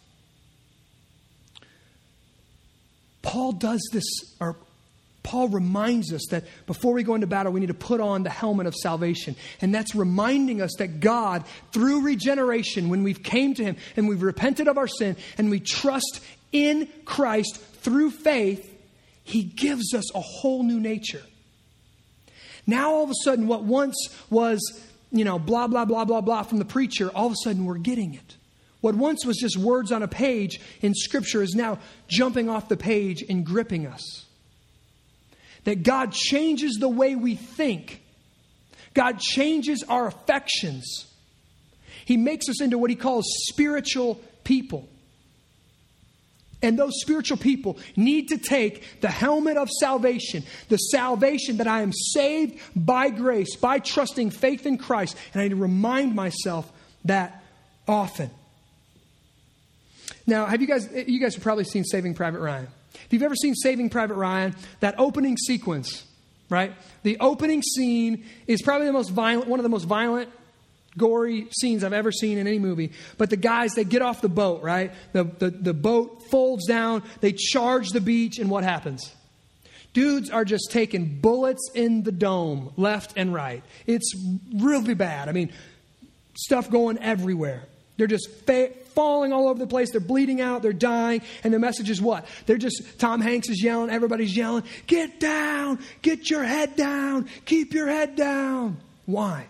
Paul 3.22 3.51
does 3.51 3.82
this, 3.91 4.05
or 4.39 4.55
Paul 5.24 5.49
reminds 5.49 6.11
us 6.11 6.26
that 6.32 6.45
before 6.65 6.93
we 6.93 7.03
go 7.03 7.13
into 7.13 7.28
battle, 7.28 7.51
we 7.51 7.59
need 7.59 7.67
to 7.67 7.74
put 7.74 8.01
on 8.01 8.24
the 8.24 8.30
helmet 8.30 8.65
of 8.65 8.74
salvation. 8.76 9.36
And 9.61 9.74
that's 9.74 9.93
reminding 9.93 10.61
us 10.61 10.72
that 10.80 10.99
God, 10.99 11.45
through 11.72 12.01
regeneration, 12.01 12.89
when 12.89 13.03
we've 13.03 13.22
came 13.22 13.53
to 13.53 13.63
Him 13.63 13.78
and 13.95 14.07
we've 14.07 14.24
repented 14.24 14.67
of 14.67 14.78
our 14.78 14.88
sin 14.88 15.15
and 15.38 15.51
we 15.51 15.59
trust 15.59 16.22
in 16.51 16.88
Christ 17.05 17.57
through 17.57 18.11
faith, 18.11 18.67
He 19.24 19.43
gives 19.43 19.93
us 19.93 20.13
a 20.15 20.22
whole 20.22 20.63
new 20.63 20.80
nature. 20.80 21.22
Now, 22.65 22.91
all 22.91 23.03
of 23.03 23.11
a 23.11 23.15
sudden, 23.24 23.47
what 23.47 23.63
once 23.63 23.95
was, 24.30 24.59
you 25.11 25.26
know, 25.26 25.38
blah, 25.38 25.67
blah, 25.67 25.86
blah, 25.86 26.05
blah, 26.05 26.22
blah 26.22 26.43
from 26.43 26.57
the 26.57 26.65
preacher, 26.65 27.09
all 27.09 27.28
of 27.28 27.34
a 27.34 27.43
sudden 27.43 27.65
we're 27.65 27.78
getting 27.78 28.15
it. 28.15 28.38
What 28.82 28.95
once 28.95 29.24
was 29.26 29.38
just 29.38 29.57
words 29.57 29.91
on 29.91 30.01
a 30.01 30.07
page 30.07 30.59
in 30.82 30.95
Scripture 30.95 31.43
is 31.43 31.53
now 31.53 31.78
jumping 32.07 32.49
off 32.49 32.69
the 32.69 32.78
page 32.78 33.24
and 33.30 33.45
gripping 33.45 33.86
us. 33.86 34.26
That 35.64 35.84
God 35.84 36.12
changes 36.12 36.78
the 36.80 36.89
way 36.89 37.16
we 37.16 37.36
think, 37.36 38.01
God 38.93 39.20
changes 39.20 39.84
our 39.88 40.07
affections. 40.07 41.05
He 42.05 42.18
makes 42.18 42.49
us 42.49 42.62
into 42.62 42.78
what 42.78 42.89
He 42.89 42.95
calls 42.95 43.26
spiritual 43.49 44.20
people. 44.43 44.89
And 46.64 46.78
those 46.78 46.93
spiritual 47.01 47.38
people 47.38 47.80
need 47.95 48.30
to 48.30 48.38
take 48.38 49.01
the 49.01 49.09
helmet 49.09 49.57
of 49.57 49.70
salvation, 49.80 50.43
the 50.70 50.78
salvation 50.78 51.57
that 51.57 51.68
I 51.68 51.82
am 51.82 51.91
saved 51.91 52.59
by 52.76 53.09
grace, 53.09 53.55
by 53.55 53.80
trusting 53.80 54.30
faith 54.30 54.66
in 54.66 54.78
Christ. 54.78 55.18
And 55.34 55.41
I 55.41 55.45
need 55.45 55.51
to 55.51 55.55
remind 55.55 56.14
myself 56.16 56.72
that 57.05 57.43
often. 57.88 58.30
Now, 60.28 60.45
have 60.45 60.62
you 60.62 60.68
guys, 60.68 60.88
you 61.07 61.20
guys 61.20 61.34
have 61.34 61.43
probably 61.43 61.64
seen 61.64 61.84
Saving 61.84 62.14
Private 62.14 62.39
Ryan. 62.39 62.68
If 62.94 63.14
you've 63.14 63.24
ever 63.24 63.36
seen 63.36 63.56
Saving 63.56 63.89
Private 63.89 64.16
Ryan, 64.16 64.56
that 64.80 64.96
opening 64.98 65.38
sequence, 65.38 66.06
right? 66.50 66.74
The 67.04 67.18
opening 67.20 67.62
scene 67.62 68.26
is 68.48 68.62
probably 68.62 68.88
the 68.88 68.94
most 68.94 69.10
violent, 69.10 69.48
one 69.48 69.60
of 69.60 69.64
the 69.64 69.70
most 69.70 69.86
violent 69.86 70.30
gory 70.98 71.48
scenes 71.52 71.84
I've 71.84 71.94
ever 71.94 72.12
seen 72.12 72.38
in 72.38 72.48
any 72.48 72.60
movie. 72.60 72.92
But 73.18 73.30
the 73.30 73.38
guys, 73.38 73.74
they 73.74 73.84
get 73.84 74.02
off 74.02 74.22
the 74.22 74.30
boat, 74.30 74.62
right? 74.62 74.92
The, 75.14 75.24
the, 75.24 75.50
the 75.50 75.74
boat 75.74 76.24
folds 76.30 76.68
down, 76.68 77.04
they 77.22 77.32
charge 77.32 77.89
the 77.89 78.02
beach, 78.02 78.39
and 78.39 78.50
what 78.50 78.64
happens? 78.64 79.14
Dudes 79.94 80.30
are 80.30 80.46
just 80.46 80.72
taking 80.72 81.20
bullets 81.20 81.70
in 81.76 82.04
the 82.04 82.12
dome, 82.12 82.72
left 82.78 83.14
and 83.18 83.34
right. 83.34 83.64
It's 83.86 84.14
really 84.56 84.94
bad. 84.94 85.28
I 85.28 85.34
mean, 85.34 85.52
stuff 86.34 86.70
going 86.70 86.98
everywhere. 87.00 87.64
They're 88.02 88.08
just 88.08 88.32
fa- 88.47 88.72
falling 88.95 89.32
all 89.32 89.47
over 89.47 89.60
the 89.60 89.68
place. 89.68 89.91
They're 89.91 90.02
bleeding 90.02 90.41
out. 90.41 90.64
They're 90.64 90.74
dying. 90.74 91.22
And 91.43 91.54
the 91.54 91.60
message 91.60 91.88
is 91.88 92.02
what? 92.02 92.26
They're 92.47 92.58
just, 92.58 92.97
Tom 92.97 93.22
Hanks 93.22 93.47
is 93.47 93.64
yelling. 93.64 93.91
Everybody's 93.91 94.36
yelling, 94.36 94.64
get 94.88 95.20
down, 95.20 95.78
get 96.02 96.28
your 96.28 96.43
head 96.43 96.76
down, 96.76 97.30
keep 97.45 97.76
your 97.76 97.86
head 97.86 98.16
down. 98.16 98.78
Why? 99.06 99.45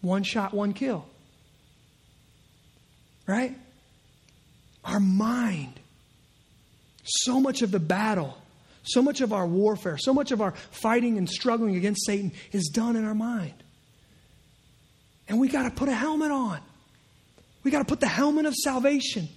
One 0.00 0.22
shot, 0.22 0.54
one 0.54 0.72
kill. 0.72 1.04
Right? 3.26 3.54
Our 4.82 4.98
mind. 4.98 5.78
So 7.04 7.38
much 7.38 7.60
of 7.60 7.70
the 7.70 7.80
battle, 7.80 8.38
so 8.82 9.02
much 9.02 9.20
of 9.20 9.34
our 9.34 9.46
warfare, 9.46 9.98
so 9.98 10.14
much 10.14 10.32
of 10.32 10.40
our 10.40 10.52
fighting 10.70 11.18
and 11.18 11.28
struggling 11.28 11.76
against 11.76 12.06
Satan 12.06 12.32
is 12.50 12.70
done 12.72 12.96
in 12.96 13.04
our 13.04 13.14
mind. 13.14 13.62
And 15.28 15.38
we 15.38 15.48
got 15.48 15.64
to 15.64 15.70
put 15.70 15.90
a 15.90 15.94
helmet 15.94 16.30
on. 16.30 16.60
We 17.64 17.70
got 17.70 17.80
to 17.80 17.84
put 17.84 18.00
the 18.00 18.06
helmet 18.06 18.46
of 18.46 18.54
salvation. 18.54 19.28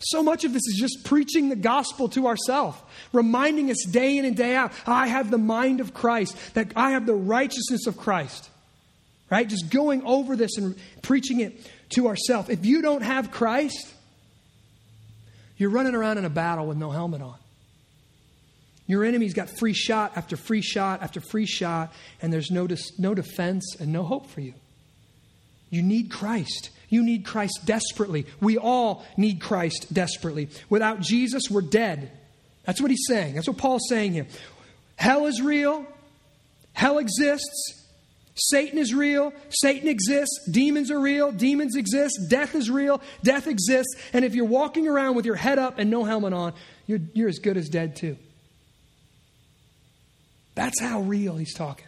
So 0.00 0.22
much 0.22 0.44
of 0.44 0.52
this 0.52 0.62
is 0.66 0.76
just 0.78 1.04
preaching 1.04 1.48
the 1.48 1.56
gospel 1.56 2.08
to 2.10 2.26
ourselves, 2.26 2.78
reminding 3.12 3.70
us 3.70 3.84
day 3.90 4.18
in 4.18 4.24
and 4.24 4.36
day 4.36 4.54
out 4.54 4.72
I 4.86 5.06
have 5.08 5.30
the 5.30 5.38
mind 5.38 5.80
of 5.80 5.94
Christ, 5.94 6.36
that 6.54 6.72
I 6.76 6.92
have 6.92 7.06
the 7.06 7.14
righteousness 7.14 7.86
of 7.86 7.96
Christ 7.96 8.50
right? 9.30 9.48
Just 9.48 9.70
going 9.70 10.02
over 10.04 10.36
this 10.36 10.58
and 10.58 10.76
preaching 11.02 11.40
it 11.40 11.70
to 11.90 12.08
ourselves. 12.08 12.48
If 12.48 12.66
you 12.66 12.82
don't 12.82 13.02
have 13.02 13.30
Christ, 13.30 13.94
you're 15.56 15.70
running 15.70 15.94
around 15.94 16.18
in 16.18 16.24
a 16.24 16.30
battle 16.30 16.66
with 16.66 16.76
no 16.76 16.90
helmet 16.90 17.22
on. 17.22 17.36
Your 18.86 19.04
enemy's 19.04 19.34
got 19.34 19.48
free 19.48 19.72
shot 19.72 20.12
after 20.16 20.36
free 20.36 20.62
shot 20.62 21.00
after 21.00 21.20
free 21.20 21.46
shot, 21.46 21.92
and 22.20 22.32
there's 22.32 22.50
no, 22.50 22.66
dis- 22.66 22.98
no 22.98 23.14
defense 23.14 23.76
and 23.78 23.92
no 23.92 24.02
hope 24.02 24.28
for 24.28 24.40
you. 24.40 24.54
You 25.70 25.82
need 25.82 26.10
Christ. 26.10 26.70
You 26.88 27.02
need 27.04 27.24
Christ 27.24 27.60
desperately. 27.64 28.26
We 28.40 28.58
all 28.58 29.04
need 29.16 29.40
Christ 29.40 29.92
desperately. 29.92 30.48
Without 30.68 31.00
Jesus, 31.00 31.44
we're 31.48 31.62
dead. 31.62 32.10
That's 32.64 32.80
what 32.80 32.90
he's 32.90 33.06
saying. 33.06 33.34
That's 33.34 33.48
what 33.48 33.56
Paul's 33.56 33.88
saying 33.88 34.12
here. 34.12 34.26
Hell 34.96 35.26
is 35.26 35.40
real. 35.40 35.86
Hell 36.72 36.98
exists. 36.98 37.84
Satan 38.34 38.78
is 38.78 38.94
real. 38.94 39.32
Satan 39.50 39.88
exists. 39.88 40.48
Demons 40.50 40.90
are 40.90 40.98
real. 40.98 41.30
Demons 41.30 41.76
exist. 41.76 42.18
Death 42.28 42.54
is 42.54 42.70
real. 42.70 43.00
Death 43.22 43.46
exists. 43.46 43.94
And 44.12 44.24
if 44.24 44.34
you're 44.34 44.44
walking 44.44 44.88
around 44.88 45.14
with 45.14 45.26
your 45.26 45.36
head 45.36 45.58
up 45.58 45.78
and 45.78 45.90
no 45.90 46.04
helmet 46.04 46.32
on, 46.32 46.54
you're, 46.86 47.00
you're 47.12 47.28
as 47.28 47.38
good 47.38 47.56
as 47.56 47.68
dead 47.68 47.96
too. 47.96 48.16
That's 50.54 50.80
how 50.80 51.00
real 51.02 51.36
he's 51.36 51.54
talking. 51.54 51.86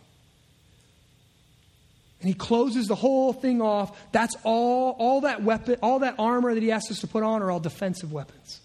And 2.23 2.29
he 2.29 2.35
closes 2.35 2.87
the 2.87 2.95
whole 2.95 3.33
thing 3.33 3.61
off. 3.61 3.99
That's 4.13 4.37
all, 4.45 4.95
all 4.97 5.23
that 5.23 5.43
weapon, 5.43 5.77
all 5.83 5.99
that 5.99 6.15
armor 6.21 6.55
that 6.55 6.63
he 6.63 6.71
asks 6.71 6.93
us 6.93 7.01
to 7.01 7.09
put 7.09 7.25
on 7.25 7.43
are 7.43 7.51
all 7.51 7.59
defensive 7.59 8.13
weapons. 8.13 8.61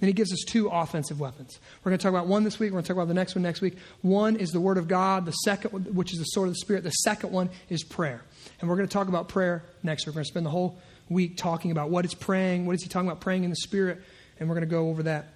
Then 0.00 0.08
he 0.08 0.14
gives 0.14 0.32
us 0.32 0.42
two 0.46 0.68
offensive 0.68 1.20
weapons. 1.20 1.58
We're 1.84 1.90
going 1.90 1.98
to 1.98 2.02
talk 2.02 2.10
about 2.10 2.26
one 2.26 2.44
this 2.44 2.58
week. 2.58 2.70
We're 2.70 2.76
going 2.76 2.84
to 2.84 2.88
talk 2.88 2.96
about 2.96 3.08
the 3.08 3.14
next 3.14 3.34
one 3.34 3.42
next 3.42 3.60
week. 3.60 3.76
One 4.00 4.36
is 4.36 4.52
the 4.52 4.60
Word 4.60 4.78
of 4.78 4.88
God. 4.88 5.26
The 5.26 5.32
second, 5.32 5.94
which 5.94 6.14
is 6.14 6.18
the 6.18 6.24
sword 6.24 6.48
of 6.48 6.54
the 6.54 6.60
Spirit. 6.60 6.82
The 6.82 6.90
second 6.90 7.30
one 7.30 7.50
is 7.68 7.84
prayer. 7.84 8.22
And 8.60 8.70
we're 8.70 8.76
going 8.76 8.88
to 8.88 8.92
talk 8.92 9.08
about 9.08 9.28
prayer 9.28 9.62
next 9.82 10.06
week. 10.06 10.14
We're 10.14 10.20
going 10.20 10.24
to 10.24 10.30
spend 10.30 10.46
the 10.46 10.50
whole 10.50 10.78
week 11.10 11.36
talking 11.36 11.72
about 11.72 11.90
what 11.90 12.06
is 12.06 12.14
praying. 12.14 12.64
What 12.64 12.76
is 12.76 12.82
he 12.82 12.88
talking 12.88 13.08
about 13.08 13.20
praying 13.20 13.44
in 13.44 13.50
the 13.50 13.56
Spirit? 13.56 14.00
And 14.40 14.48
we're 14.48 14.54
going 14.54 14.66
to 14.66 14.70
go 14.70 14.88
over 14.88 15.02
that 15.02 15.26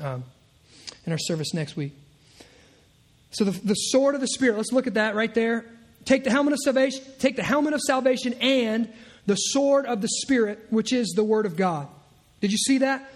um, 0.00 0.22
in 1.06 1.12
our 1.12 1.18
service 1.18 1.54
next 1.54 1.74
week. 1.74 1.92
So 3.32 3.44
the, 3.44 3.50
the 3.50 3.74
sword 3.74 4.14
of 4.14 4.20
the 4.20 4.28
Spirit. 4.28 4.56
Let's 4.56 4.72
look 4.72 4.86
at 4.86 4.94
that 4.94 5.14
right 5.14 5.32
there. 5.34 5.66
Take 6.04 6.24
the 6.24 6.30
helmet 6.30 6.52
of 6.52 6.58
salvation. 6.60 7.04
Take 7.18 7.36
the 7.36 7.42
helmet 7.42 7.74
of 7.74 7.80
salvation 7.80 8.34
and 8.40 8.92
the 9.26 9.36
sword 9.36 9.86
of 9.86 10.00
the 10.00 10.08
Spirit, 10.08 10.66
which 10.70 10.92
is 10.92 11.12
the 11.16 11.24
Word 11.24 11.46
of 11.46 11.56
God. 11.56 11.88
Did 12.40 12.50
you 12.50 12.58
see 12.58 12.78
that? 12.78 13.08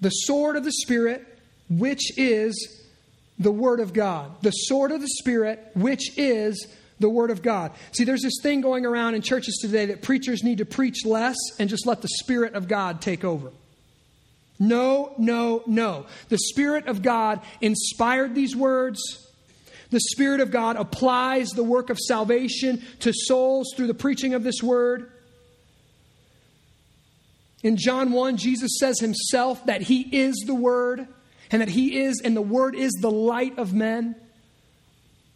the 0.00 0.10
sword 0.10 0.56
of 0.56 0.64
the 0.64 0.72
Spirit, 0.72 1.26
which 1.68 2.18
is 2.18 2.82
the 3.38 3.52
Word 3.52 3.80
of 3.80 3.92
God. 3.92 4.32
The 4.42 4.50
sword 4.50 4.92
of 4.92 5.00
the 5.00 5.08
Spirit, 5.08 5.60
which 5.74 6.18
is 6.18 6.66
the 6.98 7.08
Word 7.08 7.30
of 7.30 7.42
God. 7.42 7.72
See, 7.92 8.04
there's 8.04 8.22
this 8.22 8.38
thing 8.42 8.60
going 8.60 8.84
around 8.84 9.14
in 9.14 9.22
churches 9.22 9.58
today 9.60 9.86
that 9.86 10.02
preachers 10.02 10.42
need 10.42 10.58
to 10.58 10.64
preach 10.64 11.04
less 11.04 11.36
and 11.58 11.70
just 11.70 11.86
let 11.86 12.02
the 12.02 12.08
Spirit 12.08 12.54
of 12.54 12.68
God 12.68 13.00
take 13.00 13.24
over. 13.24 13.50
No, 14.60 15.14
no, 15.16 15.62
no. 15.66 16.06
The 16.28 16.38
Spirit 16.38 16.86
of 16.86 17.00
God 17.00 17.40
inspired 17.62 18.34
these 18.34 18.54
words. 18.54 19.00
The 19.90 20.00
Spirit 20.00 20.40
of 20.40 20.50
God 20.50 20.76
applies 20.76 21.50
the 21.50 21.64
work 21.64 21.88
of 21.88 21.98
salvation 21.98 22.84
to 23.00 23.12
souls 23.12 23.72
through 23.74 23.86
the 23.88 23.94
preaching 23.94 24.34
of 24.34 24.44
this 24.44 24.62
word. 24.62 25.10
In 27.62 27.76
John 27.76 28.12
1, 28.12 28.36
Jesus 28.36 28.78
says 28.78 29.00
himself 29.00 29.64
that 29.66 29.82
he 29.82 30.02
is 30.02 30.36
the 30.46 30.54
Word 30.54 31.08
and 31.50 31.60
that 31.60 31.68
he 31.68 32.00
is, 32.00 32.20
and 32.24 32.36
the 32.36 32.42
Word 32.42 32.74
is 32.74 32.92
the 33.00 33.10
light 33.10 33.58
of 33.58 33.74
men. 33.74 34.14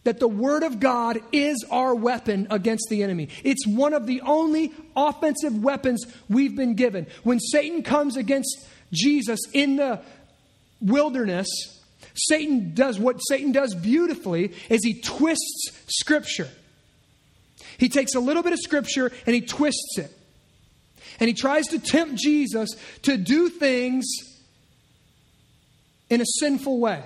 That 0.05 0.19
the 0.19 0.27
Word 0.27 0.63
of 0.63 0.79
God 0.79 1.19
is 1.31 1.65
our 1.69 1.93
weapon 1.93 2.47
against 2.49 2.87
the 2.89 3.03
enemy. 3.03 3.29
It's 3.43 3.67
one 3.67 3.93
of 3.93 4.05
the 4.05 4.21
only 4.21 4.71
offensive 4.95 5.61
weapons 5.63 6.05
we've 6.29 6.55
been 6.55 6.75
given. 6.75 7.07
When 7.23 7.39
Satan 7.39 7.83
comes 7.83 8.15
against 8.15 8.67
Jesus 8.91 9.39
in 9.53 9.77
the 9.77 10.01
wilderness, 10.81 11.47
Satan 12.13 12.73
does 12.73 12.99
what 12.99 13.19
Satan 13.19 13.51
does 13.51 13.75
beautifully 13.75 14.53
is 14.69 14.83
he 14.83 15.01
twists 15.01 15.71
scripture. 15.87 16.49
He 17.77 17.89
takes 17.89 18.15
a 18.15 18.19
little 18.19 18.43
bit 18.43 18.53
of 18.53 18.59
scripture 18.59 19.11
and 19.25 19.35
he 19.35 19.41
twists 19.41 19.97
it. 19.97 20.11
And 21.19 21.27
he 21.27 21.33
tries 21.33 21.67
to 21.67 21.79
tempt 21.79 22.15
Jesus 22.15 22.69
to 23.03 23.17
do 23.17 23.49
things 23.49 24.05
in 26.09 26.21
a 26.21 26.25
sinful 26.39 26.79
way. 26.79 27.03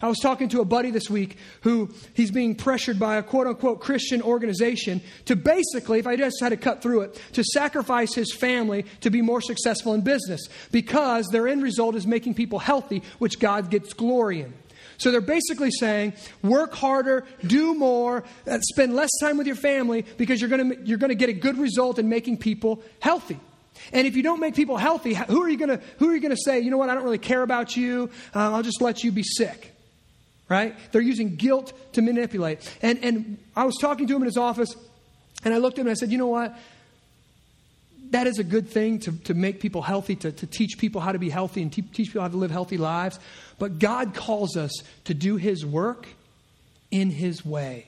I 0.00 0.08
was 0.08 0.18
talking 0.18 0.48
to 0.50 0.60
a 0.60 0.64
buddy 0.64 0.90
this 0.90 1.08
week 1.08 1.36
who 1.62 1.90
he's 2.14 2.30
being 2.30 2.54
pressured 2.54 2.98
by 2.98 3.16
a 3.16 3.22
quote 3.22 3.46
unquote 3.46 3.80
Christian 3.80 4.22
organization 4.22 5.00
to 5.26 5.36
basically, 5.36 5.98
if 5.98 6.06
I 6.06 6.16
just 6.16 6.36
had 6.40 6.50
to 6.50 6.56
cut 6.56 6.82
through 6.82 7.02
it, 7.02 7.20
to 7.32 7.44
sacrifice 7.44 8.14
his 8.14 8.32
family 8.34 8.84
to 9.00 9.10
be 9.10 9.22
more 9.22 9.40
successful 9.40 9.94
in 9.94 10.02
business 10.02 10.48
because 10.70 11.26
their 11.28 11.48
end 11.48 11.62
result 11.62 11.94
is 11.94 12.06
making 12.06 12.34
people 12.34 12.58
healthy, 12.58 13.02
which 13.18 13.38
God 13.38 13.70
gets 13.70 13.92
glory 13.92 14.42
in. 14.42 14.52
So 14.98 15.10
they're 15.10 15.20
basically 15.20 15.70
saying, 15.70 16.14
work 16.42 16.74
harder, 16.74 17.24
do 17.46 17.74
more, 17.74 18.24
uh, 18.46 18.58
spend 18.60 18.94
less 18.94 19.10
time 19.20 19.36
with 19.36 19.46
your 19.46 19.56
family 19.56 20.06
because 20.16 20.40
you're 20.40 20.50
going 20.50 20.86
you're 20.86 20.98
to 20.98 21.14
get 21.14 21.28
a 21.28 21.34
good 21.34 21.58
result 21.58 21.98
in 21.98 22.08
making 22.08 22.38
people 22.38 22.82
healthy. 23.00 23.38
And 23.92 24.06
if 24.06 24.16
you 24.16 24.22
don't 24.22 24.40
make 24.40 24.54
people 24.54 24.78
healthy, 24.78 25.14
who 25.14 25.42
are 25.42 25.48
you 25.48 25.58
going 25.58 25.68
to 25.68 25.80
who 25.98 26.10
are 26.10 26.14
you 26.14 26.20
going 26.20 26.34
to 26.34 26.42
say, 26.42 26.60
you 26.60 26.70
know 26.70 26.78
what, 26.78 26.88
I 26.88 26.94
don't 26.94 27.04
really 27.04 27.18
care 27.18 27.42
about 27.42 27.76
you. 27.76 28.10
Uh, 28.34 28.54
I'll 28.54 28.62
just 28.62 28.80
let 28.80 29.04
you 29.04 29.12
be 29.12 29.22
sick. 29.22 29.75
Right? 30.48 30.76
They're 30.92 31.02
using 31.02 31.34
guilt 31.36 31.72
to 31.94 32.02
manipulate. 32.02 32.60
And 32.82 33.02
and 33.04 33.38
I 33.54 33.64
was 33.64 33.76
talking 33.80 34.06
to 34.06 34.14
him 34.14 34.22
in 34.22 34.26
his 34.26 34.36
office, 34.36 34.74
and 35.44 35.52
I 35.52 35.58
looked 35.58 35.78
at 35.78 35.82
him 35.82 35.86
and 35.88 35.92
I 35.92 35.94
said, 35.94 36.12
you 36.12 36.18
know 36.18 36.26
what? 36.26 36.56
That 38.10 38.26
is 38.26 38.38
a 38.38 38.44
good 38.44 38.68
thing 38.68 39.00
to, 39.00 39.12
to 39.24 39.34
make 39.34 39.60
people 39.60 39.82
healthy, 39.82 40.16
to, 40.16 40.30
to 40.30 40.46
teach 40.46 40.78
people 40.78 41.00
how 41.00 41.12
to 41.12 41.18
be 41.18 41.30
healthy 41.30 41.62
and 41.62 41.72
te- 41.72 41.82
teach 41.82 42.08
people 42.08 42.22
how 42.22 42.28
to 42.28 42.36
live 42.36 42.50
healthy 42.50 42.76
lives. 42.76 43.18
But 43.58 43.78
God 43.78 44.14
calls 44.14 44.56
us 44.56 44.72
to 45.04 45.14
do 45.14 45.36
His 45.36 45.66
work 45.66 46.06
in 46.90 47.10
His 47.10 47.44
way. 47.44 47.86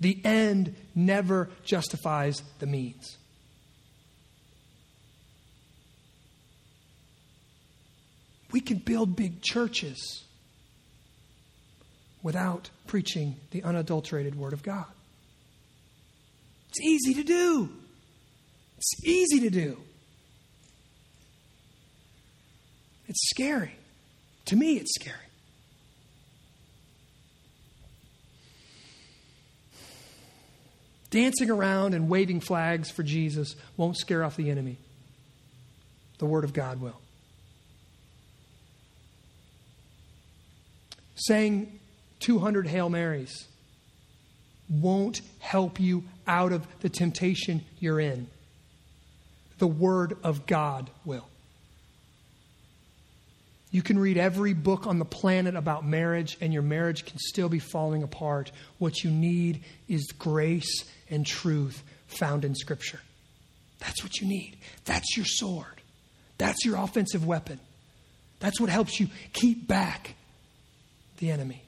The 0.00 0.20
end 0.24 0.74
never 0.94 1.50
justifies 1.64 2.42
the 2.58 2.66
means. 2.66 3.16
We 8.52 8.60
can 8.60 8.78
build 8.78 9.16
big 9.16 9.42
churches 9.42 10.23
without 12.24 12.70
preaching 12.88 13.36
the 13.52 13.62
unadulterated 13.62 14.34
Word 14.34 14.54
of 14.54 14.64
God. 14.64 14.86
It's 16.70 16.80
easy 16.80 17.14
to 17.14 17.22
do. 17.22 17.68
It's 18.78 19.04
easy 19.04 19.40
to 19.40 19.50
do. 19.50 19.78
It's 23.06 23.28
scary. 23.30 23.76
To 24.46 24.56
me, 24.56 24.78
it's 24.78 24.92
scary. 24.94 25.18
Dancing 31.10 31.50
around 31.50 31.94
and 31.94 32.08
waving 32.08 32.40
flags 32.40 32.90
for 32.90 33.04
Jesus 33.04 33.54
won't 33.76 33.96
scare 33.96 34.24
off 34.24 34.34
the 34.34 34.50
enemy. 34.50 34.78
The 36.18 36.26
Word 36.26 36.42
of 36.42 36.52
God 36.52 36.80
will. 36.80 37.00
Saying 41.14 41.78
200 42.20 42.66
Hail 42.66 42.88
Marys 42.88 43.46
won't 44.68 45.20
help 45.40 45.78
you 45.78 46.04
out 46.26 46.52
of 46.52 46.66
the 46.80 46.88
temptation 46.88 47.64
you're 47.78 48.00
in. 48.00 48.28
The 49.58 49.66
Word 49.66 50.16
of 50.22 50.46
God 50.46 50.90
will. 51.04 51.28
You 53.70 53.82
can 53.82 53.98
read 53.98 54.16
every 54.16 54.54
book 54.54 54.86
on 54.86 55.00
the 55.00 55.04
planet 55.04 55.56
about 55.56 55.84
marriage, 55.84 56.36
and 56.40 56.52
your 56.52 56.62
marriage 56.62 57.04
can 57.04 57.18
still 57.18 57.48
be 57.48 57.58
falling 57.58 58.04
apart. 58.04 58.52
What 58.78 59.02
you 59.02 59.10
need 59.10 59.64
is 59.88 60.12
grace 60.16 60.84
and 61.10 61.26
truth 61.26 61.82
found 62.06 62.44
in 62.44 62.54
Scripture. 62.54 63.00
That's 63.80 64.02
what 64.04 64.20
you 64.20 64.28
need. 64.28 64.58
That's 64.84 65.16
your 65.16 65.26
sword. 65.26 65.80
That's 66.38 66.64
your 66.64 66.76
offensive 66.76 67.26
weapon. 67.26 67.58
That's 68.38 68.60
what 68.60 68.70
helps 68.70 69.00
you 69.00 69.08
keep 69.32 69.66
back 69.66 70.14
the 71.18 71.30
enemy. 71.32 71.63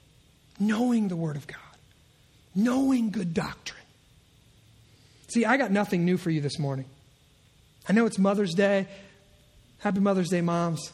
Knowing 0.58 1.08
the 1.08 1.16
Word 1.16 1.36
of 1.36 1.46
God, 1.46 1.58
knowing 2.54 3.10
good 3.10 3.34
doctrine. 3.34 3.82
See, 5.28 5.44
I 5.44 5.56
got 5.56 5.70
nothing 5.70 6.04
new 6.04 6.16
for 6.16 6.30
you 6.30 6.40
this 6.40 6.58
morning. 6.58 6.86
I 7.88 7.92
know 7.92 8.06
it's 8.06 8.18
Mother's 8.18 8.54
Day. 8.54 8.86
Happy 9.78 10.00
Mother's 10.00 10.30
Day, 10.30 10.40
moms 10.40 10.92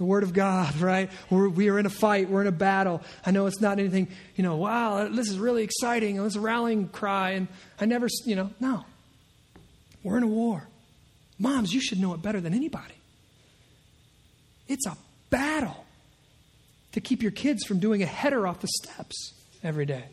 the 0.00 0.06
Word 0.06 0.22
of 0.22 0.32
God, 0.32 0.76
right? 0.80 1.10
We're, 1.28 1.48
we 1.48 1.68
are 1.68 1.78
in 1.78 1.86
a 1.86 1.90
fight, 1.90 2.28
we're 2.28 2.40
in 2.40 2.46
a 2.48 2.52
battle. 2.52 3.02
I 3.24 3.30
know 3.30 3.46
it's 3.46 3.60
not 3.60 3.78
anything, 3.78 4.08
you 4.34 4.42
know, 4.42 4.56
wow, 4.56 5.06
this 5.08 5.28
is 5.28 5.38
really 5.38 5.62
exciting. 5.62 6.18
It's 6.24 6.36
a 6.36 6.40
rallying 6.40 6.88
cry. 6.88 7.32
And 7.32 7.46
I 7.78 7.84
never, 7.84 8.08
you 8.24 8.34
know, 8.34 8.50
no. 8.58 8.84
We're 10.02 10.16
in 10.16 10.22
a 10.22 10.28
war. 10.28 10.66
Moms, 11.38 11.72
you 11.72 11.80
should 11.80 12.00
know 12.00 12.14
it 12.14 12.22
better 12.22 12.40
than 12.40 12.54
anybody. 12.54 12.94
It's 14.68 14.86
a 14.86 14.96
battle 15.28 15.84
to 16.92 17.00
keep 17.00 17.22
your 17.22 17.32
kids 17.32 17.64
from 17.64 17.78
doing 17.78 18.02
a 18.02 18.06
header 18.06 18.46
off 18.46 18.60
the 18.60 18.68
steps 18.68 19.34
every 19.62 19.86
day. 19.86 20.04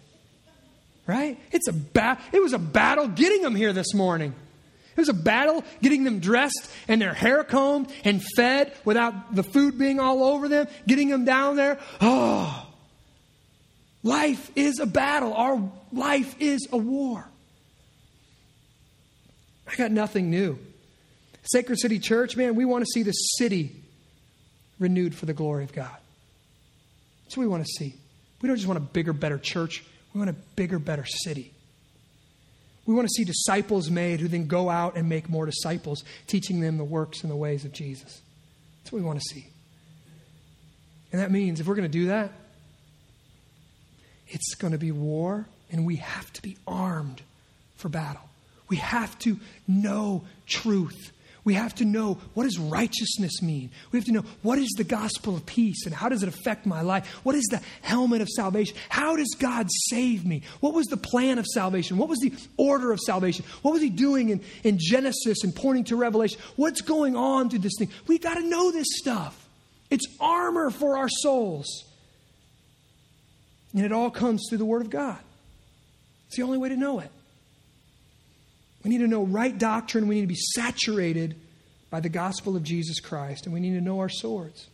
Right? 1.05 1.39
It's 1.51 1.67
a 1.67 1.73
ba- 1.73 2.17
it 2.31 2.41
was 2.41 2.53
a 2.53 2.59
battle 2.59 3.07
getting 3.07 3.41
them 3.41 3.55
here 3.55 3.73
this 3.73 3.93
morning. 3.93 4.33
It 4.97 4.99
was 4.99 5.09
a 5.09 5.13
battle 5.13 5.63
getting 5.81 6.03
them 6.03 6.19
dressed 6.19 6.69
and 6.87 6.99
their 6.99 7.13
hair 7.13 7.43
combed 7.43 7.91
and 8.03 8.21
fed 8.35 8.73
without 8.83 9.35
the 9.35 9.43
food 9.43 9.77
being 9.77 9.99
all 9.99 10.23
over 10.23 10.47
them, 10.47 10.67
getting 10.87 11.07
them 11.09 11.23
down 11.23 11.55
there. 11.55 11.79
Oh, 12.01 12.67
life 14.03 14.51
is 14.55 14.79
a 14.79 14.87
battle. 14.87 15.33
Our 15.33 15.71
life 15.93 16.35
is 16.39 16.67
a 16.71 16.77
war. 16.77 17.27
I 19.71 19.75
got 19.75 19.91
nothing 19.91 20.29
new. 20.31 20.57
Sacred 21.43 21.79
City 21.79 21.99
Church, 21.99 22.35
man, 22.35 22.55
we 22.55 22.65
want 22.65 22.83
to 22.83 22.91
see 22.91 23.03
the 23.03 23.11
city 23.11 23.75
renewed 24.79 25.13
for 25.15 25.25
the 25.25 25.33
glory 25.33 25.63
of 25.63 25.73
God. 25.73 25.95
That's 27.27 27.35
what 27.35 27.41
we 27.41 27.49
want 27.49 27.65
to 27.65 27.71
see. 27.77 27.93
We 28.41 28.47
don't 28.47 28.55
just 28.55 28.69
want 28.69 28.77
a 28.77 28.81
bigger, 28.81 29.11
better 29.11 29.37
church, 29.37 29.83
we 30.13 30.19
want 30.19 30.29
a 30.29 30.35
bigger, 30.55 30.79
better 30.79 31.05
city. 31.05 31.51
We 32.85 32.93
want 32.93 33.05
to 33.05 33.13
see 33.13 33.25
disciples 33.25 33.91
made 33.91 34.21
who 34.21 34.29
then 34.29 34.47
go 34.47 34.69
out 34.69 34.95
and 34.95 35.09
make 35.09 35.29
more 35.29 35.45
disciples, 35.45 36.05
teaching 36.25 36.61
them 36.61 36.77
the 36.77 36.85
works 36.85 37.23
and 37.23 37.29
the 37.29 37.35
ways 37.35 37.65
of 37.65 37.73
Jesus. 37.73 38.21
That's 38.79 38.93
what 38.93 38.99
we 38.99 39.05
want 39.05 39.19
to 39.19 39.25
see. 39.25 39.45
And 41.11 41.21
that 41.21 41.31
means 41.31 41.59
if 41.59 41.67
we're 41.67 41.75
going 41.75 41.91
to 41.91 41.97
do 41.99 42.05
that, 42.07 42.31
it's 44.29 44.55
going 44.55 44.71
to 44.71 44.77
be 44.77 44.93
war, 44.93 45.45
and 45.69 45.85
we 45.85 45.97
have 45.97 46.31
to 46.31 46.41
be 46.41 46.55
armed 46.65 47.21
for 47.75 47.89
battle. 47.89 48.21
We 48.69 48.77
have 48.77 49.19
to 49.19 49.37
know 49.67 50.23
truth. 50.45 51.11
We 51.47 51.53
have 51.53 51.75
to 51.75 51.85
know 51.85 52.15
what 52.33 52.43
does 52.43 52.59
righteousness 52.59 53.41
mean? 53.41 53.69
We 53.93 53.99
have 53.99 54.05
to 54.07 54.11
know 54.11 54.25
what 54.41 54.59
is 54.59 54.67
the 54.75 54.83
gospel 54.83 55.33
of 55.33 55.45
peace 55.45 55.85
and 55.85 55.95
how 55.95 56.09
does 56.09 56.21
it 56.21 56.27
affect 56.27 56.65
my 56.65 56.81
life? 56.81 57.07
What 57.23 57.35
is 57.35 57.45
the 57.45 57.61
helmet 57.81 58.19
of 58.19 58.27
salvation? 58.27 58.75
How 58.89 59.15
does 59.15 59.33
God 59.39 59.67
save 59.89 60.25
me? 60.25 60.41
What 60.59 60.73
was 60.73 60.87
the 60.87 60.97
plan 60.97 61.39
of 61.39 61.45
salvation? 61.45 61.97
What 61.97 62.09
was 62.09 62.19
the 62.19 62.33
order 62.57 62.91
of 62.91 62.99
salvation? 62.99 63.45
What 63.61 63.71
was 63.71 63.81
he 63.81 63.89
doing 63.89 64.27
in, 64.27 64.41
in 64.65 64.77
Genesis 64.77 65.45
and 65.45 65.55
pointing 65.55 65.85
to 65.85 65.95
Revelation? 65.95 66.37
What's 66.57 66.81
going 66.81 67.15
on 67.15 67.49
through 67.49 67.59
this 67.59 67.75
thing? 67.79 67.91
We 68.07 68.17
got 68.17 68.33
to 68.33 68.43
know 68.43 68.69
this 68.69 68.87
stuff. 68.97 69.47
It's 69.89 70.05
armor 70.19 70.69
for 70.69 70.97
our 70.97 71.07
souls. 71.07 71.85
And 73.73 73.85
it 73.85 73.93
all 73.93 74.11
comes 74.11 74.47
through 74.49 74.57
the 74.57 74.65
Word 74.65 74.81
of 74.81 74.89
God. 74.89 75.19
It's 76.27 76.35
the 76.35 76.43
only 76.43 76.57
way 76.57 76.67
to 76.67 76.75
know 76.75 76.99
it. 76.99 77.11
We 78.83 78.89
need 78.89 78.99
to 78.99 79.07
know 79.07 79.23
right 79.23 79.57
doctrine. 79.57 80.07
We 80.07 80.15
need 80.15 80.21
to 80.21 80.27
be 80.27 80.35
saturated 80.35 81.35
by 81.89 81.99
the 81.99 82.09
gospel 82.09 82.55
of 82.55 82.63
Jesus 82.63 82.99
Christ, 82.99 83.45
and 83.45 83.53
we 83.53 83.59
need 83.59 83.73
to 83.73 83.81
know 83.81 83.99
our 83.99 84.09
swords. 84.09 84.67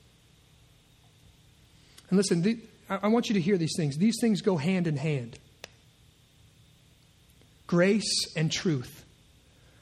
And 2.09 2.17
listen, 2.17 2.41
the, 2.41 2.59
I 2.89 3.07
want 3.07 3.29
you 3.29 3.33
to 3.35 3.41
hear 3.41 3.57
these 3.57 3.73
things. 3.75 3.97
These 3.97 4.17
things 4.19 4.41
go 4.41 4.57
hand 4.57 4.87
in 4.87 4.97
hand 4.97 5.37
grace 7.65 8.35
and 8.35 8.51
truth. 8.51 9.03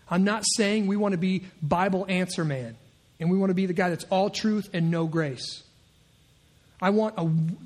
I'm 0.09 0.23
not 0.23 0.43
saying 0.55 0.87
we 0.87 0.95
want 0.95 1.11
to 1.11 1.17
be 1.17 1.43
Bible 1.61 2.05
answer 2.07 2.45
man 2.45 2.77
and 3.19 3.29
we 3.29 3.37
want 3.37 3.49
to 3.49 3.53
be 3.53 3.65
the 3.65 3.73
guy 3.73 3.89
that's 3.89 4.05
all 4.05 4.29
truth 4.29 4.69
and 4.71 4.89
no 4.89 5.07
grace. 5.07 5.63
I 6.81 6.89
want 6.89 7.15
a, 7.17 7.25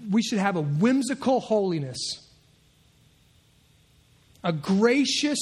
we 0.10 0.22
should 0.22 0.39
have 0.39 0.56
a 0.56 0.62
whimsical 0.62 1.39
holiness, 1.39 1.97
a 4.43 4.51
gracious 4.51 5.39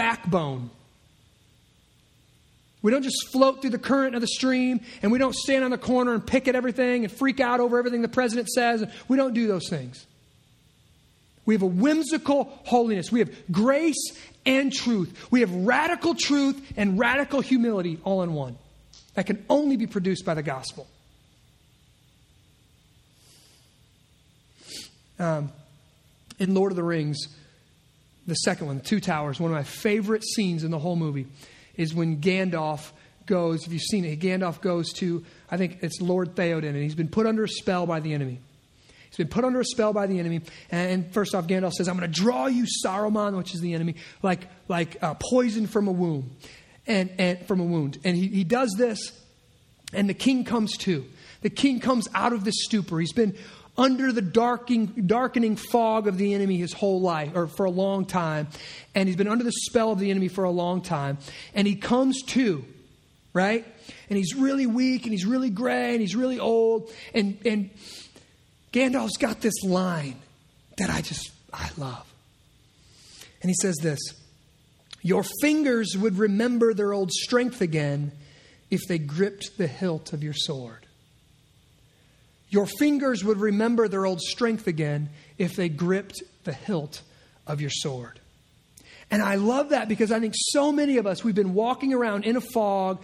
backbone. 0.00 0.70
We 2.80 2.90
don't 2.90 3.02
just 3.02 3.28
float 3.30 3.60
through 3.60 3.70
the 3.70 3.78
current 3.78 4.14
of 4.14 4.22
the 4.22 4.26
stream 4.26 4.80
and 5.02 5.12
we 5.12 5.18
don't 5.18 5.34
stand 5.34 5.62
on 5.62 5.70
the 5.70 5.76
corner 5.76 6.14
and 6.14 6.26
pick 6.26 6.48
at 6.48 6.54
everything 6.54 7.04
and 7.04 7.12
freak 7.12 7.38
out 7.38 7.60
over 7.60 7.78
everything 7.78 8.00
the 8.00 8.08
president 8.08 8.48
says. 8.48 8.82
We 9.08 9.18
don't 9.18 9.34
do 9.34 9.46
those 9.46 9.68
things. 9.68 10.06
We 11.44 11.54
have 11.54 11.60
a 11.60 11.66
whimsical 11.66 12.44
holiness. 12.64 13.12
We 13.12 13.18
have 13.18 13.30
grace 13.52 14.16
and 14.46 14.72
truth. 14.72 15.28
We 15.30 15.40
have 15.40 15.54
radical 15.54 16.14
truth 16.14 16.72
and 16.78 16.98
radical 16.98 17.42
humility 17.42 17.98
all 18.02 18.22
in 18.22 18.32
one. 18.32 18.56
That 19.14 19.26
can 19.26 19.44
only 19.50 19.76
be 19.76 19.86
produced 19.86 20.24
by 20.24 20.32
the 20.32 20.42
gospel. 20.42 20.86
Um, 25.18 25.52
in 26.38 26.54
Lord 26.54 26.72
of 26.72 26.76
the 26.76 26.82
Rings, 26.82 27.28
the 28.26 28.34
second 28.34 28.66
one, 28.66 28.78
the 28.78 28.84
Two 28.84 29.00
Towers, 29.00 29.40
one 29.40 29.50
of 29.50 29.56
my 29.56 29.62
favorite 29.62 30.24
scenes 30.24 30.64
in 30.64 30.70
the 30.70 30.78
whole 30.78 30.96
movie 30.96 31.26
is 31.76 31.94
when 31.94 32.20
Gandalf 32.20 32.90
goes, 33.26 33.66
if 33.66 33.72
you've 33.72 33.82
seen 33.82 34.04
it, 34.04 34.20
Gandalf 34.20 34.60
goes 34.60 34.92
to, 34.94 35.24
I 35.50 35.56
think 35.56 35.78
it's 35.82 36.00
Lord 36.00 36.34
Theoden, 36.34 36.68
and 36.68 36.82
he's 36.82 36.94
been 36.94 37.08
put 37.08 37.26
under 37.26 37.44
a 37.44 37.48
spell 37.48 37.86
by 37.86 38.00
the 38.00 38.12
enemy. 38.12 38.40
He's 39.08 39.16
been 39.16 39.28
put 39.28 39.44
under 39.44 39.60
a 39.60 39.64
spell 39.64 39.92
by 39.92 40.06
the 40.06 40.18
enemy. 40.18 40.42
And 40.70 41.12
first 41.12 41.34
off, 41.34 41.46
Gandalf 41.46 41.72
says, 41.72 41.88
I'm 41.88 41.98
going 41.98 42.10
to 42.10 42.20
draw 42.20 42.46
you, 42.46 42.64
Saruman, 42.84 43.36
which 43.36 43.54
is 43.54 43.60
the 43.60 43.74
enemy, 43.74 43.96
like, 44.22 44.42
like 44.68 45.02
uh, 45.02 45.14
poison 45.14 45.66
from 45.66 45.88
a 45.88 45.92
wound. 45.92 46.30
And, 46.86 47.10
and 47.18 47.46
from 47.46 47.60
a 47.60 47.64
wound. 47.64 47.98
And 48.04 48.16
he, 48.16 48.26
he 48.28 48.44
does 48.44 48.74
this, 48.76 49.12
and 49.92 50.08
the 50.08 50.14
king 50.14 50.44
comes 50.44 50.76
to. 50.78 51.04
The 51.42 51.50
king 51.50 51.78
comes 51.78 52.08
out 52.14 52.32
of 52.32 52.44
this 52.44 52.64
stupor. 52.64 52.98
He's 52.98 53.12
been 53.12 53.36
under 53.76 54.12
the 54.12 54.22
darkening, 54.22 54.86
darkening 55.06 55.56
fog 55.56 56.06
of 56.06 56.18
the 56.18 56.34
enemy 56.34 56.58
his 56.58 56.72
whole 56.72 57.00
life, 57.00 57.32
or 57.34 57.46
for 57.46 57.64
a 57.64 57.70
long 57.70 58.04
time. 58.04 58.48
And 58.94 59.08
he's 59.08 59.16
been 59.16 59.28
under 59.28 59.44
the 59.44 59.52
spell 59.52 59.92
of 59.92 59.98
the 59.98 60.10
enemy 60.10 60.28
for 60.28 60.44
a 60.44 60.50
long 60.50 60.82
time. 60.82 61.18
And 61.54 61.66
he 61.66 61.76
comes 61.76 62.22
to, 62.28 62.64
right? 63.32 63.64
And 64.08 64.16
he's 64.16 64.34
really 64.34 64.66
weak, 64.66 65.04
and 65.04 65.12
he's 65.12 65.24
really 65.24 65.50
gray, 65.50 65.92
and 65.92 66.00
he's 66.00 66.16
really 66.16 66.38
old. 66.38 66.90
And, 67.14 67.38
and 67.44 67.70
Gandalf's 68.72 69.16
got 69.16 69.40
this 69.40 69.62
line 69.62 70.16
that 70.78 70.90
I 70.90 71.00
just, 71.00 71.30
I 71.52 71.70
love. 71.76 72.06
And 73.42 73.50
he 73.50 73.54
says 73.60 73.76
this 73.76 74.00
Your 75.02 75.24
fingers 75.40 75.96
would 75.96 76.18
remember 76.18 76.74
their 76.74 76.92
old 76.92 77.10
strength 77.10 77.60
again 77.60 78.12
if 78.70 78.80
they 78.88 78.98
gripped 78.98 79.56
the 79.58 79.66
hilt 79.66 80.12
of 80.12 80.22
your 80.22 80.34
sword. 80.34 80.86
Your 82.50 82.66
fingers 82.66 83.24
would 83.24 83.38
remember 83.38 83.88
their 83.88 84.04
old 84.04 84.20
strength 84.20 84.66
again 84.66 85.08
if 85.38 85.56
they 85.56 85.68
gripped 85.68 86.22
the 86.44 86.52
hilt 86.52 87.02
of 87.46 87.60
your 87.60 87.70
sword. 87.70 88.20
And 89.10 89.22
I 89.22 89.36
love 89.36 89.70
that 89.70 89.88
because 89.88 90.12
I 90.12 90.20
think 90.20 90.34
so 90.36 90.70
many 90.70 90.98
of 90.98 91.06
us, 91.06 91.24
we've 91.24 91.34
been 91.34 91.54
walking 91.54 91.94
around 91.94 92.24
in 92.24 92.36
a 92.36 92.40
fog 92.40 93.00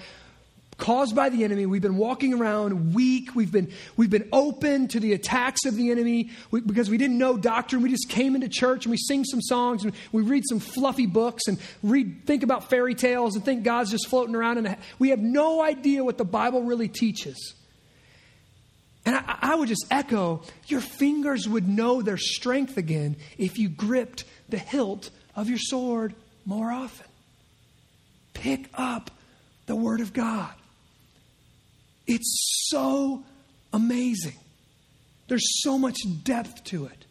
caused 0.78 1.16
by 1.16 1.30
the 1.30 1.42
enemy. 1.42 1.66
We've 1.66 1.82
been 1.82 1.96
walking 1.96 2.34
around 2.34 2.94
weak. 2.94 3.34
We've 3.34 3.50
been, 3.50 3.72
we've 3.96 4.10
been 4.10 4.28
open 4.32 4.88
to 4.88 5.00
the 5.00 5.14
attacks 5.14 5.64
of 5.64 5.74
the 5.74 5.90
enemy 5.90 6.30
we, 6.50 6.60
because 6.60 6.90
we 6.90 6.98
didn't 6.98 7.18
know 7.18 7.36
doctrine. 7.38 7.82
We 7.82 7.90
just 7.90 8.08
came 8.08 8.34
into 8.34 8.48
church 8.48 8.84
and 8.84 8.90
we 8.90 8.98
sing 8.98 9.24
some 9.24 9.40
songs 9.40 9.84
and 9.84 9.94
we 10.12 10.22
read 10.22 10.44
some 10.48 10.60
fluffy 10.60 11.06
books 11.06 11.48
and 11.48 11.58
read, 11.82 12.24
think 12.26 12.42
about 12.42 12.68
fairy 12.68 12.94
tales 12.94 13.36
and 13.36 13.44
think 13.44 13.64
God's 13.64 13.90
just 13.90 14.06
floating 14.08 14.34
around. 14.34 14.58
And 14.58 14.76
we 14.98 15.10
have 15.10 15.20
no 15.20 15.62
idea 15.62 16.04
what 16.04 16.18
the 16.18 16.24
Bible 16.24 16.62
really 16.62 16.88
teaches. 16.88 17.54
And 19.06 19.14
I, 19.16 19.38
I 19.40 19.54
would 19.54 19.68
just 19.68 19.86
echo 19.90 20.42
your 20.66 20.80
fingers 20.80 21.48
would 21.48 21.66
know 21.66 22.02
their 22.02 22.18
strength 22.18 22.76
again 22.76 23.16
if 23.38 23.56
you 23.56 23.68
gripped 23.68 24.24
the 24.48 24.58
hilt 24.58 25.10
of 25.34 25.48
your 25.48 25.58
sword 25.58 26.14
more 26.44 26.70
often. 26.70 27.06
Pick 28.34 28.68
up 28.74 29.10
the 29.66 29.76
Word 29.76 30.00
of 30.00 30.12
God. 30.12 30.52
It's 32.06 32.68
so 32.68 33.24
amazing. 33.72 34.36
There's 35.28 35.62
so 35.62 35.78
much 35.78 35.96
depth 36.22 36.64
to 36.64 36.86
it. 36.86 37.06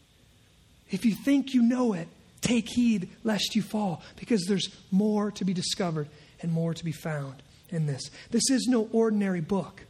If 0.90 1.06
you 1.06 1.16
think 1.16 1.54
you 1.54 1.62
know 1.62 1.94
it, 1.94 2.08
take 2.42 2.70
heed 2.70 3.10
lest 3.24 3.56
you 3.56 3.62
fall, 3.62 4.04
because 4.18 4.46
there's 4.46 4.70
more 4.92 5.32
to 5.32 5.44
be 5.44 5.54
discovered 5.54 6.08
and 6.42 6.52
more 6.52 6.74
to 6.74 6.86
be 6.86 6.92
found 6.92 7.42
in 7.70 7.88
this. 7.88 8.10
This 8.32 8.50
is 8.50 8.68
no 8.70 8.88
ordinary 8.92 9.42
book. 9.42 9.82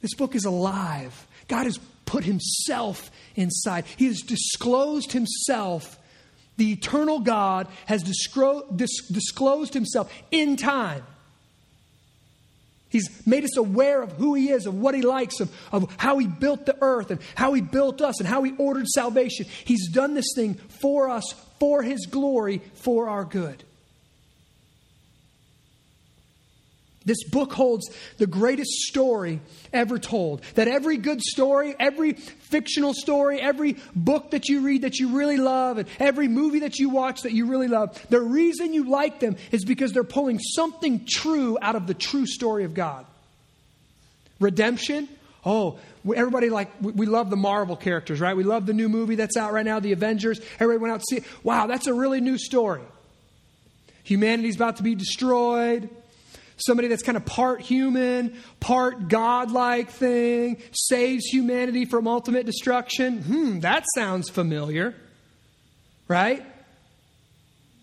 This 0.00 0.14
book 0.14 0.34
is 0.34 0.44
alive. 0.44 1.26
God 1.48 1.64
has 1.64 1.78
put 2.06 2.24
himself 2.24 3.10
inside, 3.36 3.84
He 3.96 4.06
has 4.06 4.20
disclosed 4.20 5.12
himself. 5.12 5.96
The 6.56 6.72
eternal 6.72 7.20
God 7.20 7.68
has 7.86 8.02
disclosed 8.02 9.72
himself 9.72 10.12
in 10.30 10.56
time. 10.56 11.04
He's 12.90 13.24
made 13.24 13.44
us 13.44 13.56
aware 13.56 14.02
of 14.02 14.12
who 14.12 14.34
He 14.34 14.50
is, 14.50 14.66
of 14.66 14.74
what 14.74 14.94
He 14.94 15.00
likes, 15.00 15.40
of, 15.40 15.56
of 15.72 15.94
how 15.96 16.18
He 16.18 16.26
built 16.26 16.66
the 16.66 16.76
earth 16.82 17.10
and 17.10 17.20
how 17.36 17.54
He 17.54 17.62
built 17.62 18.02
us 18.02 18.18
and 18.18 18.28
how 18.28 18.42
He 18.42 18.52
ordered 18.58 18.88
salvation. 18.88 19.46
He's 19.64 19.88
done 19.88 20.14
this 20.14 20.32
thing 20.34 20.54
for 20.54 21.08
us, 21.08 21.32
for 21.60 21.82
His 21.82 22.06
glory, 22.06 22.60
for 22.74 23.08
our 23.08 23.24
good. 23.24 23.62
This 27.10 27.24
book 27.24 27.52
holds 27.52 27.90
the 28.18 28.28
greatest 28.28 28.70
story 28.82 29.40
ever 29.72 29.98
told. 29.98 30.42
That 30.54 30.68
every 30.68 30.96
good 30.96 31.20
story, 31.20 31.74
every 31.76 32.12
fictional 32.12 32.94
story, 32.94 33.40
every 33.40 33.78
book 33.96 34.30
that 34.30 34.48
you 34.48 34.60
read 34.60 34.82
that 34.82 35.00
you 35.00 35.16
really 35.16 35.36
love, 35.36 35.78
and 35.78 35.88
every 35.98 36.28
movie 36.28 36.60
that 36.60 36.78
you 36.78 36.88
watch 36.88 37.22
that 37.22 37.32
you 37.32 37.46
really 37.46 37.66
love, 37.66 38.00
the 38.10 38.20
reason 38.20 38.72
you 38.72 38.88
like 38.88 39.18
them 39.18 39.34
is 39.50 39.64
because 39.64 39.92
they're 39.92 40.04
pulling 40.04 40.38
something 40.38 41.04
true 41.04 41.58
out 41.60 41.74
of 41.74 41.88
the 41.88 41.94
true 41.94 42.26
story 42.26 42.62
of 42.62 42.74
God. 42.74 43.04
Redemption, 44.38 45.08
oh, 45.44 45.80
everybody 46.14 46.48
like, 46.48 46.70
we 46.80 47.06
love 47.06 47.28
the 47.28 47.36
Marvel 47.36 47.74
characters, 47.74 48.20
right? 48.20 48.36
We 48.36 48.44
love 48.44 48.66
the 48.66 48.72
new 48.72 48.88
movie 48.88 49.16
that's 49.16 49.36
out 49.36 49.52
right 49.52 49.66
now, 49.66 49.80
The 49.80 49.90
Avengers. 49.90 50.40
Everybody 50.60 50.78
went 50.78 50.94
out 50.94 51.00
to 51.00 51.06
see 51.10 51.16
it. 51.16 51.24
Wow, 51.42 51.66
that's 51.66 51.88
a 51.88 51.92
really 51.92 52.20
new 52.20 52.38
story. 52.38 52.82
Humanity's 54.04 54.54
about 54.54 54.76
to 54.76 54.84
be 54.84 54.94
destroyed 54.94 55.90
somebody 56.60 56.88
that's 56.88 57.02
kind 57.02 57.16
of 57.16 57.24
part 57.24 57.60
human, 57.60 58.36
part 58.60 59.08
godlike 59.08 59.90
thing, 59.90 60.62
saves 60.72 61.24
humanity 61.26 61.84
from 61.84 62.06
ultimate 62.06 62.46
destruction. 62.46 63.22
Hmm, 63.22 63.60
that 63.60 63.84
sounds 63.94 64.28
familiar, 64.30 64.94
right? 66.08 66.44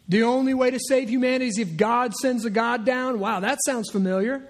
The 0.09 0.23
only 0.23 0.53
way 0.53 0.71
to 0.71 0.79
save 0.79 1.09
humanity 1.09 1.47
is 1.47 1.59
if 1.59 1.75
God 1.75 2.13
sends 2.13 2.45
a 2.45 2.49
God 2.49 2.85
down. 2.85 3.19
Wow, 3.19 3.41
that 3.41 3.59
sounds 3.65 3.89
familiar. 3.89 4.41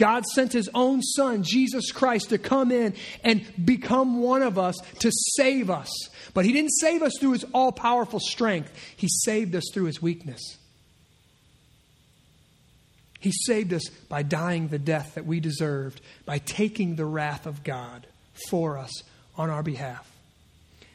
God 0.00 0.24
sent 0.24 0.52
his 0.52 0.70
own 0.72 1.02
son, 1.02 1.42
Jesus 1.42 1.92
Christ, 1.92 2.30
to 2.30 2.38
come 2.38 2.72
in 2.72 2.94
and 3.22 3.44
become 3.62 4.22
one 4.22 4.42
of 4.42 4.58
us 4.58 4.76
to 5.00 5.10
save 5.36 5.68
us. 5.68 5.90
But 6.32 6.46
he 6.46 6.52
didn't 6.52 6.70
save 6.80 7.02
us 7.02 7.12
through 7.20 7.32
his 7.32 7.44
all 7.52 7.70
powerful 7.70 8.18
strength, 8.18 8.72
he 8.96 9.08
saved 9.08 9.54
us 9.54 9.64
through 9.72 9.84
his 9.84 10.00
weakness. 10.00 10.56
He 13.20 13.32
saved 13.32 13.72
us 13.74 13.86
by 14.08 14.22
dying 14.22 14.68
the 14.68 14.78
death 14.78 15.14
that 15.14 15.26
we 15.26 15.40
deserved, 15.40 16.00
by 16.24 16.38
taking 16.38 16.96
the 16.96 17.04
wrath 17.04 17.46
of 17.46 17.62
God 17.62 18.06
for 18.48 18.78
us 18.78 18.90
on 19.36 19.50
our 19.50 19.62
behalf. 19.62 20.10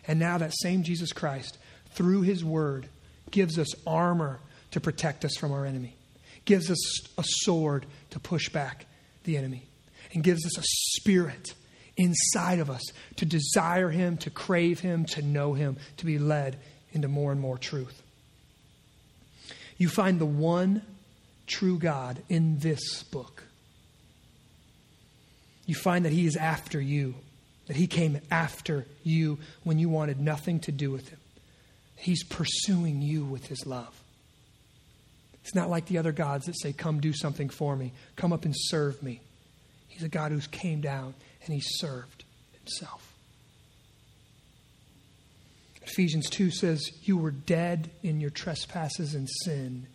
And 0.07 0.19
now 0.19 0.39
that 0.39 0.53
same 0.55 0.83
Jesus 0.83 1.13
Christ, 1.13 1.57
through 1.91 2.21
his 2.21 2.43
word, 2.43 2.87
gives 3.31 3.57
us 3.59 3.67
armor 3.85 4.39
to 4.71 4.79
protect 4.79 5.23
us 5.23 5.35
from 5.37 5.51
our 5.51 5.65
enemy, 5.65 5.95
gives 6.45 6.69
us 6.69 7.07
a 7.17 7.23
sword 7.23 7.85
to 8.09 8.19
push 8.19 8.49
back 8.49 8.85
the 9.23 9.37
enemy, 9.37 9.63
and 10.13 10.23
gives 10.23 10.45
us 10.45 10.57
a 10.57 10.63
spirit 10.63 11.53
inside 11.97 12.59
of 12.59 12.69
us 12.69 12.83
to 13.17 13.25
desire 13.25 13.89
him, 13.89 14.17
to 14.17 14.29
crave 14.29 14.79
him, 14.79 15.05
to 15.05 15.21
know 15.21 15.53
him, 15.53 15.77
to 15.97 16.05
be 16.05 16.19
led 16.19 16.57
into 16.91 17.07
more 17.07 17.31
and 17.31 17.39
more 17.39 17.57
truth. 17.57 18.01
You 19.77 19.89
find 19.89 20.19
the 20.19 20.25
one 20.25 20.81
true 21.47 21.77
God 21.77 22.21
in 22.29 22.59
this 22.59 23.03
book. 23.03 23.43
You 25.65 25.75
find 25.75 26.05
that 26.05 26.11
He 26.11 26.25
is 26.25 26.35
after 26.35 26.79
you, 26.79 27.15
that 27.67 27.75
He 27.75 27.87
came 27.87 28.19
after 28.29 28.85
you 29.03 29.39
when 29.63 29.79
you 29.79 29.89
wanted 29.89 30.19
nothing 30.19 30.59
to 30.61 30.71
do 30.71 30.91
with 30.91 31.09
Him. 31.09 31.19
He's 31.95 32.23
pursuing 32.23 33.01
you 33.01 33.23
with 33.23 33.47
His 33.47 33.65
love. 33.65 34.01
It's 35.43 35.55
not 35.55 35.69
like 35.69 35.85
the 35.85 35.97
other 35.97 36.11
gods 36.11 36.45
that 36.45 36.59
say, 36.59 36.73
Come 36.73 36.99
do 36.99 37.13
something 37.13 37.49
for 37.49 37.75
me, 37.75 37.93
come 38.15 38.33
up 38.33 38.45
and 38.45 38.53
serve 38.55 39.01
me. 39.01 39.21
He's 39.87 40.03
a 40.03 40.09
God 40.09 40.31
who's 40.31 40.47
came 40.47 40.81
down 40.81 41.13
and 41.45 41.53
He 41.53 41.61
served 41.61 42.23
Himself. 42.59 43.11
Ephesians 45.83 46.29
2 46.29 46.51
says, 46.51 46.91
You 47.03 47.17
were 47.17 47.31
dead 47.31 47.89
in 48.03 48.19
your 48.19 48.31
trespasses 48.31 49.13
and 49.13 49.29
sin 49.43 49.87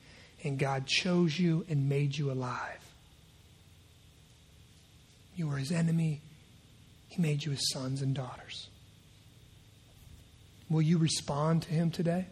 and 0.43 0.59
God 0.59 0.87
chose 0.87 1.39
you 1.39 1.65
and 1.69 1.89
made 1.89 2.17
you 2.17 2.31
alive. 2.31 2.79
You 5.37 5.49
were 5.49 5.57
his 5.57 5.73
enemy, 5.73 6.21
he 7.09 7.21
made 7.21 7.45
you 7.45 7.53
his 7.53 7.71
sons 7.73 8.03
and 8.03 8.15
daughters. 8.15 8.69
Will 10.69 10.83
you 10.83 10.99
respond 10.99 11.63
to 11.63 11.71
him 11.71 11.91
today? 11.91 12.27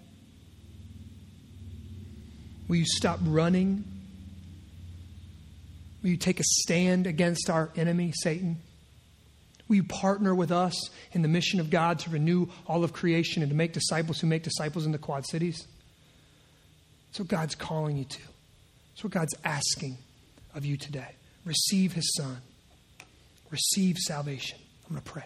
Will 2.69 2.77
you 2.77 2.87
stop 2.87 3.19
running? 3.25 3.85
Will 6.03 6.11
you 6.11 6.17
take 6.17 6.39
a 6.39 6.45
stand 6.45 7.07
against 7.07 7.51
our 7.51 7.71
enemy, 7.77 8.13
Satan? 8.15 8.59
Will 9.69 9.77
you 9.77 9.85
partner 9.85 10.35
with 10.35 10.53
us 10.53 10.75
in 11.13 11.23
the 11.23 11.29
mission 11.29 11.61
of 11.61 11.71
God 11.71 11.99
to 12.01 12.11
renew 12.11 12.47
all 12.67 12.85
of 12.85 12.93
creation 12.93 13.43
and 13.43 13.51
to 13.51 13.57
make 13.57 13.73
disciples 13.73 14.21
who 14.21 14.27
make 14.27 14.43
disciples 14.43 14.87
in 14.87 14.93
the 14.93 14.99
Quad 14.99 15.27
Cities? 15.27 15.67
That's 17.09 17.21
what 17.21 17.29
God's 17.29 17.55
calling 17.55 17.97
you 17.97 18.05
to. 18.05 18.21
That's 18.93 19.05
what 19.05 19.13
God's 19.13 19.35
asking 19.45 19.99
of 20.55 20.65
you 20.65 20.77
today. 20.77 21.15
Receive 21.45 21.93
His 21.93 22.15
Son, 22.17 22.39
receive 23.51 23.97
salvation. 23.99 24.59
I'm 24.87 24.95
going 24.95 25.03
to 25.03 25.11
pray. 25.11 25.25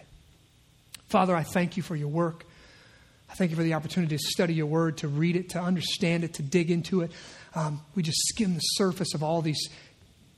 Father, 1.07 1.35
I 1.35 1.43
thank 1.43 1.77
you 1.77 1.83
for 1.83 1.95
your 1.95 2.07
work. 2.07 2.45
I 3.29 3.35
thank 3.35 3.51
you 3.51 3.57
for 3.57 3.63
the 3.63 3.73
opportunity 3.73 4.15
to 4.15 4.23
study 4.23 4.53
your 4.53 4.65
word, 4.65 4.97
to 4.97 5.07
read 5.07 5.35
it, 5.35 5.49
to 5.49 5.59
understand 5.59 6.23
it, 6.23 6.35
to 6.35 6.43
dig 6.43 6.69
into 6.69 7.01
it. 7.01 7.11
Um, 7.55 7.81
we 7.95 8.03
just 8.03 8.19
skim 8.27 8.53
the 8.53 8.59
surface 8.59 9.13
of 9.13 9.23
all 9.23 9.41
these 9.41 9.69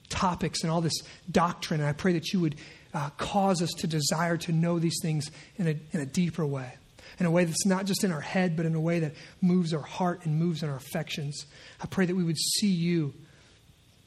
topics 0.09 0.61
and 0.63 0.71
all 0.71 0.81
this 0.81 1.01
doctrine. 1.29 1.81
And 1.81 1.89
I 1.89 1.93
pray 1.93 2.13
that 2.13 2.31
you 2.31 2.39
would 2.39 2.55
uh, 2.93 3.09
cause 3.17 3.61
us 3.61 3.71
to 3.79 3.87
desire 3.87 4.37
to 4.37 4.51
know 4.51 4.79
these 4.79 4.99
things 5.01 5.29
in 5.57 5.67
a, 5.67 5.75
in 5.91 5.99
a 5.99 6.05
deeper 6.05 6.45
way, 6.45 6.73
in 7.19 7.25
a 7.25 7.31
way 7.31 7.45
that's 7.45 7.65
not 7.65 7.85
just 7.85 8.03
in 8.03 8.11
our 8.11 8.21
head, 8.21 8.57
but 8.57 8.65
in 8.65 8.75
a 8.75 8.79
way 8.79 8.99
that 8.99 9.13
moves 9.41 9.73
our 9.73 9.81
heart 9.81 10.25
and 10.25 10.37
moves 10.37 10.63
in 10.63 10.69
our 10.69 10.75
affections. 10.75 11.45
I 11.81 11.85
pray 11.85 12.05
that 12.05 12.15
we 12.15 12.23
would 12.23 12.37
see 12.37 12.71
you, 12.71 13.13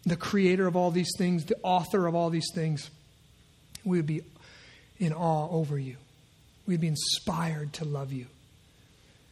the 0.05 0.17
creator 0.17 0.67
of 0.67 0.77
all 0.77 0.91
these 0.91 1.11
things, 1.17 1.45
the 1.45 1.59
author 1.63 2.07
of 2.07 2.15
all 2.15 2.31
these 2.31 2.51
things. 2.55 2.91
We 3.85 3.99
would 3.99 4.07
be 4.07 4.23
in 4.99 5.13
awe 5.13 5.49
over 5.51 5.79
you. 5.79 5.97
We'd 6.67 6.81
be 6.81 6.89
inspired 6.89 7.73
to 7.75 7.85
love 7.85 8.13
you. 8.13 8.27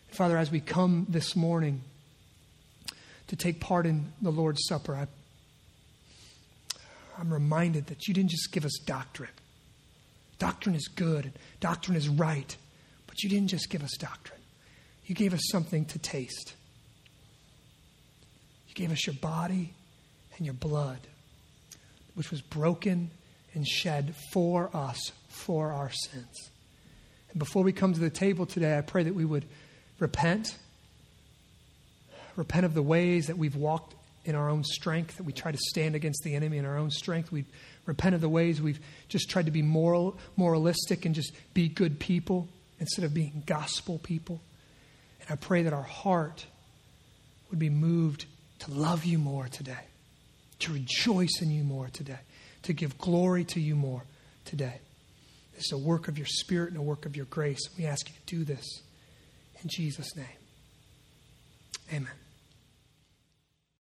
Father, 0.09 0.39
as 0.39 0.51
we 0.51 0.61
come 0.61 1.07
this 1.09 1.37
morning 1.37 1.83
to 3.27 3.37
take 3.37 3.61
part 3.61 3.85
in 3.85 4.13
the 4.23 4.31
Lord's 4.31 4.65
Supper, 4.67 4.95
I, 4.95 5.07
I'm 7.19 7.33
reminded 7.33 7.89
that 7.89 8.09
you 8.09 8.15
didn't 8.15 8.31
just 8.31 8.53
give 8.53 8.65
us 8.65 8.79
doctrine. 8.87 9.31
Doctrine 10.39 10.75
is 10.75 10.89
good, 10.89 11.33
doctrine 11.61 11.97
is 11.97 12.09
right, 12.09 12.57
but 13.17 13.23
you 13.23 13.31
didn't 13.31 13.49
just 13.49 13.71
give 13.71 13.83
us 13.83 13.97
doctrine. 13.99 14.39
You 15.07 15.15
gave 15.15 15.33
us 15.33 15.41
something 15.51 15.87
to 15.87 15.99
taste. 15.99 16.53
You 18.69 18.75
gave 18.75 18.93
us 18.93 19.07
your 19.07 19.15
body 19.15 19.73
and 20.37 20.45
your 20.45 20.53
blood, 20.53 20.99
which 22.15 22.31
was 22.31 22.43
broken 22.43 23.11
and 23.55 23.67
shed 23.67 24.15
for 24.35 24.69
us, 24.77 25.13
for 25.31 25.73
our 25.73 25.91
sins. 25.91 26.51
And 27.31 27.39
before 27.39 27.63
we 27.63 27.73
come 27.73 27.95
to 27.95 28.01
the 28.01 28.11
table 28.11 28.45
today, 28.45 28.77
I 28.77 28.83
pray 28.83 29.05
that 29.05 29.15
we 29.15 29.25
would 29.25 29.47
repent. 29.99 30.55
Repent 32.37 32.67
of 32.67 32.75
the 32.75 32.83
ways 32.83 33.29
that 33.29 33.39
we've 33.39 33.57
walked 33.57 33.95
in 34.27 34.35
our 34.35 34.51
own 34.51 34.63
strength, 34.63 35.17
that 35.17 35.23
we 35.23 35.33
try 35.33 35.53
to 35.53 35.59
stand 35.71 35.95
against 35.95 36.23
the 36.23 36.35
enemy 36.35 36.59
in 36.59 36.67
our 36.67 36.77
own 36.77 36.91
strength. 36.91 37.33
We 37.33 37.47
repent 37.87 38.15
of 38.15 38.21
the 38.21 38.29
ways 38.29 38.61
we've 38.61 38.81
just 39.09 39.31
tried 39.31 39.47
to 39.47 39.53
be 39.53 39.63
moral, 39.63 40.19
moralistic 40.37 41.07
and 41.07 41.15
just 41.15 41.33
be 41.55 41.71
good 41.71 41.99
people 41.99 42.49
instead 42.81 43.05
of 43.05 43.15
being 43.15 43.43
gospel 43.47 43.99
people. 43.99 44.41
And 45.21 45.31
I 45.31 45.37
pray 45.37 45.63
that 45.63 45.73
our 45.73 45.83
heart 45.83 46.47
would 47.51 47.59
be 47.59 47.71
moved 47.71 48.27
to 48.61 48.71
love 48.71 49.05
you 49.05 49.19
more 49.19 49.49
today, 49.49 49.85
to 50.61 50.73
rejoice 50.73 51.41
in 51.41 51.51
you 51.51 51.65
more 51.65 51.89
today, 51.89 52.19
to 52.63 52.73
give 52.73 52.99
glory 52.99 53.45
to 53.45 53.61
you 53.61 53.75
more 53.75 54.03
today. 54.45 54.81
This 55.55 55.67
is 55.67 55.73
a 55.73 55.79
work 55.79 56.09
of 56.09 56.19
your 56.19 56.27
spirit 56.27 56.71
and 56.71 56.79
a 56.79 56.83
work 56.83 57.07
of 57.07 57.17
your 57.17 57.27
grace. 57.27 57.61
We 57.79 57.87
ask 57.87 58.09
you 58.09 58.15
to 58.15 58.37
do 58.37 58.45
this 58.45 58.83
in 59.63 59.69
Jesus' 59.69 60.15
name. 60.17 60.27
Amen. 61.93 62.26